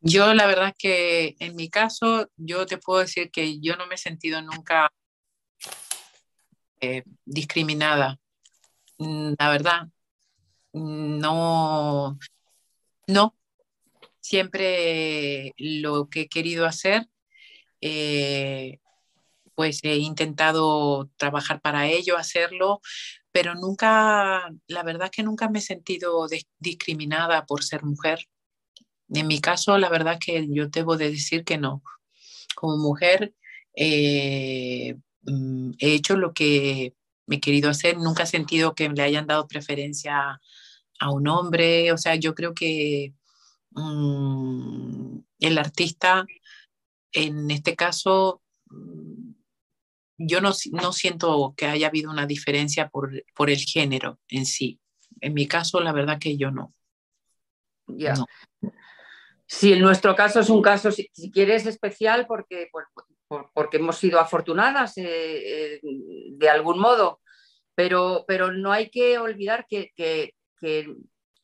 [0.00, 3.94] Yo la verdad que en mi caso, yo te puedo decir que yo no me
[3.94, 4.92] he sentido nunca
[6.80, 8.18] eh, discriminada.
[8.98, 9.88] Mm, la verdad,
[10.72, 12.18] no,
[13.06, 13.36] no.
[14.20, 17.08] Siempre lo que he querido hacer
[17.82, 18.80] eh,
[19.54, 22.80] pues he intentado trabajar para ello, hacerlo,
[23.32, 26.26] pero nunca, la verdad que nunca me he sentido
[26.58, 28.26] discriminada por ser mujer.
[29.08, 31.82] En mi caso, la verdad que yo debo de decir que no.
[32.54, 33.34] Como mujer,
[33.74, 36.94] eh, mm, he hecho lo que
[37.26, 37.98] me he querido hacer.
[37.98, 40.40] Nunca he sentido que le hayan dado preferencia
[41.00, 41.92] a un hombre.
[41.92, 43.14] O sea, yo creo que
[43.70, 46.26] mm, el artista,
[47.12, 49.32] en este caso, mm,
[50.18, 54.80] yo no, no, siento que haya habido una diferencia por, por, el género en sí.
[55.20, 56.74] En mi caso, la verdad que yo no.
[57.86, 58.14] Ya.
[59.46, 62.70] Sí, en nuestro caso es un caso, si, quieres, especial porque,
[63.52, 67.20] porque hemos sido afortunadas eh, eh, de algún modo,
[67.74, 70.34] pero, pero no hay que olvidar que, que,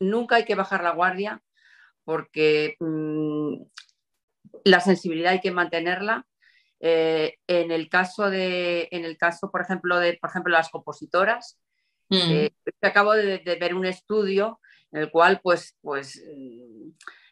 [0.00, 1.42] nunca hay que bajar la guardia
[2.04, 3.62] porque mm,
[4.64, 6.26] la sensibilidad hay que mantenerla.
[6.80, 11.58] Eh, en el caso de, en el caso, por ejemplo, de por ejemplo, las compositoras,
[12.08, 12.46] mm.
[12.82, 14.60] acabo de, de, ver un estudio
[14.92, 16.22] en el cual, pues, pues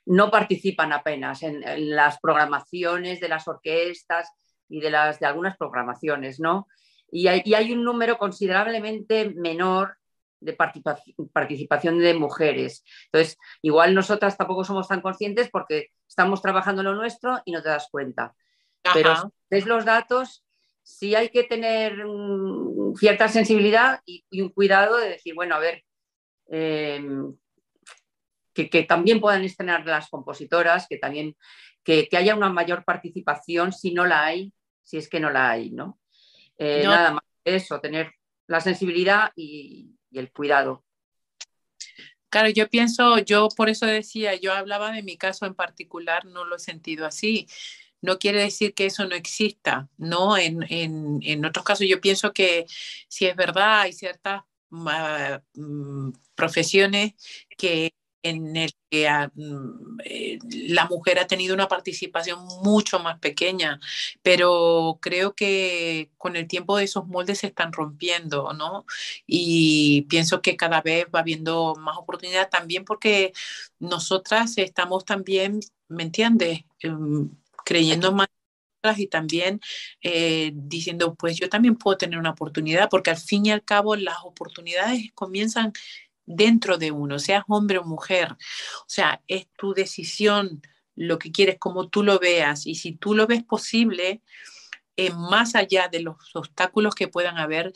[0.07, 1.63] no participan apenas en,
[1.95, 4.31] las programaciones de las orquestas
[4.69, 6.69] y de, las, de algunas programaciones, ¿no?
[7.11, 9.97] Y hay, un número considerablemente menor
[10.41, 10.53] de
[11.33, 12.85] participación de mujeres.
[13.07, 17.69] Entonces, igual nosotras tampoco somos tan conscientes porque estamos trabajando lo nuestro y no te
[17.69, 18.35] das cuenta.
[18.95, 20.45] Pero si ves los datos,
[20.83, 22.05] sí hay que tener
[22.97, 25.83] cierta sensibilidad y, un cuidado de decir, bueno, a ver,
[26.49, 27.03] eh,
[28.53, 31.37] que, también puedan estrenar las compositoras, que también
[31.83, 34.53] que, haya una mayor participación si no la hay,
[34.83, 35.99] si es que no la hay, ¿no?
[36.57, 38.13] Eh, nada más eso, tener
[38.47, 40.85] la sensibilidad y, el cuidado.
[42.29, 46.45] Claro, yo pienso, yo por eso decía, yo hablaba de mi caso en particular, no
[46.45, 47.47] lo he sentido así.
[48.03, 50.37] No quiere decir que eso no exista, ¿no?
[50.37, 52.67] En, en otros casos yo pienso que
[53.09, 57.15] si es verdad, hay ciertas mm, profesiones
[57.57, 63.81] que en el que mm, eh, la mujer ha tenido una participación mucho más pequeña,
[64.23, 68.87] pero creo que con el tiempo esos moldes se están rompiendo, ¿no?
[69.27, 73.33] Y pienso que cada vez va habiendo más oportunidad también porque
[73.79, 76.61] nosotras estamos también, ¿me entiendes?
[76.81, 77.31] Em,
[77.65, 78.29] creyendo más
[78.97, 79.61] y también
[80.03, 83.97] eh, diciendo, pues yo también puedo tener una oportunidad, porque al fin y al cabo
[83.97, 85.73] las oportunidades comienzan
[86.27, 88.33] dentro de uno, seas hombre o mujer.
[88.33, 90.63] O sea, es tu decisión
[90.95, 92.67] lo que quieres, como tú lo veas.
[92.67, 94.23] Y si tú lo ves posible,
[94.97, 97.73] eh, más allá de los obstáculos que puedan haber,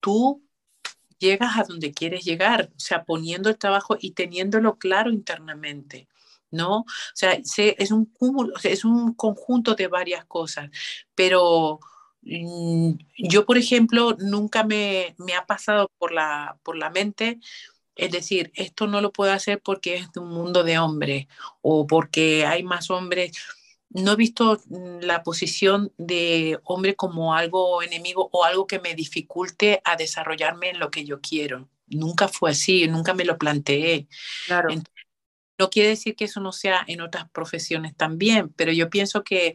[0.00, 0.44] tú
[1.18, 6.08] llegas a donde quieres llegar, o sea, poniendo el trabajo y teniéndolo claro internamente.
[6.52, 6.80] ¿no?
[6.80, 10.70] O sea, es un cúmulo, es un conjunto de varias cosas,
[11.14, 11.80] pero
[12.22, 17.40] yo, por ejemplo, nunca me, me, ha pasado por la, por la mente,
[17.94, 21.26] es decir, esto no lo puedo hacer porque es de un mundo de hombres
[21.60, 23.32] o porque hay más hombres.
[23.90, 28.94] No he visto mm, la posición de hombre como algo enemigo o algo que me
[28.94, 31.68] dificulte a desarrollarme en lo que yo quiero.
[31.86, 34.08] Nunca fue así, nunca me lo planteé.
[34.46, 34.70] Claro.
[35.58, 39.54] no quiere decir que eso no sea en otras profesiones también, pero yo pienso que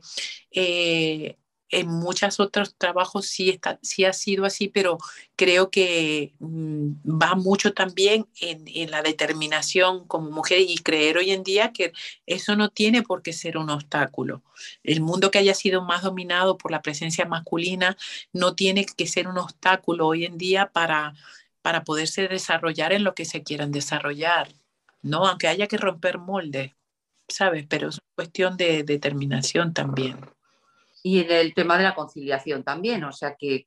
[0.51, 1.37] eh,
[1.69, 4.97] en muchos otros trabajos sí, está, sí ha sido así, pero
[5.35, 6.91] creo que mm,
[7.21, 11.93] va mucho también en, en, la determinación como mujer y creer hoy en día que
[12.25, 14.43] eso no tiene por qué ser un obstáculo.
[14.83, 17.97] El mundo que haya sido más dominado por la presencia masculina
[18.33, 21.13] no tiene que ser un obstáculo hoy en día para,
[21.61, 24.49] para poderse desarrollar en lo que se quieran desarrollar,
[25.01, 25.27] ¿no?
[25.27, 26.73] Aunque haya que romper moldes,
[27.27, 27.65] ¿sabes?
[27.67, 30.17] Pero es cuestión de determinación también
[31.07, 33.01] y en el tema de la conciliación también.
[33.05, 33.65] O sea que,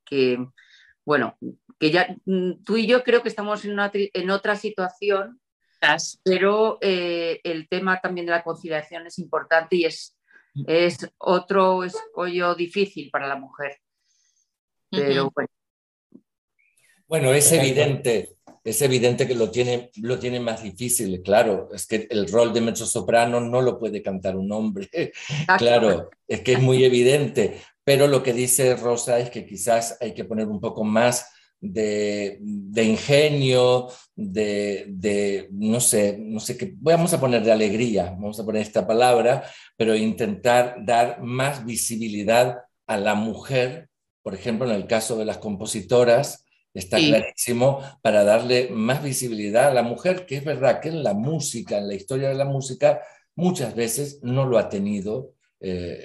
[1.06, 1.38] bueno,
[1.78, 5.40] que ya mm, tú y yo creo que estamos en, en otra situación,
[6.22, 10.18] pero eh, el tema también de la conciliación es importante y es,
[10.66, 13.78] es otro escollo difícil para la mujer.
[14.90, 15.48] Pero bueno.
[17.06, 22.06] Bueno, es evidente es evidente que lo tiene, lo tiene más difícil, claro, es que
[22.10, 24.88] el rol de soprano no lo puede cantar un hombre,
[25.58, 30.12] claro, es que es muy evidente, pero lo que dice Rosa es que quizás hay
[30.12, 31.26] que poner un poco más
[31.60, 32.38] de,
[32.76, 38.62] ingenio, de, no sé, no sé qué, vamos a poner de alegría, vamos a poner
[38.62, 39.44] esta palabra,
[39.76, 43.88] pero intentar dar más visibilidad a la mujer,
[44.22, 49.74] por ejemplo, en el caso de las compositoras, Está clarísimo para darle más visibilidad a
[49.74, 53.00] la mujer, que es verdad que en la música, en la historia de la música,
[53.34, 56.04] muchas veces no lo ha tenido eh,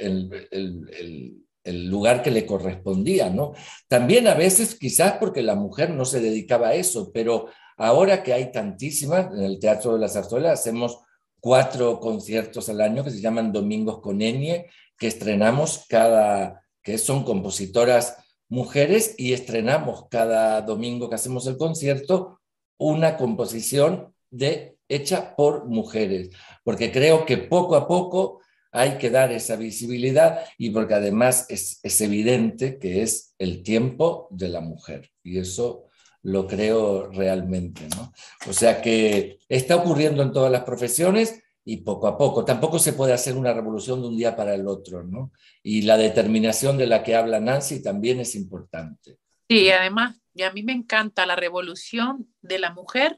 [0.51, 3.53] el, lugar que le correspondía, ¿no?
[3.87, 7.47] También a veces quizás porque la mujer no se dedicaba a eso, pero
[7.77, 10.99] ahora que hay tantísimas, en el Teatro de la Zarzuela hacemos
[11.39, 14.67] cuatro conciertos al año que se llaman Domingos con Enie,
[14.97, 18.17] que estrenamos cada, que son compositoras
[18.49, 22.39] mujeres y estrenamos cada domingo que hacemos el concierto
[22.77, 26.29] una composición de, hecha por mujeres,
[26.63, 28.41] porque creo que poco a poco
[28.71, 34.27] hay que dar esa visibilidad y porque además es, es evidente que es el tiempo
[34.31, 35.85] de la mujer y eso
[36.21, 37.87] lo creo realmente.
[37.95, 38.11] ¿no?
[38.47, 42.45] O sea que está ocurriendo en todas las profesiones y poco a poco.
[42.45, 45.31] Tampoco se puede hacer una revolución de un día para el otro, ¿no?
[45.63, 49.17] Y la determinación de la que habla Nancy también es importante.
[49.49, 53.17] Sí, además, y a mí me encanta la revolución de la mujer,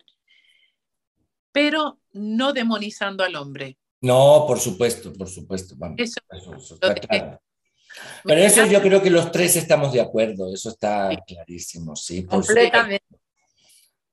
[1.51, 3.77] pero no demonizando al hombre.
[4.01, 5.75] No, por supuesto, por supuesto.
[5.77, 6.19] Vamos, eso,
[6.73, 7.41] está claro.
[8.23, 12.25] Pero eso yo creo que los tres estamos de acuerdo, eso está clarísimo, sí.
[12.25, 13.03] Completamente.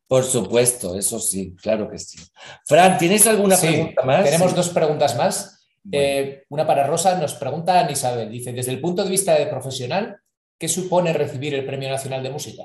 [0.06, 2.18] Por supuesto, eso sí, claro que sí.
[2.66, 4.24] Fran, ¿tienes alguna pregunta más?
[4.24, 5.66] Tenemos dos preguntas más.
[5.90, 10.18] Eh, una para Rosa, nos pregunta Isabel, dice, desde el punto de vista de profesional,
[10.58, 12.64] ¿qué supone recibir el Premio Nacional de Música?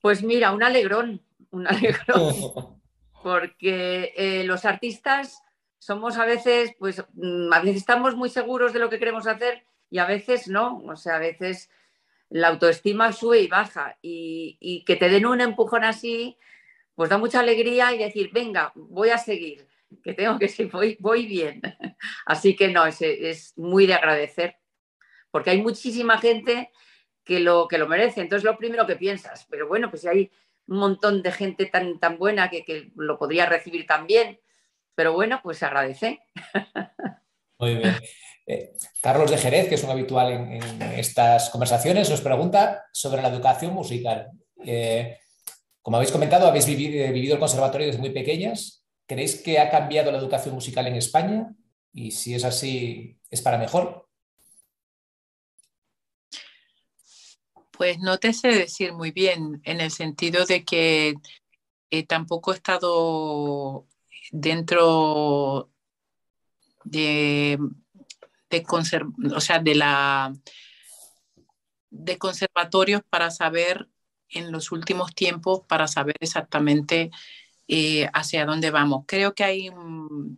[0.00, 2.34] Pues mira, un alegrón, un alegrón,
[3.22, 5.42] porque eh, los artistas
[5.78, 9.66] somos a veces, pues mm, a veces estamos muy seguros de lo que queremos hacer
[9.90, 11.70] y a veces no, o sea, a veces
[12.30, 16.36] la autoestima sube y baja y, que te den un empujón así,
[16.94, 19.66] pues da mucha alegría y decir, venga, voy a seguir,
[20.02, 21.60] que tengo que seguir, voy, voy bien.
[22.26, 24.56] Así que no, es, es muy de agradecer,
[25.30, 26.70] porque hay muchísima gente
[27.24, 28.20] que lo, que lo merece.
[28.20, 30.30] Entonces, lo primero que piensas, pero bueno, pues si hay
[30.66, 34.40] un montón de gente tan, tan buena que, que lo podría recibir también,
[34.94, 36.20] pero bueno, pues agradece.
[37.58, 37.96] Muy bien.
[38.46, 43.28] Eh, Carlos de Jerez, que es un habitual en, estas conversaciones, nos pregunta sobre la
[43.28, 44.30] educación musical.
[44.64, 45.18] Eh,
[45.80, 48.84] como habéis comentado, habéis vivido, vivido, el conservatorio desde muy pequeñas.
[49.06, 51.54] ¿Creéis que ha cambiado la educación musical en España?
[51.92, 54.08] Y si es así, ¿es para mejor?
[57.70, 61.14] Pues no te sé decir muy bien, en el sentido de que
[61.90, 63.86] eh, tampoco he estado
[64.30, 65.70] dentro
[66.84, 67.58] de
[68.60, 70.32] de, o sea, de, la,
[71.90, 73.88] de conservatorios para saber
[74.28, 77.10] en los últimos tiempos, para saber exactamente
[77.68, 79.04] eh, hacia dónde vamos.
[79.06, 79.70] Creo que hay,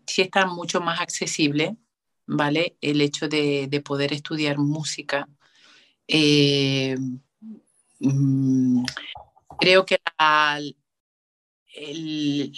[0.07, 1.77] sí está mucho más accesible,
[2.27, 2.77] ¿vale?
[2.81, 5.29] El hecho de, poder estudiar música.
[6.09, 6.97] Eh,
[8.01, 8.85] mm,
[9.59, 9.99] creo que
[11.75, 12.53] el,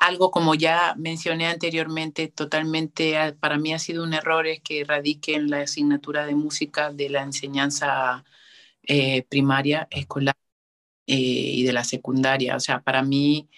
[0.00, 5.34] algo como ya mencioné anteriormente, totalmente para mí ha sido un error es que radique
[5.34, 8.24] en la asignatura de música de la enseñanza
[8.84, 10.36] eh, primaria, escolar
[11.06, 12.56] eh, y de la secundaria.
[12.56, 13.50] O sea, para mí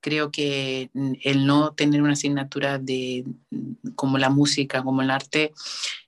[0.00, 0.90] creo que
[1.22, 3.24] el no tener una asignatura de
[3.96, 5.52] como la música, como el arte,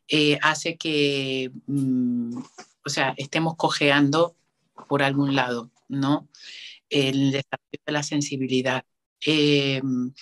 [0.09, 2.39] eh, hace que, mm,
[2.87, 4.37] o sea, estemos cojeando
[4.89, 6.29] por algún lado, ¿no?
[6.91, 8.85] El desarrollo de la sensibilidad.
[9.25, 10.13] Em,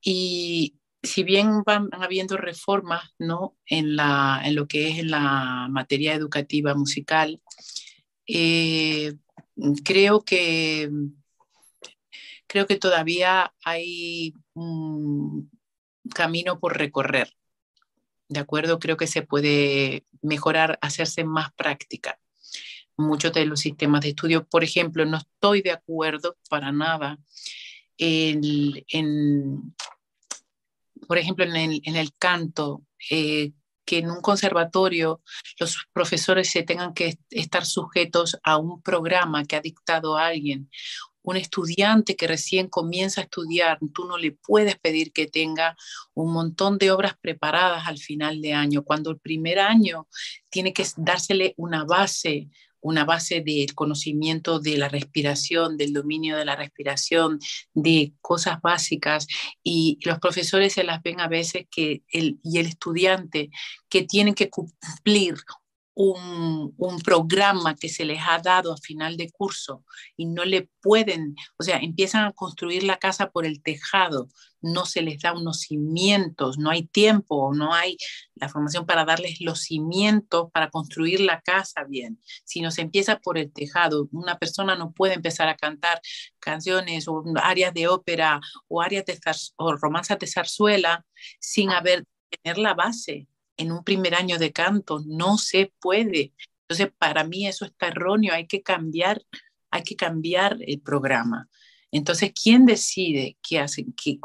[0.00, 3.56] y si bien van habiendo reformas ¿no?
[3.66, 7.40] en, la, en lo que es en la materia educativa musical,
[8.26, 9.14] eh,
[9.84, 10.90] creo que
[12.46, 15.50] creo que todavía hay un
[16.14, 17.32] camino por recorrer.
[18.28, 18.78] ¿De acuerdo?
[18.78, 22.18] Creo que se puede mejorar, hacerse más práctica.
[22.96, 27.18] Muchos de los sistemas de estudio, por ejemplo, no estoy de acuerdo para nada
[27.98, 29.74] en,
[31.06, 33.52] por ejemplo, en el, canto, eh,
[33.84, 35.22] que en un conservatorio
[35.58, 40.70] los profesores se tengan que estar sujetos a un programa que ha dictado alguien.
[41.22, 45.76] Un estudiante que recién comienza a estudiar, tú no le puedes pedir que tenga
[46.14, 50.06] un montón de obras preparadas al final de año, cuando el primer año
[50.50, 52.48] tiene que dársele una base,
[52.80, 57.38] una base del conocimiento de la respiración, del dominio de la respiración,
[57.74, 59.26] de cosas básicas.
[59.62, 63.50] Y los profesores se las ven a veces que el, y el estudiante
[63.88, 65.36] que tienen que cumplir
[65.98, 69.82] un, un, programa que se les ha dado a final de curso
[70.14, 74.28] y no le pueden, o sea, empiezan a construir la casa por el tejado,
[74.60, 77.96] no se les da unos cimientos, no hay tiempo, no hay
[78.34, 82.20] la formación para darles los cimientos para construir la casa bien.
[82.44, 86.02] Si no se empieza por el tejado, una persona no puede empezar a cantar
[86.38, 89.18] canciones o áreas de ópera o áreas de
[89.56, 91.06] o romanzas de zarzuela
[91.40, 92.04] sin haber
[92.42, 96.32] tener la base en un primer año de canto, no se puede.
[96.62, 99.22] Entonces, para mí eso está erróneo, hay que cambiar,
[99.70, 101.48] hay que cambiar el programa.
[101.92, 104.18] Entonces, ¿quién decide qué hacen, qué,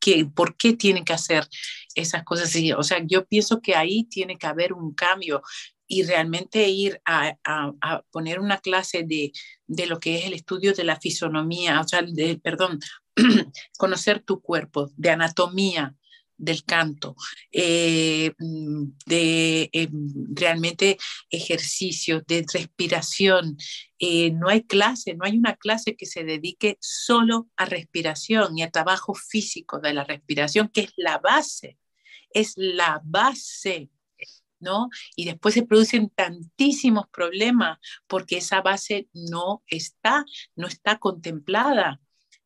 [0.00, 1.46] qué, por qué tienen que hacer
[1.94, 2.54] esas cosas?
[2.76, 5.42] O sea, yo pienso que ahí tiene que haber un cambio.
[5.90, 7.34] y realmente ir a,
[8.10, 9.32] poner una clase de,
[9.66, 12.78] de, lo que es el estudio de la fisonomía, o sea, de, perdón,
[13.78, 15.96] conocer tu cuerpo, de anatomía,
[16.38, 17.16] del canto,
[17.52, 19.88] eh, mm, de eh,
[20.34, 20.98] realmente
[21.30, 23.58] ejercicios, de respiración.
[23.98, 28.62] Eh, no hay clase, no hay una clase que se dedique solo a respiración y
[28.62, 31.78] a trabajo físico de la respiración, que es la base,
[32.30, 33.90] es la base.
[34.60, 34.88] ¿No?
[35.14, 37.78] Y después se producen tantísimos problemas
[38.08, 40.24] porque esa base no está,
[40.56, 42.00] no está contemplada.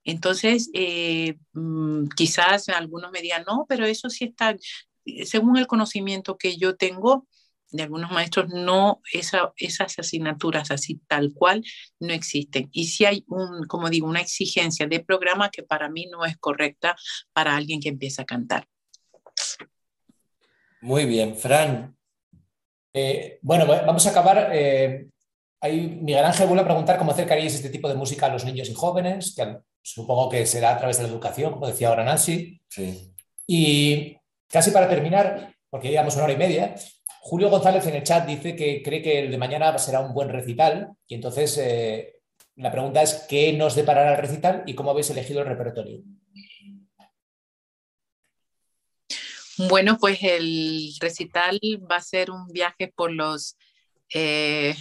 [0.05, 4.57] Entonces, eh, mm, quizás algunos me digan, no, pero eso sí está,
[5.05, 7.27] eh, según el conocimiento que yo tengo
[7.71, 11.65] de algunos maestros, no, esas asignaturas así tal cual
[12.01, 12.69] no existen.
[12.71, 16.37] Y si hay, un, como digo, una exigencia de programa que para mí no es
[16.37, 16.95] correcta
[17.33, 18.67] para alguien que empieza a cantar.
[20.83, 21.97] Muy bien, Fran.
[22.93, 24.53] Eh, bueno, vamos a acabar.
[25.63, 28.75] Miguel Ángel vuelve a preguntar cómo acercaríais este tipo de música a los niños y
[28.75, 32.61] jóvenes, que supongo que será a través de la educación, como decía ahora Nancy.
[32.69, 33.13] Sí.
[33.47, 34.17] Y
[34.49, 36.75] casi para terminar, porque llevamos una hora y media,
[37.21, 40.29] Julio González en el chat dice que cree que el de mañana será un buen
[40.29, 42.17] recital y entonces eh,
[42.57, 46.03] la pregunta es ¿qué nos deparará el recital y cómo habéis elegido el repertorio?
[49.69, 51.61] Bueno, pues el recital
[51.91, 53.57] va a ser un viaje por los,
[54.13, 54.75] eh,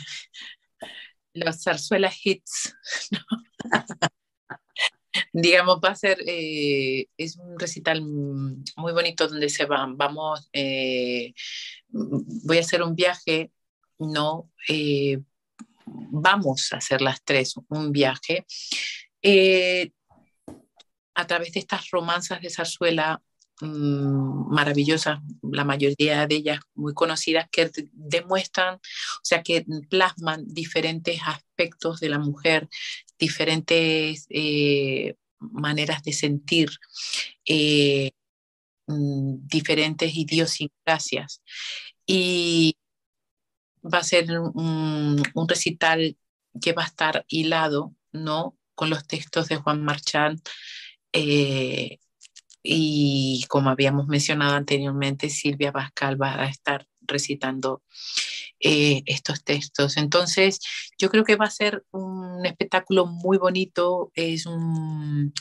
[1.33, 2.73] los zarzuelas hits.
[5.33, 11.33] digamos, va a ser, eh, es un recital muy bonito donde se van, vamos, eh,
[11.89, 13.51] voy a hacer un viaje,
[13.99, 15.19] no, eh,
[15.85, 18.45] vamos a hacer las tres, un viaje,
[21.13, 23.21] a través de estas romanzas de zarzuela
[23.61, 31.99] maravillosas, la mayoría de ellas muy conocidas, que demuestran, o sea, que plasman diferentes aspectos
[31.99, 32.69] de la mujer,
[33.19, 36.69] diferentes eh, maneras de sentir,
[37.45, 38.11] eh,
[38.87, 41.41] mm, diferentes idiosincrasias.
[42.05, 42.75] Y
[43.83, 46.17] va a ser un, recital
[46.61, 48.57] que va a estar hilado, ¿no?
[48.75, 50.41] Con los textos de Juan Marchand.
[51.13, 51.99] Eh,
[52.63, 57.81] y como habíamos mencionado anteriormente, Silvia Pascal va a estar recitando
[58.59, 59.97] eh, estos textos.
[59.97, 60.59] Entonces,
[60.99, 65.33] yo creo que va a ser un espectáculo muy bonito, es un,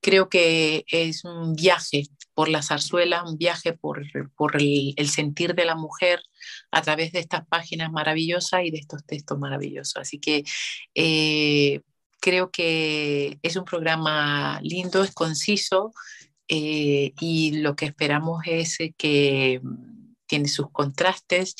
[0.00, 2.04] creo que es un viaje
[2.34, 4.02] por la zarzuela, un viaje por,
[4.34, 6.20] por el, sentir de la mujer
[6.72, 9.96] a través de estas páginas maravillosas y de estos textos maravillosos.
[9.96, 10.44] Así que
[10.94, 11.80] eh,
[12.24, 15.92] creo que es un programa lindo, es conciso
[16.48, 19.60] eh, y lo que esperamos es que
[20.24, 21.54] tiene sus contrastes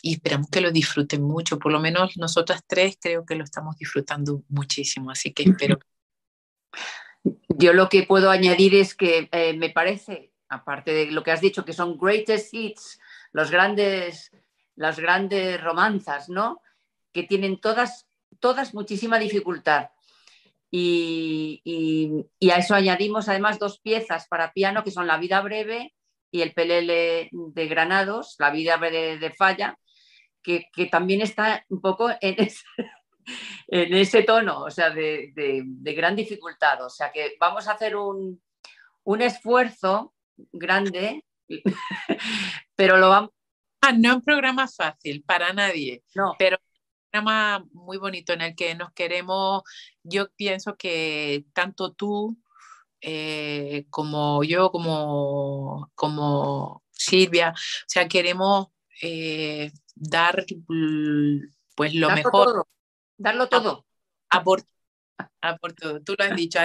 [0.00, 1.58] y esperamos que lo disfruten mucho.
[1.58, 5.80] Por lo menos nosotras tres creo que lo estamos disfrutando muchísimo, así que espero.
[7.48, 11.42] Yo lo que puedo añadir es que eh, me parece, aparte de lo que has
[11.42, 12.98] dicho, que son greatest hits,
[13.32, 14.32] los grandes,
[14.76, 16.62] las grandes romanzas, ¿no?
[17.12, 18.06] Que tienen todas,
[18.40, 19.90] todas muchísima dificultad.
[20.78, 21.62] Y,
[22.38, 25.94] y, a eso añadimos además dos piezas para piano que son La vida breve
[26.30, 29.78] y el Pelele de Granados, La vida de, Falla,
[30.42, 32.62] que, también está un poco en ese,
[33.68, 35.32] en ese tono, o sea, de,
[35.64, 36.84] gran dificultad.
[36.84, 38.42] O sea, que vamos a hacer un,
[39.18, 40.12] esfuerzo
[40.52, 41.24] grande,
[42.76, 43.30] pero lo vamos...
[43.80, 46.34] Ah, no es un programa fácil para nadie, no.
[46.38, 46.65] pero un
[47.16, 49.62] programa muy bonito en el que nos queremos,
[50.02, 52.36] yo pienso que tanto tú
[53.00, 58.68] eh, como yo, como, como Silvia, o sea, queremos
[59.02, 60.44] eh, dar
[61.74, 62.66] pues lo mejor.
[63.16, 63.86] Darlo todo.
[64.28, 64.62] A, por,
[65.74, 66.02] todo.
[66.02, 66.58] Tú lo has dicho,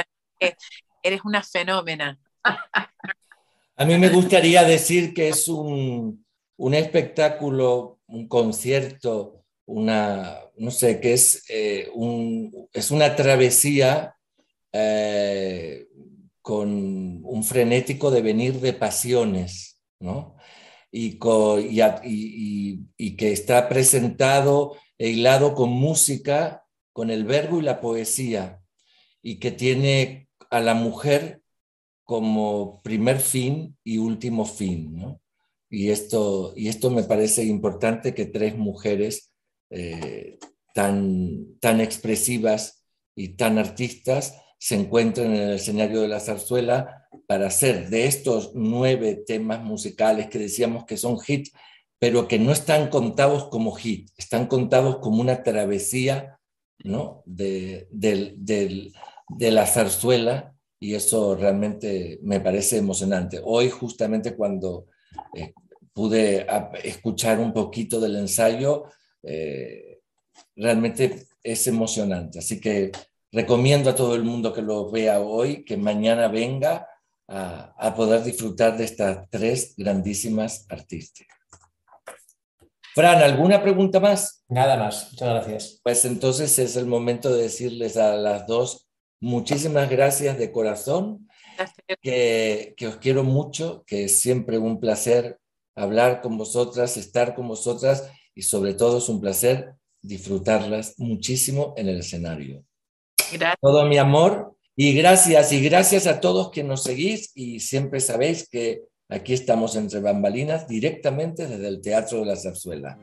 [1.01, 2.19] eres una fenómena.
[2.43, 6.25] A mí me gustaría decir que es un,
[6.57, 14.15] un espectáculo, un concierto, una, no sé, que es, eh, un, es una travesía
[16.41, 20.35] con un frenético devenir de pasiones, ¿no?
[20.91, 21.19] Y,
[22.03, 28.61] y, que está presentado e hilado con música, con el verbo y la poesía,
[29.21, 31.41] y que tiene a la mujer
[32.03, 35.21] como primer fin y último fin, ¿no?
[35.69, 39.30] Y esto, y esto me parece importante que tres mujeres
[39.71, 40.37] eh,
[40.73, 42.85] tan, tan expresivas
[43.15, 48.51] y tan artistas se encuentran en el escenario de la zarzuela para hacer de estos
[48.53, 51.51] nueve temas musicales que decíamos que son hits,
[51.97, 56.37] pero que no están contados como hit, están contados como una travesía
[56.83, 57.23] ¿no?
[57.25, 63.39] de, de la zarzuela y eso realmente me parece emocionante.
[63.43, 64.87] Hoy justamente cuando
[65.35, 65.53] eh,
[65.93, 66.45] pude
[66.83, 68.85] escuchar un poquito del ensayo,
[69.23, 69.99] eh,
[70.55, 72.39] realmente es emocionante.
[72.39, 72.91] Así que
[73.31, 76.87] recomiendo a todo el mundo que lo vea hoy, que mañana venga
[77.27, 81.27] a, a poder disfrutar de estas tres grandísimas artistas.
[82.93, 84.43] Fran, ¿alguna pregunta más?
[84.49, 85.79] Nada más, muchas gracias.
[85.81, 88.89] Pues entonces es el momento de decirles a las dos
[89.21, 91.29] muchísimas gracias de corazón,
[92.01, 95.39] que, que os quiero mucho, que es siempre un placer
[95.75, 101.89] hablar con vosotras, estar con vosotras y sobre todo es un placer disfrutarlas muchísimo en
[101.89, 102.63] el escenario.
[103.31, 103.59] Gracias.
[103.61, 108.47] Todo mi amor y gracias y gracias a todos que nos seguís y siempre sabéis
[108.49, 112.97] que aquí estamos entre bambalinas directamente desde el Teatro de la Zarzuela.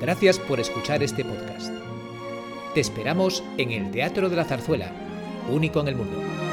[0.00, 1.72] Gracias por escuchar este podcast.
[2.74, 4.90] Te esperamos en el Teatro de la Zarzuela,
[5.52, 6.49] único en el mundo.